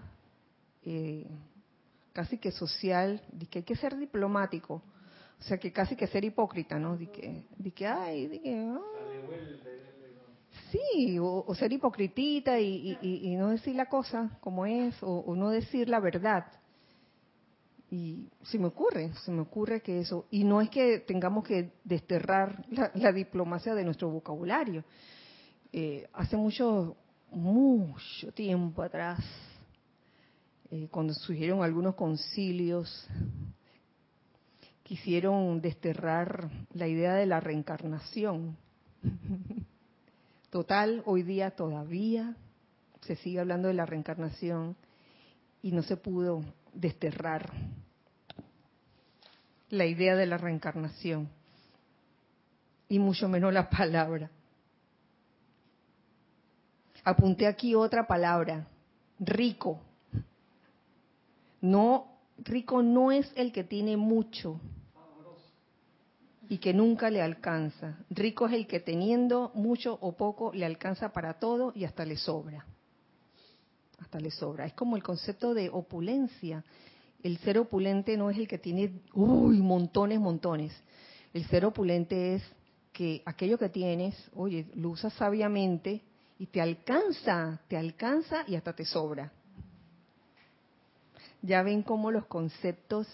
eh, 0.84 1.26
casi 2.12 2.38
que 2.38 2.50
social, 2.50 3.22
de 3.32 3.46
que 3.46 3.60
hay 3.60 3.64
que 3.64 3.76
ser 3.76 3.96
diplomático, 3.96 4.82
o 5.38 5.42
sea, 5.42 5.58
que 5.58 5.72
casi 5.72 5.94
que 5.94 6.08
ser 6.08 6.24
hipócrita, 6.24 6.78
¿no? 6.78 6.96
De 6.96 7.10
que, 7.10 7.44
de 7.56 7.70
que 7.70 7.86
ay, 7.86 8.26
de 8.26 8.40
que, 8.40 8.56
ah. 8.56 8.80
sí, 10.72 11.18
o, 11.20 11.54
ser 11.54 11.72
hipocritita 11.72 12.58
y, 12.58 13.36
no 13.38 13.50
decir 13.50 13.76
la 13.76 13.86
cosa 13.86 14.36
como 14.40 14.66
es, 14.66 14.96
o 15.02 15.34
no 15.36 15.50
decir 15.50 15.88
la 15.88 16.00
verdad. 16.00 16.44
Y 17.90 18.28
se 18.42 18.58
me 18.58 18.66
ocurre, 18.66 19.12
se 19.24 19.30
me 19.30 19.40
ocurre 19.40 19.80
que 19.80 20.00
eso, 20.00 20.26
y 20.30 20.44
no 20.44 20.60
es 20.60 20.68
que 20.68 20.98
tengamos 21.00 21.44
que 21.44 21.72
desterrar 21.84 22.66
la, 22.94 23.12
diplomacia 23.12 23.74
de 23.74 23.84
nuestro 23.84 24.10
vocabulario. 24.10 24.84
Eh, 25.72 26.06
hace 26.12 26.36
mucho, 26.36 26.96
mucho 27.30 28.30
tiempo 28.32 28.82
atrás, 28.82 29.20
eh, 30.70 30.88
cuando 30.90 31.14
surgieron 31.14 31.62
algunos 31.62 31.94
concilios, 31.94 33.08
quisieron 34.82 35.60
desterrar 35.62 36.50
la 36.74 36.88
idea 36.88 37.14
de 37.14 37.24
la 37.24 37.40
reencarnación. 37.40 38.56
Total, 40.50 41.02
hoy 41.06 41.22
día 41.22 41.52
todavía 41.52 42.36
se 43.02 43.16
sigue 43.16 43.40
hablando 43.40 43.68
de 43.68 43.74
la 43.74 43.86
reencarnación 43.86 44.76
y 45.62 45.72
no 45.72 45.82
se 45.82 45.96
pudo 45.96 46.42
desterrar 46.74 47.50
la 49.70 49.86
idea 49.86 50.16
de 50.16 50.26
la 50.26 50.38
reencarnación 50.38 51.28
y 52.88 52.98
mucho 52.98 53.28
menos 53.28 53.52
la 53.52 53.68
palabra. 53.68 54.30
Apunté 57.04 57.46
aquí 57.46 57.74
otra 57.74 58.06
palabra, 58.06 58.66
rico. 59.18 59.80
No, 61.60 62.18
rico 62.38 62.82
no 62.82 63.12
es 63.12 63.30
el 63.34 63.52
que 63.52 63.64
tiene 63.64 63.96
mucho 63.96 64.60
y 66.48 66.58
que 66.58 66.72
nunca 66.72 67.10
le 67.10 67.20
alcanza. 67.20 67.98
Rico 68.10 68.46
es 68.46 68.54
el 68.54 68.66
que 68.66 68.80
teniendo 68.80 69.50
mucho 69.54 69.98
o 70.00 70.12
poco 70.12 70.52
le 70.52 70.64
alcanza 70.64 71.12
para 71.12 71.34
todo 71.34 71.72
y 71.74 71.84
hasta 71.84 72.04
le 72.04 72.16
sobra 72.16 72.66
hasta 74.00 74.20
le 74.20 74.30
sobra. 74.30 74.66
Es 74.66 74.74
como 74.74 74.96
el 74.96 75.02
concepto 75.02 75.54
de 75.54 75.70
opulencia. 75.70 76.64
El 77.22 77.38
ser 77.38 77.58
opulente 77.58 78.16
no 78.16 78.30
es 78.30 78.38
el 78.38 78.46
que 78.46 78.58
tiene, 78.58 79.02
uy, 79.12 79.60
montones, 79.60 80.20
montones. 80.20 80.72
El 81.34 81.46
ser 81.46 81.64
opulente 81.64 82.36
es 82.36 82.42
que 82.92 83.22
aquello 83.26 83.58
que 83.58 83.68
tienes, 83.68 84.14
oye, 84.34 84.66
lo 84.74 84.90
usas 84.90 85.12
sabiamente 85.14 86.02
y 86.38 86.46
te 86.46 86.60
alcanza, 86.60 87.60
te 87.68 87.76
alcanza 87.76 88.44
y 88.46 88.54
hasta 88.54 88.72
te 88.72 88.84
sobra. 88.84 89.32
Ya 91.42 91.62
ven 91.62 91.82
cómo 91.82 92.10
los 92.10 92.26
conceptos 92.26 93.06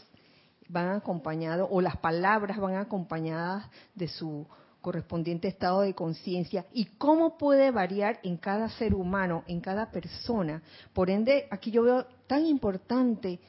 van 0.68 0.88
acompañados 0.88 1.68
o 1.70 1.80
las 1.80 1.96
palabras 1.96 2.58
van 2.58 2.76
acompañadas 2.76 3.66
de 3.94 4.08
su 4.08 4.46
correspondiente 4.80 5.48
estado 5.48 5.80
de 5.80 5.94
conciencia 5.94 6.66
y 6.72 6.84
cómo 6.98 7.38
puede 7.38 7.70
variar 7.70 8.20
en 8.22 8.36
cada 8.36 8.68
ser 8.68 8.94
humano, 8.94 9.42
en 9.46 9.60
cada 9.60 9.90
persona. 9.90 10.62
Por 10.92 11.08
ende, 11.08 11.48
aquí 11.50 11.70
yo 11.70 11.82
veo 11.82 12.06
tan 12.26 12.44
importante 12.44 13.40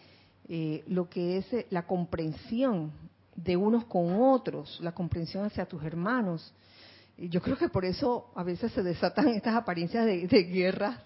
eh, 0.47 0.83
lo 0.87 1.09
que 1.09 1.37
es 1.37 1.53
eh, 1.53 1.67
la 1.71 1.87
comprensión 1.87 2.91
de 3.35 3.57
unos 3.57 3.85
con 3.85 4.21
otros, 4.21 4.79
la 4.81 4.93
comprensión 4.93 5.45
hacia 5.45 5.65
tus 5.65 5.83
hermanos. 5.83 6.53
Yo 7.17 7.41
creo 7.41 7.57
que 7.57 7.69
por 7.69 7.83
eso 7.83 8.31
a 8.35 8.43
veces 8.43 8.71
se 8.71 8.83
desatan 8.83 9.27
estas 9.35 9.55
apariencias 9.55 10.05
de, 10.05 10.43
guerras, 10.43 10.99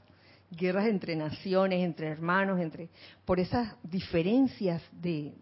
guerras 0.52 0.88
entre 0.88 1.16
naciones, 1.16 1.84
entre 1.84 2.08
hermanos, 2.08 2.60
entre 2.60 2.90
por 3.26 3.40
esas 3.40 3.76
diferencias 3.84 4.82
de, 4.92 5.34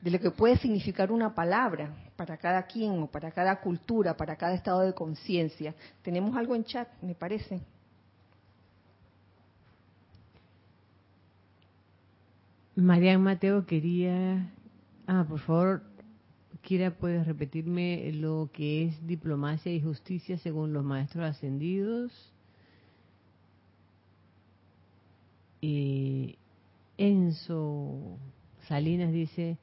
de 0.00 0.10
lo 0.10 0.18
que 0.18 0.30
puede 0.30 0.56
significar 0.56 1.12
una 1.12 1.34
palabra 1.34 1.94
para 2.16 2.38
cada 2.38 2.62
quien 2.62 3.02
o 3.02 3.06
para 3.06 3.30
cada 3.30 3.60
cultura, 3.60 4.16
para 4.16 4.36
cada 4.36 4.54
estado 4.54 4.80
de 4.80 4.94
conciencia. 4.94 5.74
Tenemos 6.02 6.36
algo 6.36 6.54
en 6.54 6.64
chat, 6.64 6.88
me 7.02 7.14
parece. 7.14 7.60
Marian 12.76 13.22
Mateo 13.22 13.66
quería... 13.66 14.52
Ah, 15.06 15.26
por 15.28 15.40
favor, 15.40 15.82
Kira, 16.62 16.92
¿puedes 16.92 17.26
repetirme 17.26 18.12
lo 18.12 18.50
que 18.52 18.84
es 18.84 19.06
diplomacia 19.06 19.72
y 19.72 19.80
justicia 19.80 20.38
según 20.38 20.72
los 20.72 20.84
maestros 20.84 21.24
ascendidos? 21.24 22.12
Y 25.60 26.36
Enzo 26.96 28.18
Salinas 28.68 29.12
dice, 29.12 29.58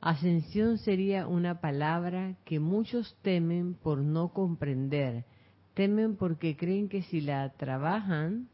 Ascensión 0.00 0.78
sería 0.78 1.26
una 1.26 1.60
palabra 1.60 2.36
que 2.44 2.60
muchos 2.60 3.16
temen 3.22 3.74
por 3.74 3.98
no 3.98 4.34
comprender. 4.34 5.24
Temen 5.72 6.16
porque 6.16 6.56
creen 6.56 6.88
que 6.88 7.02
si 7.02 7.20
la 7.22 7.48
trabajan 7.54 8.48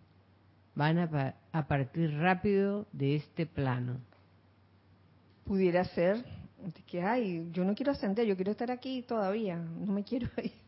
van 0.76 0.98
a, 0.98 1.34
partir 1.66 2.16
rápido 2.18 2.86
de 2.92 3.16
este 3.16 3.46
plano. 3.46 3.98
Pudiera 5.44 5.84
ser 5.84 6.24
que, 6.86 7.02
ay, 7.02 7.48
yo 7.52 7.64
no 7.64 7.74
quiero 7.74 7.92
ascender, 7.92 8.26
yo 8.26 8.36
quiero 8.36 8.52
estar 8.52 8.70
aquí 8.70 9.02
todavía, 9.02 9.56
no 9.56 9.92
me 9.92 10.04
quiero 10.04 10.28
ir. 10.42 10.52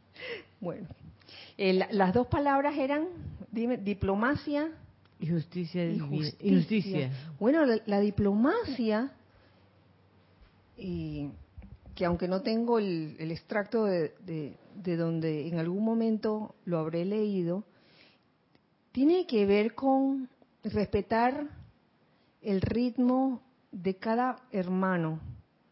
Bueno, 0.60 0.86
las 1.56 2.14
dos 2.14 2.28
palabras 2.28 2.76
eran, 2.76 3.08
dime, 3.50 3.78
diplomacia 3.78 4.70
y 5.18 5.28
justicia. 5.28 5.84
Y 5.84 5.98
justicia. 5.98 7.10
Bueno, 7.40 7.64
la 7.86 8.00
diplomacia 8.00 9.12
y 10.76 11.30
que 11.94 12.04
aunque 12.04 12.26
no 12.26 12.42
tengo 12.42 12.78
el, 12.78 13.16
extracto 13.30 13.84
de, 13.84 14.12
de, 14.74 14.96
donde 14.96 15.46
en 15.46 15.58
algún 15.58 15.84
momento 15.84 16.54
lo 16.64 16.78
habré 16.78 17.04
leído, 17.04 17.64
tiene 18.90 19.26
que 19.26 19.46
ver 19.46 19.74
con 19.74 20.28
respetar 20.64 21.48
el 22.40 22.60
ritmo 22.60 23.40
de 23.70 23.96
cada 23.96 24.36
hermano, 24.50 25.20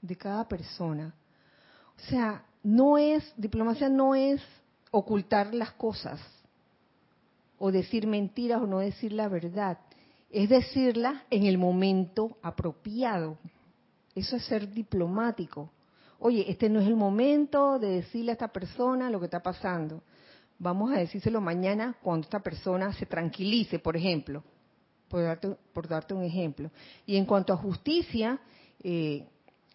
de 0.01 0.17
cada 0.17 0.49
persona. 0.49 1.15
O 1.97 2.09
sea, 2.09 2.45
no 2.63 2.99
es, 2.99 3.33
diplomacia 3.37 3.89
no 3.89 4.15
es 4.15 4.43
ocultar 4.91 5.55
las 5.55 5.73
cosas, 5.73 6.21
o 7.59 7.71
decir 7.71 8.07
mentiras 8.07 8.63
o 8.63 8.67
no 8.67 8.79
decir 8.79 9.13
la 9.13 9.29
verdad, 9.29 9.79
es 10.31 10.49
decirla 10.49 11.25
en 11.31 11.45
el 11.45 11.59
momento 11.59 12.39
apropiado. 12.43 13.37
Eso 14.15 14.37
es 14.37 14.45
ser 14.47 14.73
diplomático. 14.73 15.71
Oye, 16.19 16.51
este 16.51 16.69
no 16.69 16.81
es 16.81 16.87
el 16.87 16.97
momento 16.97 17.79
de 17.79 17.89
decirle 17.89 18.33
a 18.33 18.35
esta 18.35 18.49
persona 18.49 19.11
lo 19.11 19.19
que 19.19 19.27
está 19.27 19.43
pasando. 19.43 20.03
Vamos 20.59 20.93
a 20.93 20.99
decírselo 20.99 21.41
mañana 21.41 21.97
cuando 22.03 22.25
esta 22.25 22.41
persona 22.41 22.93
se 22.93 23.07
tranquilice, 23.07 23.79
por 23.79 23.97
ejemplo, 23.97 24.43
por 25.11 25.25
darte, 25.25 25.57
por 25.75 25.89
darte 25.89 26.15
un 26.15 26.23
ejemplo. 26.23 26.71
Y 27.05 27.17
en 27.17 27.27
cuanto 27.27 27.53
a 27.53 27.57
justicia, 27.57 28.39
eh, 28.83 29.27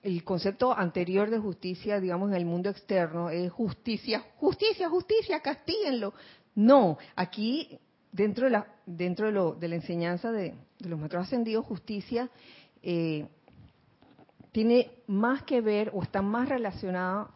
el 0.02 0.24
concepto 0.24 0.76
anterior 0.76 1.30
de 1.30 1.40
justicia, 1.40 2.00
digamos, 2.00 2.30
en 2.30 2.36
el 2.36 2.46
mundo 2.46 2.70
externo 2.70 3.30
es 3.30 3.52
justicia, 3.52 4.24
justicia, 4.38 4.90
justicia, 4.90 5.42
castíguenlo. 5.42 6.14
No, 6.56 6.98
aquí 7.16 7.78
dentro 8.14 8.46
de 8.46 8.52
la, 8.52 8.68
dentro 8.86 9.26
de, 9.26 9.34
lo, 9.34 9.56
de 9.56 9.68
la 9.68 9.76
enseñanza 9.76 10.32
de, 10.32 10.56
los 10.80 10.98
maestros 10.98 11.26
ascendidos, 11.26 11.66
justicia 11.66 12.30
eh, 12.82 13.28
tiene 14.54 14.92
más 15.08 15.44
que 15.44 15.60
ver 15.60 15.92
o 15.94 16.02
está 16.02 16.22
más 16.22 16.48
relacionada, 16.48 17.30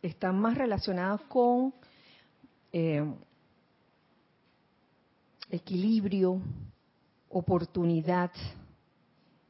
está 0.00 0.32
más 0.32 0.56
relacionada 0.56 1.18
con 1.28 1.74
eh, 2.72 3.04
equilibrio, 5.50 6.40
oportunidad, 7.30 8.30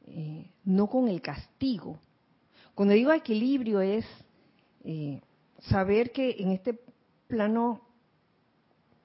eh, 0.07 0.49
no 0.65 0.87
con 0.87 1.07
el 1.07 1.21
castigo. 1.21 1.99
Cuando 2.75 2.93
digo 2.93 3.11
equilibrio 3.11 3.81
es 3.81 4.05
eh, 4.83 5.21
saber 5.59 6.11
que 6.11 6.37
en 6.39 6.51
este 6.51 6.79
plano 7.27 7.81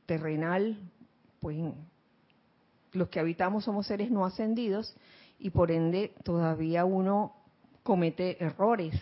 terrenal, 0.06 0.78
pues 1.40 1.58
los 2.92 3.08
que 3.08 3.20
habitamos 3.20 3.64
somos 3.64 3.86
seres 3.86 4.10
no 4.10 4.24
ascendidos 4.24 4.94
y 5.38 5.50
por 5.50 5.70
ende 5.70 6.14
todavía 6.22 6.84
uno 6.84 7.34
comete 7.82 8.42
errores. 8.42 8.94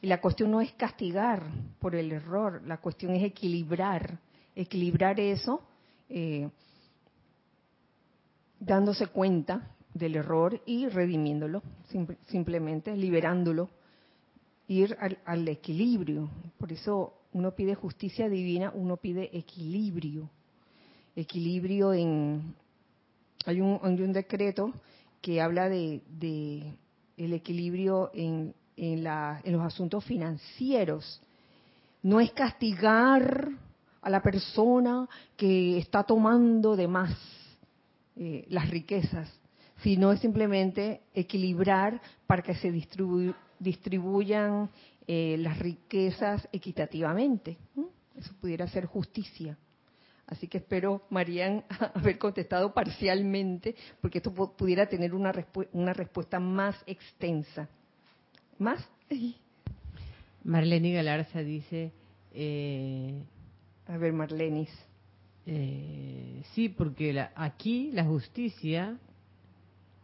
Y 0.00 0.06
la 0.06 0.20
cuestión 0.20 0.50
no 0.50 0.60
es 0.60 0.72
castigar 0.72 1.42
por 1.78 1.94
el 1.94 2.12
error, 2.12 2.62
la 2.66 2.76
cuestión 2.76 3.14
es 3.14 3.24
equilibrar, 3.24 4.18
equilibrar 4.54 5.18
eso, 5.18 5.62
eh, 6.10 6.50
dándose 8.60 9.06
cuenta 9.06 9.70
del 9.92 10.16
error 10.16 10.60
y 10.66 10.88
redimiéndolo, 10.88 11.62
simplemente 12.26 12.96
liberándolo, 12.96 13.70
ir 14.66 14.96
al, 15.00 15.18
al 15.24 15.46
equilibrio. 15.48 16.30
Por 16.58 16.72
eso 16.72 17.14
uno 17.32 17.52
pide 17.52 17.74
justicia 17.74 18.28
divina, 18.28 18.72
uno 18.74 18.96
pide 18.96 19.36
equilibrio. 19.36 20.30
Equilibrio 21.14 21.92
en... 21.92 22.54
Hay 23.46 23.60
un, 23.60 23.78
hay 23.82 24.00
un 24.00 24.12
decreto 24.12 24.72
que 25.20 25.40
habla 25.40 25.68
de, 25.68 26.02
de 26.08 26.74
el 27.16 27.32
equilibrio 27.32 28.10
en, 28.14 28.54
en, 28.76 29.04
la, 29.04 29.40
en 29.44 29.52
los 29.52 29.62
asuntos 29.62 30.04
financieros. 30.04 31.20
No 32.02 32.20
es 32.20 32.32
castigar 32.32 33.48
a 34.00 34.10
la 34.10 34.22
persona 34.22 35.08
que 35.36 35.78
está 35.78 36.02
tomando 36.02 36.74
de 36.74 36.88
más 36.88 37.16
eh, 38.16 38.44
las 38.48 38.70
riquezas, 38.70 39.32
sino 39.82 40.12
es 40.12 40.20
simplemente 40.20 41.02
equilibrar 41.14 42.00
para 42.26 42.42
que 42.42 42.54
se 42.54 42.70
distribu 42.70 43.34
distribuyan 43.58 44.70
eh, 45.06 45.36
las 45.38 45.58
riquezas 45.58 46.48
equitativamente. 46.52 47.56
Eso 48.16 48.32
pudiera 48.40 48.66
ser 48.68 48.86
justicia. 48.86 49.56
Así 50.26 50.48
que 50.48 50.58
espero, 50.58 51.02
Marían, 51.10 51.64
haber 51.94 52.18
contestado 52.18 52.72
parcialmente, 52.72 53.74
porque 54.00 54.18
esto 54.18 54.32
pudiera 54.32 54.86
tener 54.86 55.14
una, 55.14 55.32
respu 55.32 55.66
una 55.72 55.92
respuesta 55.92 56.40
más 56.40 56.76
extensa. 56.86 57.68
¿Más? 58.58 58.86
Marlene 60.44 60.92
Galarza 60.92 61.40
dice... 61.40 61.92
Eh, 62.32 63.22
A 63.86 63.98
ver, 63.98 64.12
Marlenis. 64.12 64.70
Eh, 65.46 66.42
sí, 66.54 66.68
porque 66.68 67.12
la, 67.12 67.32
aquí 67.34 67.90
la 67.92 68.04
justicia 68.04 68.98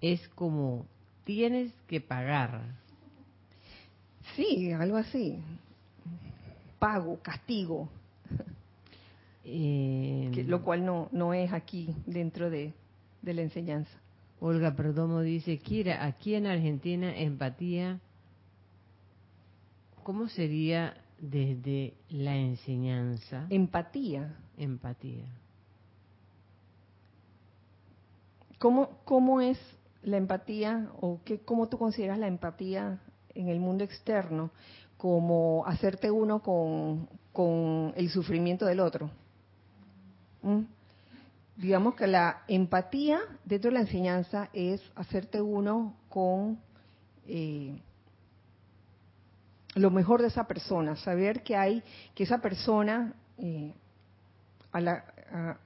es 0.01 0.27
como 0.31 0.87
tienes 1.25 1.73
que 1.87 2.01
pagar. 2.01 2.63
Sí, 4.37 4.73
algo 4.73 4.97
así. 4.97 5.39
Pago, 6.79 7.19
castigo. 7.23 7.89
Eh, 9.45 10.31
que, 10.35 10.45
lo 10.45 10.63
cual 10.63 10.85
no, 10.85 11.09
no 11.13 11.35
es 11.35 11.53
aquí 11.53 11.95
dentro 12.07 12.51
de, 12.51 12.73
de 13.23 13.35
la 13.35 13.43
enseñanza. 13.43 13.91
Olga 14.41 14.75
Perdomo 14.75 15.21
dice, 15.21 15.59
Kira, 15.59 16.05
aquí 16.05 16.35
en 16.35 16.47
Argentina 16.47 17.15
empatía, 17.15 18.01
¿cómo 20.03 20.29
sería 20.29 20.95
desde 21.21 21.95
la 22.09 22.37
enseñanza? 22.37 23.47
Empatía. 23.51 24.35
Empatía. 24.61 25.25
¿Cómo, 28.59 28.91
cómo 29.07 29.41
es 29.41 29.59
la 30.03 30.19
empatía 30.19 30.91
o 31.01 31.19
qué, 31.25 31.39
cómo 31.39 31.69
tú 31.69 31.79
consideras 31.79 32.19
la 32.19 32.27
empatía 32.27 33.01
en 33.35 33.49
el 33.49 33.59
mundo 33.59 33.85
externo? 33.85 34.51
Como 34.99 35.65
hacerte 35.67 36.11
uno 36.11 36.43
con, 36.43 37.09
con 37.33 37.95
el 37.97 38.11
sufrimiento 38.11 38.67
del 38.67 38.81
otro. 38.81 39.11
¿Mm? 40.43 40.61
Digamos 41.57 41.95
que 41.95 42.07
la 42.07 42.43
empatía 42.47 43.19
dentro 43.47 43.71
de 43.71 43.75
la 43.77 43.81
enseñanza 43.81 44.51
es 44.53 44.83
hacerte 44.95 45.41
uno 45.41 45.95
con 46.11 46.59
eh, 47.27 47.81
lo 49.75 49.91
mejor 49.91 50.21
de 50.21 50.29
esa 50.29 50.47
persona, 50.47 50.97
saber 50.97 51.43
que 51.43 51.57
hay, 51.57 51.83
que 52.15 52.25
esa 52.25 52.43
persona 52.43 53.15
eh, 53.39 53.73
a 54.73 54.81
la, 54.81 55.05
a, 55.33 55.57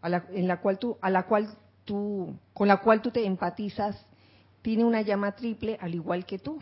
a 0.00 0.08
la, 0.08 0.26
en 0.30 0.48
la 0.48 0.60
cual 0.60 0.78
tú, 0.78 0.96
a 1.00 1.10
la 1.10 1.26
cual 1.26 1.48
tú, 1.84 2.34
con 2.52 2.68
la 2.68 2.78
cual 2.78 3.02
tú 3.02 3.10
te 3.10 3.24
empatizas, 3.24 4.04
tiene 4.62 4.84
una 4.84 5.02
llama 5.02 5.32
triple 5.32 5.78
al 5.80 5.94
igual 5.94 6.26
que 6.26 6.38
tú. 6.38 6.58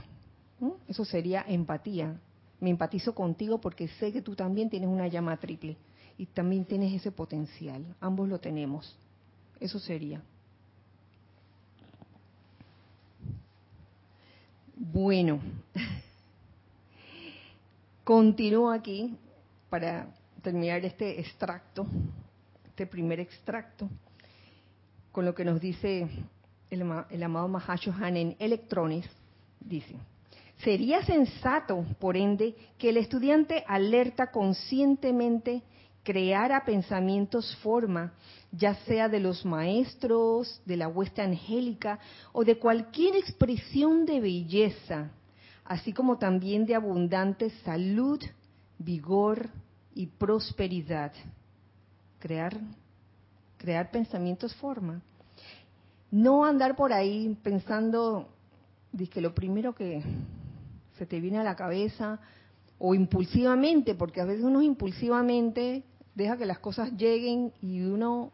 Eso 0.89 1.05
sería 1.05 1.45
empatía. 1.47 2.19
Me 2.61 2.71
empatizo 2.71 3.15
contigo 3.15 3.61
porque 3.61 3.89
sé 3.89 4.13
que 4.13 4.23
tú 4.23 4.35
también 4.35 4.71
tienes 4.71 4.89
una 4.89 5.09
llama 5.09 5.37
triple 5.37 5.77
y 6.17 6.27
también 6.27 6.65
tienes 6.65 6.93
ese 6.93 7.11
potencial. 7.11 7.85
Ambos 8.01 8.29
lo 8.29 8.39
tenemos. 8.39 8.97
Eso 9.61 9.79
sería. 9.79 10.23
Bueno, 14.77 15.41
continúo 18.05 18.71
aquí 18.71 19.17
para 19.71 20.09
terminar 20.45 20.85
este 20.85 21.19
extracto, 21.19 21.87
este 22.67 22.87
primer 22.87 23.19
extracto, 23.19 23.89
con 25.11 25.25
lo 25.25 25.35
que 25.35 25.45
nos 25.45 25.59
dice 25.59 26.07
el, 26.71 26.85
el 27.11 27.23
amado 27.23 27.49
Mahashohan 27.49 28.17
en 28.17 28.37
Electrones. 28.39 29.07
Dice, 29.59 29.97
sería 30.59 31.03
sensato, 31.03 31.85
por 31.99 32.17
ende, 32.17 32.55
que 32.79 32.91
el 32.91 32.99
estudiante 32.99 33.65
alerta 33.67 34.31
conscientemente 34.31 35.63
creara 36.03 36.67
pensamientos 36.67 37.57
forma, 37.63 38.13
ya 38.53 38.75
sea 38.85 39.09
de 39.09 39.21
los 39.21 39.47
maestros, 39.47 40.61
de 40.67 40.77
la 40.77 40.89
hueste 40.89 41.23
angélica 41.23 41.99
o 42.33 42.45
de 42.45 42.59
cualquier 42.59 43.17
expresión 43.17 44.05
de 44.05 44.21
belleza, 44.21 45.11
así 45.65 45.95
como 45.95 46.19
también 46.19 46.67
de 46.67 46.75
abundante 46.75 47.49
salud, 47.65 48.21
vigor 48.77 49.49
y 49.95 50.07
prosperidad. 50.07 51.13
Crear, 52.19 52.59
crear 53.59 53.91
pensamientos 53.91 54.55
forma. 54.57 55.03
No 56.11 56.45
andar 56.45 56.77
por 56.77 56.93
ahí 56.93 57.37
pensando 57.43 58.29
que 59.11 59.21
lo 59.21 59.35
primero 59.35 59.75
que 59.75 60.03
se 60.97 61.07
te 61.07 61.21
viene 61.21 61.39
a 61.39 61.45
la 61.45 61.57
cabeza 61.57 62.21
o 62.79 62.95
impulsivamente, 62.95 63.95
porque 63.95 64.21
a 64.21 64.25
veces 64.25 64.45
uno 64.45 64.63
impulsivamente 64.63 65.83
deja 66.15 66.37
que 66.37 66.47
las 66.47 66.61
cosas 66.61 66.93
lleguen 66.93 67.53
y 67.61 67.81
uno 67.83 68.31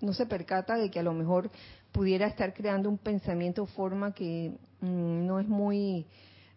no 0.00 0.12
se 0.12 0.26
percata 0.26 0.76
de 0.76 0.90
que 0.90 0.98
a 0.98 1.02
lo 1.02 1.14
mejor 1.14 1.50
pudiera 1.92 2.26
estar 2.26 2.52
creando 2.52 2.88
un 2.88 2.98
pensamiento 2.98 3.66
forma 3.66 4.12
que 4.12 4.52
mmm, 4.80 5.26
no 5.26 5.40
es 5.40 5.48
muy 5.48 6.06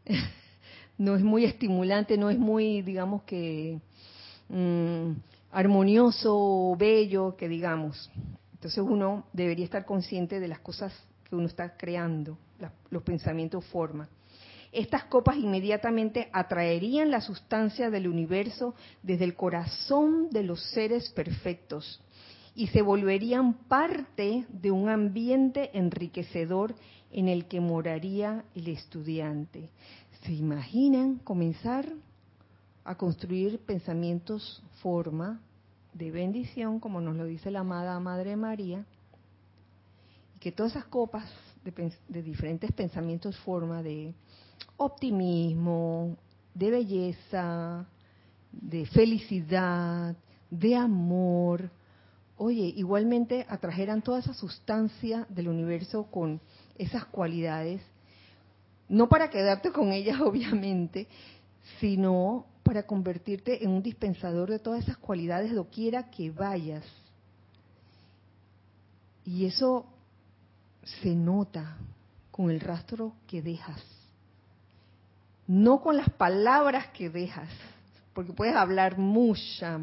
no 0.97 1.15
es 1.15 1.23
muy 1.23 1.45
estimulante, 1.45 2.17
no 2.17 2.29
es 2.29 2.37
muy, 2.37 2.81
digamos 2.81 3.23
que 3.23 3.79
mmm, 4.49 5.11
armonioso, 5.51 6.75
bello, 6.77 7.35
que 7.37 7.47
digamos. 7.47 8.11
Entonces 8.53 8.83
uno 8.83 9.25
debería 9.33 9.65
estar 9.65 9.85
consciente 9.85 10.39
de 10.39 10.47
las 10.47 10.59
cosas 10.59 10.93
que 11.23 11.35
uno 11.35 11.47
está 11.47 11.77
creando, 11.77 12.37
los 12.89 13.03
pensamientos 13.03 13.63
forma. 13.65 14.09
Estas 14.71 15.05
copas 15.05 15.37
inmediatamente 15.37 16.29
atraerían 16.33 17.09
la 17.09 17.21
sustancia 17.21 17.89
del 17.89 18.07
universo 18.07 18.75
desde 19.03 19.23
el 19.23 19.35
corazón 19.35 20.29
de 20.31 20.43
los 20.43 20.61
seres 20.71 21.09
perfectos 21.11 22.01
y 22.55 22.67
se 22.67 22.81
volverían 22.81 23.53
parte 23.53 24.45
de 24.49 24.71
un 24.71 24.89
ambiente 24.89 25.69
enriquecedor 25.77 26.75
en 27.11 27.29
el 27.29 27.45
que 27.45 27.61
moraría 27.61 28.43
el 28.55 28.67
estudiante. 28.67 29.69
¿Se 30.23 30.33
imaginan 30.33 31.19
comenzar 31.19 31.87
a 32.85 32.95
construir 32.95 33.59
pensamientos 33.59 34.63
forma 34.81 35.41
de 35.93 36.11
bendición, 36.11 36.79
como 36.79 37.01
nos 37.01 37.15
lo 37.15 37.25
dice 37.25 37.49
la 37.51 37.61
amada 37.61 37.99
Madre 37.99 38.35
María? 38.35 38.85
Y 40.35 40.39
que 40.39 40.51
todas 40.51 40.73
esas 40.73 40.85
copas 40.85 41.29
de, 41.63 41.91
de 42.07 42.21
diferentes 42.21 42.71
pensamientos 42.71 43.35
forma 43.39 43.81
de 43.81 44.13
optimismo, 44.77 46.15
de 46.53 46.71
belleza, 46.71 47.85
de 48.51 48.85
felicidad, 48.85 50.15
de 50.49 50.75
amor, 50.75 51.71
oye, 52.37 52.73
igualmente 52.75 53.45
atrajeran 53.49 54.01
toda 54.01 54.19
esa 54.19 54.33
sustancia 54.33 55.25
del 55.29 55.47
universo 55.47 56.03
con 56.11 56.39
esas 56.77 57.05
cualidades, 57.05 57.81
no 58.87 59.09
para 59.09 59.29
quedarte 59.29 59.71
con 59.71 59.91
ellas 59.91 60.21
obviamente, 60.21 61.07
sino 61.79 62.45
para 62.65 62.87
convertirte 62.87 63.63
en 63.63 63.69
un 63.69 63.83
dispensador 63.83 64.49
de 64.49 64.57
todas 64.57 64.81
esas 64.81 64.97
cualidades 64.97 65.53
doquiera 65.53 66.09
que 66.09 66.31
vayas. 66.31 66.83
Y 69.23 69.45
eso 69.45 69.85
se 70.83 71.13
nota 71.13 71.77
con 72.31 72.49
el 72.49 72.59
rastro 72.59 73.13
que 73.27 73.43
dejas, 73.43 73.83
no 75.45 75.79
con 75.79 75.95
las 75.95 76.09
palabras 76.09 76.87
que 76.87 77.11
dejas, 77.11 77.49
porque 78.13 78.33
puedes 78.33 78.55
hablar 78.55 78.97
mucha, 78.97 79.77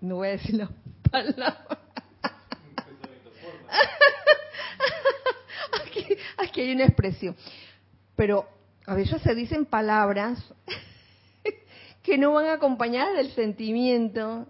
no 0.00 0.16
voy 0.16 0.28
a 0.28 0.30
decir 0.32 0.54
las 0.54 0.70
palabras. 1.10 1.78
Aquí, 5.82 6.06
aquí 6.38 6.60
hay 6.60 6.72
una 6.72 6.84
expresión, 6.84 7.34
pero 8.14 8.48
a 8.86 8.94
veces 8.94 9.20
se 9.22 9.34
dicen 9.34 9.66
palabras 9.66 10.38
que 12.04 12.18
no 12.18 12.34
van 12.34 12.46
acompañadas 12.46 13.16
del 13.16 13.32
sentimiento 13.32 14.46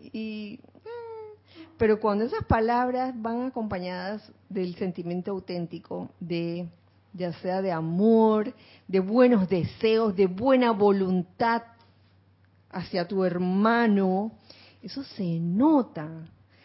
y 0.00 0.58
pero 1.76 2.00
cuando 2.00 2.24
esas 2.24 2.44
palabras 2.44 3.14
van 3.20 3.46
acompañadas 3.46 4.32
del 4.48 4.74
sentimiento 4.76 5.32
auténtico, 5.32 6.08
de 6.18 6.68
ya 7.12 7.32
sea 7.34 7.62
de 7.62 7.72
amor, 7.72 8.54
de 8.88 9.00
buenos 9.00 9.48
deseos, 9.48 10.16
de 10.16 10.26
buena 10.26 10.70
voluntad 10.70 11.62
hacia 12.70 13.06
tu 13.06 13.24
hermano, 13.24 14.32
eso 14.82 15.02
se 15.02 15.38
nota, 15.40 16.08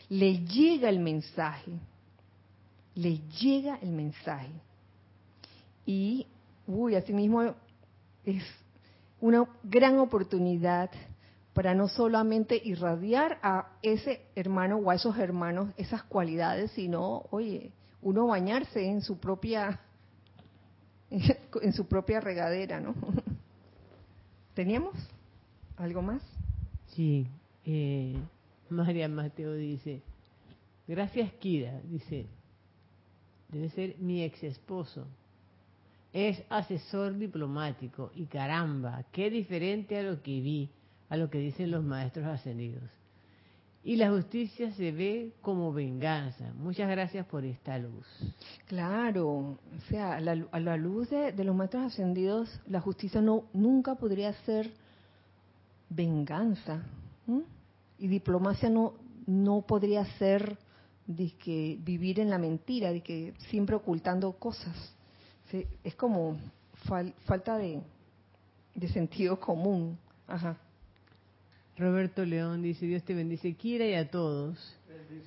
le 0.10 0.40
llega 0.46 0.90
el 0.90 1.00
mensaje, 1.00 1.72
le 2.96 3.20
llega 3.42 3.78
el 3.82 3.92
mensaje. 3.92 4.54
Y, 5.86 6.28
uy, 6.66 6.96
asimismo 6.96 7.56
es 8.24 8.44
una 9.22 9.48
gran 9.64 10.00
oportunidad 10.00 10.90
para 11.54 11.74
no 11.74 11.88
solamente 11.88 12.62
irradiar 12.64 13.40
a 13.42 13.74
ese 13.82 14.22
hermano 14.36 14.78
o 14.78 14.92
a 14.92 14.96
esos 14.96 15.18
hermanos 15.18 15.74
esas 15.78 16.04
cualidades, 16.04 16.72
sino, 16.72 17.26
oye, 17.32 17.72
uno 18.02 18.28
bañarse 18.28 18.86
en 18.86 19.02
su 19.02 19.18
propia 19.18 19.82
en 21.10 21.74
su 21.74 21.88
propia 21.88 22.20
regadera, 22.20 22.80
¿no? 22.80 22.94
¿Teníamos 24.54 24.96
algo 25.78 26.02
más? 26.02 26.22
Sí, 26.88 27.28
eh, 27.66 28.16
María 28.70 29.08
Mateo 29.10 29.54
dice, 29.54 30.02
gracias 30.88 31.32
Kira, 31.34 31.82
dice, 31.82 32.28
debe 33.50 33.70
ser 33.70 33.98
mi 34.00 34.24
ex 34.24 34.44
esposo, 34.44 35.08
es 36.14 36.44
asesor 36.50 37.18
diplomático 37.18 38.12
y 38.16 38.26
caramba, 38.26 39.04
qué 39.12 39.30
diferente 39.30 39.98
a 39.98 40.04
lo 40.04 40.22
que 40.22 40.42
vi 40.42 40.72
a 41.10 41.18
lo 41.18 41.30
que 41.30 41.40
dicen 41.40 41.72
los 41.72 41.84
maestros 41.84 42.28
ascendidos. 42.28 42.84
Y 43.84 43.96
la 43.96 44.10
justicia 44.12 44.72
se 44.74 44.92
ve 44.92 45.34
como 45.42 45.74
venganza. 45.74 46.54
Muchas 46.54 46.90
gracias 46.90 47.26
por 47.26 47.46
esta 47.46 47.78
luz. 47.78 48.06
Claro, 48.68 49.28
o 49.28 49.58
sea, 49.90 50.18
a 50.18 50.22
la, 50.22 50.78
luz 50.78 51.10
de, 51.10 51.44
los 51.44 51.56
maestros 51.56 51.84
ascendidos, 51.84 52.62
la 52.68 52.82
justicia 52.82 53.22
no 53.22 53.46
nunca 53.54 53.96
podría 53.96 54.34
ser 54.44 54.72
venganza. 55.90 56.84
Y 57.98 58.08
diplomacia 58.08 58.70
no, 58.70 58.94
no 59.26 59.62
podría 59.62 60.06
ser 60.18 60.58
de 61.08 61.32
que 61.32 61.80
vivir 61.82 62.20
en 62.20 62.30
la 62.30 62.38
mentira, 62.38 62.92
de 62.92 63.02
que 63.02 63.34
siempre 63.50 63.76
ocultando 63.76 64.34
cosas. 64.34 64.76
Es 65.84 65.96
como 65.96 66.38
falta 67.26 67.58
de, 67.58 67.82
de 68.76 68.88
sentido 68.90 69.40
común. 69.40 69.98
Ajá. 70.28 70.58
Roberto 71.78 72.26
León 72.26 72.62
dice, 72.62 72.86
Dios 72.86 73.04
te 73.04 73.14
bendice, 73.14 73.54
Kira 73.54 73.86
y 73.86 73.94
a 73.94 74.10
todos. 74.10 74.58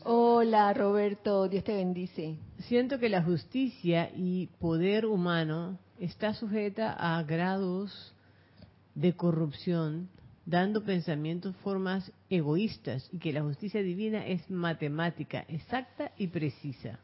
Hola 0.04 0.72
Roberto, 0.74 1.48
Dios 1.48 1.64
te 1.64 1.74
bendice. 1.74 2.36
Siento 2.68 2.98
que 2.98 3.08
la 3.08 3.22
justicia 3.22 4.10
y 4.14 4.48
poder 4.60 5.06
humano 5.06 5.78
está 5.98 6.34
sujeta 6.34 6.92
a 6.92 7.22
grados 7.22 8.14
de 8.94 9.14
corrupción, 9.14 10.08
dando 10.44 10.84
pensamientos 10.84 11.56
formas 11.56 12.12
egoístas 12.28 13.08
y 13.12 13.18
que 13.18 13.32
la 13.32 13.42
justicia 13.42 13.82
divina 13.82 14.26
es 14.26 14.48
matemática, 14.50 15.44
exacta 15.48 16.12
y 16.18 16.26
precisa. 16.26 16.98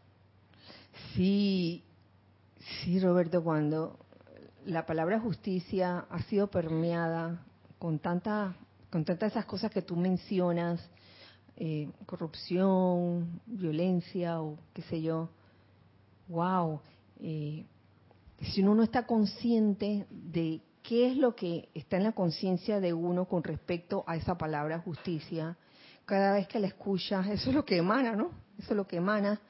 Sí, 1.14 1.82
sí 2.59 3.00
Roberto, 3.00 3.42
cuando 3.42 3.98
la 4.64 4.86
palabra 4.86 5.20
justicia 5.20 6.06
ha 6.11 6.22
sido 6.24 6.48
permeada 6.48 7.44
con 7.78 7.98
tanta 7.98 8.56
con 8.90 9.04
tantas 9.04 9.32
esas 9.32 9.44
cosas 9.44 9.70
que 9.70 9.82
tú 9.82 9.96
mencionas, 9.96 10.80
eh, 11.56 11.90
corrupción, 12.06 13.40
violencia 13.46 14.40
o 14.40 14.59
qué 14.72 14.82
sé 14.82 15.02
yo, 15.02 15.28
wow, 16.28 16.80
eh, 17.20 17.66
si 18.40 18.62
uno 18.62 18.76
no 18.76 18.82
está 18.82 19.06
consciente 19.06 20.06
de 20.11 20.62
qué 20.82 21.11
es 21.11 21.16
lo 21.16 21.34
que 21.34 21.68
está 21.74 21.96
en 21.96 22.04
la 22.04 22.12
conciencia 22.12 22.80
de 22.80 22.94
uno 22.94 23.26
con 23.26 23.42
respecto 23.42 24.04
a 24.06 24.16
esa 24.16 24.38
palabra 24.38 24.78
justicia, 24.78 25.56
cada 26.06 26.32
vez 26.32 26.48
que 26.48 26.61
la 26.61 26.68
escuchas, 26.68 27.26
eso 27.26 27.50
es 27.50 27.56
lo 27.56 27.64
que 27.64 27.76
emana, 27.76 28.16
¿no? 28.16 28.30
Eso 28.59 28.70
es 28.70 28.76
lo 28.76 28.86
que 28.86 28.96
emana, 28.96 29.40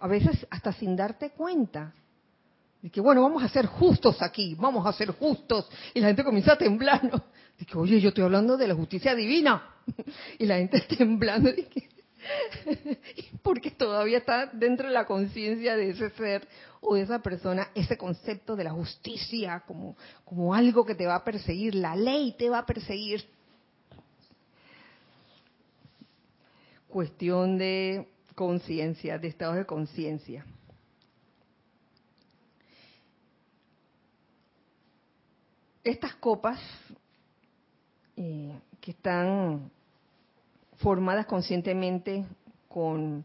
a 0.00 0.08
veces 0.08 0.46
hasta 0.50 0.72
sin 0.72 0.96
darte 0.96 1.30
cuenta. 1.30 1.94
De 2.84 2.90
que, 2.90 3.00
bueno, 3.00 3.22
vamos 3.22 3.42
a 3.42 3.48
ser 3.48 3.64
justos 3.64 4.20
aquí, 4.20 4.54
vamos 4.56 4.86
a 4.86 4.92
ser 4.92 5.10
justos. 5.12 5.66
Y 5.94 6.00
la 6.00 6.08
gente 6.08 6.22
comienza 6.22 6.52
a 6.52 6.58
temblar, 6.58 7.02
¿no? 7.02 7.24
que, 7.66 7.78
oye, 7.78 7.98
yo 7.98 8.10
estoy 8.10 8.24
hablando 8.24 8.58
de 8.58 8.68
la 8.68 8.74
justicia 8.74 9.14
divina. 9.14 9.70
Y 10.38 10.44
la 10.44 10.58
gente 10.58 10.82
temblando. 10.98 11.50
porque 13.42 13.70
todavía 13.78 14.18
está 14.18 14.50
dentro 14.52 14.88
de 14.88 14.92
la 14.92 15.06
conciencia 15.06 15.78
de 15.78 15.88
ese 15.92 16.10
ser 16.10 16.46
o 16.82 16.94
de 16.94 17.00
esa 17.00 17.20
persona 17.20 17.70
ese 17.74 17.96
concepto 17.96 18.54
de 18.54 18.64
la 18.64 18.72
justicia 18.72 19.62
como, 19.66 19.96
como 20.26 20.54
algo 20.54 20.84
que 20.84 20.94
te 20.94 21.06
va 21.06 21.14
a 21.14 21.24
perseguir, 21.24 21.74
la 21.74 21.96
ley 21.96 22.34
te 22.38 22.50
va 22.50 22.58
a 22.58 22.66
perseguir. 22.66 23.24
Cuestión 26.88 27.56
de 27.56 28.08
conciencia, 28.34 29.18
de 29.18 29.28
estado 29.28 29.54
de 29.54 29.64
conciencia. 29.64 30.44
Estas 35.84 36.14
copas 36.14 36.58
eh, 38.16 38.58
que 38.80 38.92
están 38.92 39.70
formadas 40.78 41.26
conscientemente 41.26 42.24
con 42.68 43.22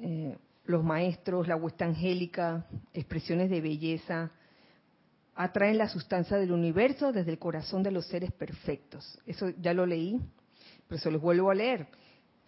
eh, 0.00 0.38
los 0.66 0.84
maestros, 0.84 1.48
la 1.48 1.56
huesta 1.56 1.86
angélica, 1.86 2.66
expresiones 2.94 3.50
de 3.50 3.60
belleza, 3.60 4.30
atraen 5.34 5.78
la 5.78 5.88
sustancia 5.88 6.36
del 6.36 6.52
universo 6.52 7.10
desde 7.10 7.32
el 7.32 7.40
corazón 7.40 7.82
de 7.82 7.90
los 7.90 8.06
seres 8.06 8.30
perfectos. 8.30 9.18
Eso 9.26 9.50
ya 9.60 9.74
lo 9.74 9.86
leí, 9.86 10.20
pero 10.86 11.00
se 11.00 11.10
los 11.10 11.20
vuelvo 11.20 11.50
a 11.50 11.54
leer. 11.56 11.88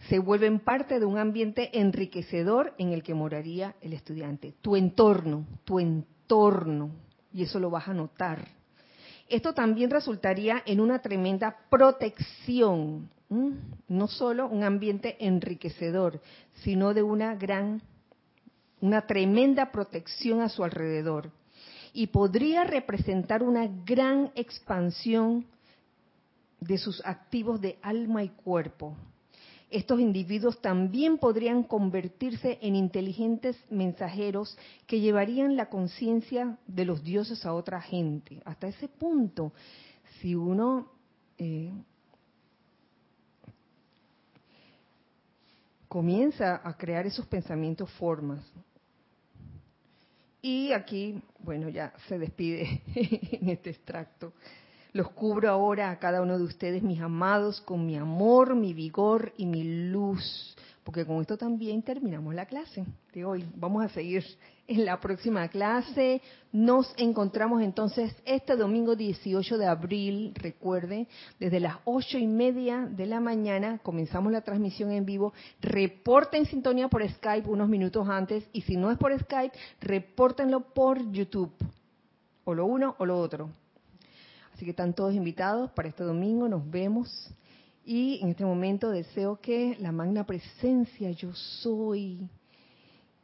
Se 0.08 0.20
vuelven 0.20 0.60
parte 0.60 1.00
de 1.00 1.06
un 1.06 1.18
ambiente 1.18 1.76
enriquecedor 1.80 2.72
en 2.78 2.92
el 2.92 3.02
que 3.02 3.14
moraría 3.14 3.74
el 3.80 3.94
estudiante. 3.94 4.54
Tu 4.62 4.76
entorno, 4.76 5.44
tu 5.64 5.80
entorno, 5.80 6.92
y 7.32 7.42
eso 7.42 7.58
lo 7.58 7.68
vas 7.68 7.88
a 7.88 7.94
notar 7.94 8.59
esto 9.30 9.54
también 9.54 9.90
resultaría 9.90 10.62
en 10.66 10.80
una 10.80 11.00
tremenda 11.00 11.56
protección, 11.70 13.08
no 13.88 14.08
solo 14.08 14.48
un 14.48 14.64
ambiente 14.64 15.16
enriquecedor, 15.24 16.20
sino 16.62 16.92
de 16.92 17.02
una 17.02 17.36
gran, 17.36 17.80
una 18.80 19.06
tremenda 19.06 19.70
protección 19.70 20.40
a 20.40 20.48
su 20.48 20.64
alrededor. 20.64 21.30
Y 21.92 22.08
podría 22.08 22.64
representar 22.64 23.42
una 23.42 23.68
gran 23.84 24.32
expansión 24.34 25.46
de 26.60 26.78
sus 26.78 27.04
activos 27.06 27.60
de 27.60 27.78
alma 27.82 28.22
y 28.22 28.28
cuerpo, 28.28 28.96
estos 29.70 30.00
individuos 30.00 30.60
también 30.60 31.18
podrían 31.18 31.62
convertirse 31.62 32.58
en 32.60 32.74
inteligentes 32.74 33.56
mensajeros 33.70 34.58
que 34.86 35.00
llevarían 35.00 35.56
la 35.56 35.68
conciencia 35.68 36.58
de 36.66 36.84
los 36.84 37.04
dioses 37.04 37.46
a 37.46 37.54
otra 37.54 37.80
gente. 37.80 38.42
Hasta 38.44 38.68
ese 38.68 38.88
punto, 38.88 39.52
si 40.20 40.34
uno 40.34 40.90
eh, 41.38 41.72
comienza 45.90 46.60
a 46.62 46.76
crear 46.76 47.06
esos 47.06 47.26
pensamientos 47.26 47.90
formas. 47.92 48.44
Y 50.42 50.72
aquí, 50.72 51.20
bueno, 51.40 51.68
ya 51.68 51.92
se 52.08 52.18
despide 52.18 52.82
en 52.94 53.48
este 53.48 53.70
extracto. 53.70 54.32
Los 54.92 55.08
cubro 55.10 55.48
ahora 55.48 55.90
a 55.90 55.98
cada 56.00 56.20
uno 56.20 56.36
de 56.36 56.42
ustedes, 56.42 56.82
mis 56.82 57.00
amados, 57.00 57.60
con 57.60 57.86
mi 57.86 57.96
amor, 57.96 58.56
mi 58.56 58.74
vigor 58.74 59.32
y 59.36 59.46
mi 59.46 59.88
luz, 59.88 60.56
porque 60.82 61.06
con 61.06 61.20
esto 61.20 61.36
también 61.36 61.82
terminamos 61.82 62.34
la 62.34 62.46
clase 62.46 62.84
de 63.14 63.24
hoy. 63.24 63.44
Vamos 63.54 63.84
a 63.84 63.88
seguir 63.90 64.24
en 64.66 64.84
la 64.84 64.98
próxima 64.98 65.46
clase. 65.46 66.20
Nos 66.50 66.92
encontramos 66.96 67.62
entonces 67.62 68.12
este 68.24 68.56
domingo 68.56 68.96
18 68.96 69.58
de 69.58 69.66
abril, 69.66 70.32
recuerde, 70.34 71.06
desde 71.38 71.60
las 71.60 71.76
ocho 71.84 72.18
y 72.18 72.26
media 72.26 72.80
de 72.90 73.06
la 73.06 73.20
mañana 73.20 73.78
comenzamos 73.84 74.32
la 74.32 74.40
transmisión 74.40 74.90
en 74.90 75.06
vivo. 75.06 75.32
Reporta 75.60 76.36
en 76.36 76.46
sintonía 76.46 76.88
por 76.88 77.08
Skype 77.08 77.48
unos 77.48 77.68
minutos 77.68 78.08
antes 78.08 78.44
y 78.52 78.62
si 78.62 78.76
no 78.76 78.90
es 78.90 78.98
por 78.98 79.16
Skype, 79.16 79.56
repórtenlo 79.80 80.62
por 80.74 81.12
YouTube. 81.12 81.52
O 82.42 82.54
lo 82.54 82.66
uno 82.66 82.96
o 82.98 83.06
lo 83.06 83.20
otro. 83.20 83.50
Así 84.60 84.66
que 84.66 84.72
están 84.72 84.92
todos 84.92 85.14
invitados 85.14 85.70
para 85.70 85.88
este 85.88 86.04
domingo, 86.04 86.46
nos 86.46 86.70
vemos. 86.70 87.30
Y 87.82 88.20
en 88.20 88.28
este 88.28 88.44
momento 88.44 88.90
deseo 88.90 89.40
que 89.40 89.74
la 89.80 89.90
magna 89.90 90.26
presencia 90.26 91.12
yo 91.12 91.32
soy 91.32 92.28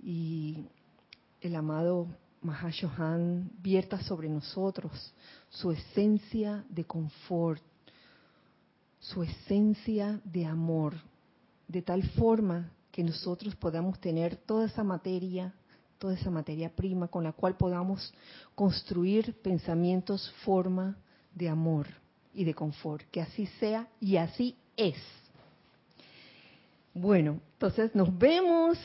y 0.03 0.65
el 1.43 1.55
amado 1.55 2.07
Mahashohan 2.41 3.51
vierta 3.61 4.01
sobre 4.01 4.31
nosotros 4.31 5.13
su 5.51 5.73
esencia 5.73 6.65
de 6.71 6.85
confort, 6.85 7.63
su 8.99 9.23
esencia 9.23 10.19
de 10.25 10.47
amor, 10.47 10.95
de 11.69 11.83
tal 11.83 12.03
forma 12.13 12.73
que 12.91 13.05
nosotros 13.05 13.55
podamos 13.57 14.01
tener 14.01 14.37
toda 14.37 14.65
esa 14.65 14.83
materia, 14.83 15.53
toda 15.99 16.15
esa 16.15 16.31
materia 16.31 16.75
prima 16.75 17.09
con 17.09 17.25
la 17.25 17.33
cual 17.33 17.59
podamos 17.59 18.15
construir 18.55 19.39
pensamientos, 19.43 20.33
forma, 20.43 20.97
de 21.37 21.49
amor 21.49 21.87
y 22.35 22.43
de 22.43 22.55
confort. 22.55 23.05
Que 23.13 23.21
así 23.21 23.47
sea 23.61 23.87
y 24.01 24.17
así 24.17 24.57
es. 24.77 24.97
Bueno, 26.93 27.41
entonces 27.53 27.95
nos 27.95 28.17
vemos, 28.19 28.79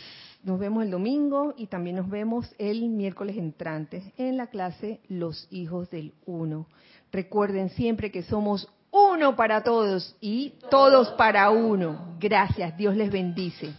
nos 0.44 0.60
vemos 0.60 0.84
el 0.84 0.92
domingo 0.92 1.54
y 1.58 1.68
también 1.68 1.96
nos 1.96 2.10
vemos 2.10 2.54
el 2.60 2.90
miércoles 2.90 3.38
entrante 3.38 4.14
en 4.18 4.38
la 4.38 4.48
clase 4.48 5.00
Los 5.08 5.48
Hijos 5.50 5.90
del 5.90 6.14
Uno. 6.26 6.68
Recuerden 7.12 7.70
siempre 7.70 8.12
que 8.12 8.24
somos 8.24 8.68
uno 8.92 9.36
para 9.38 9.64
todos 9.64 10.16
y 10.20 10.54
todos 10.70 11.10
para 11.12 11.50
uno. 11.50 12.18
Gracias, 12.20 12.76
Dios 12.78 12.96
les 12.96 13.10
bendice. 13.10 13.74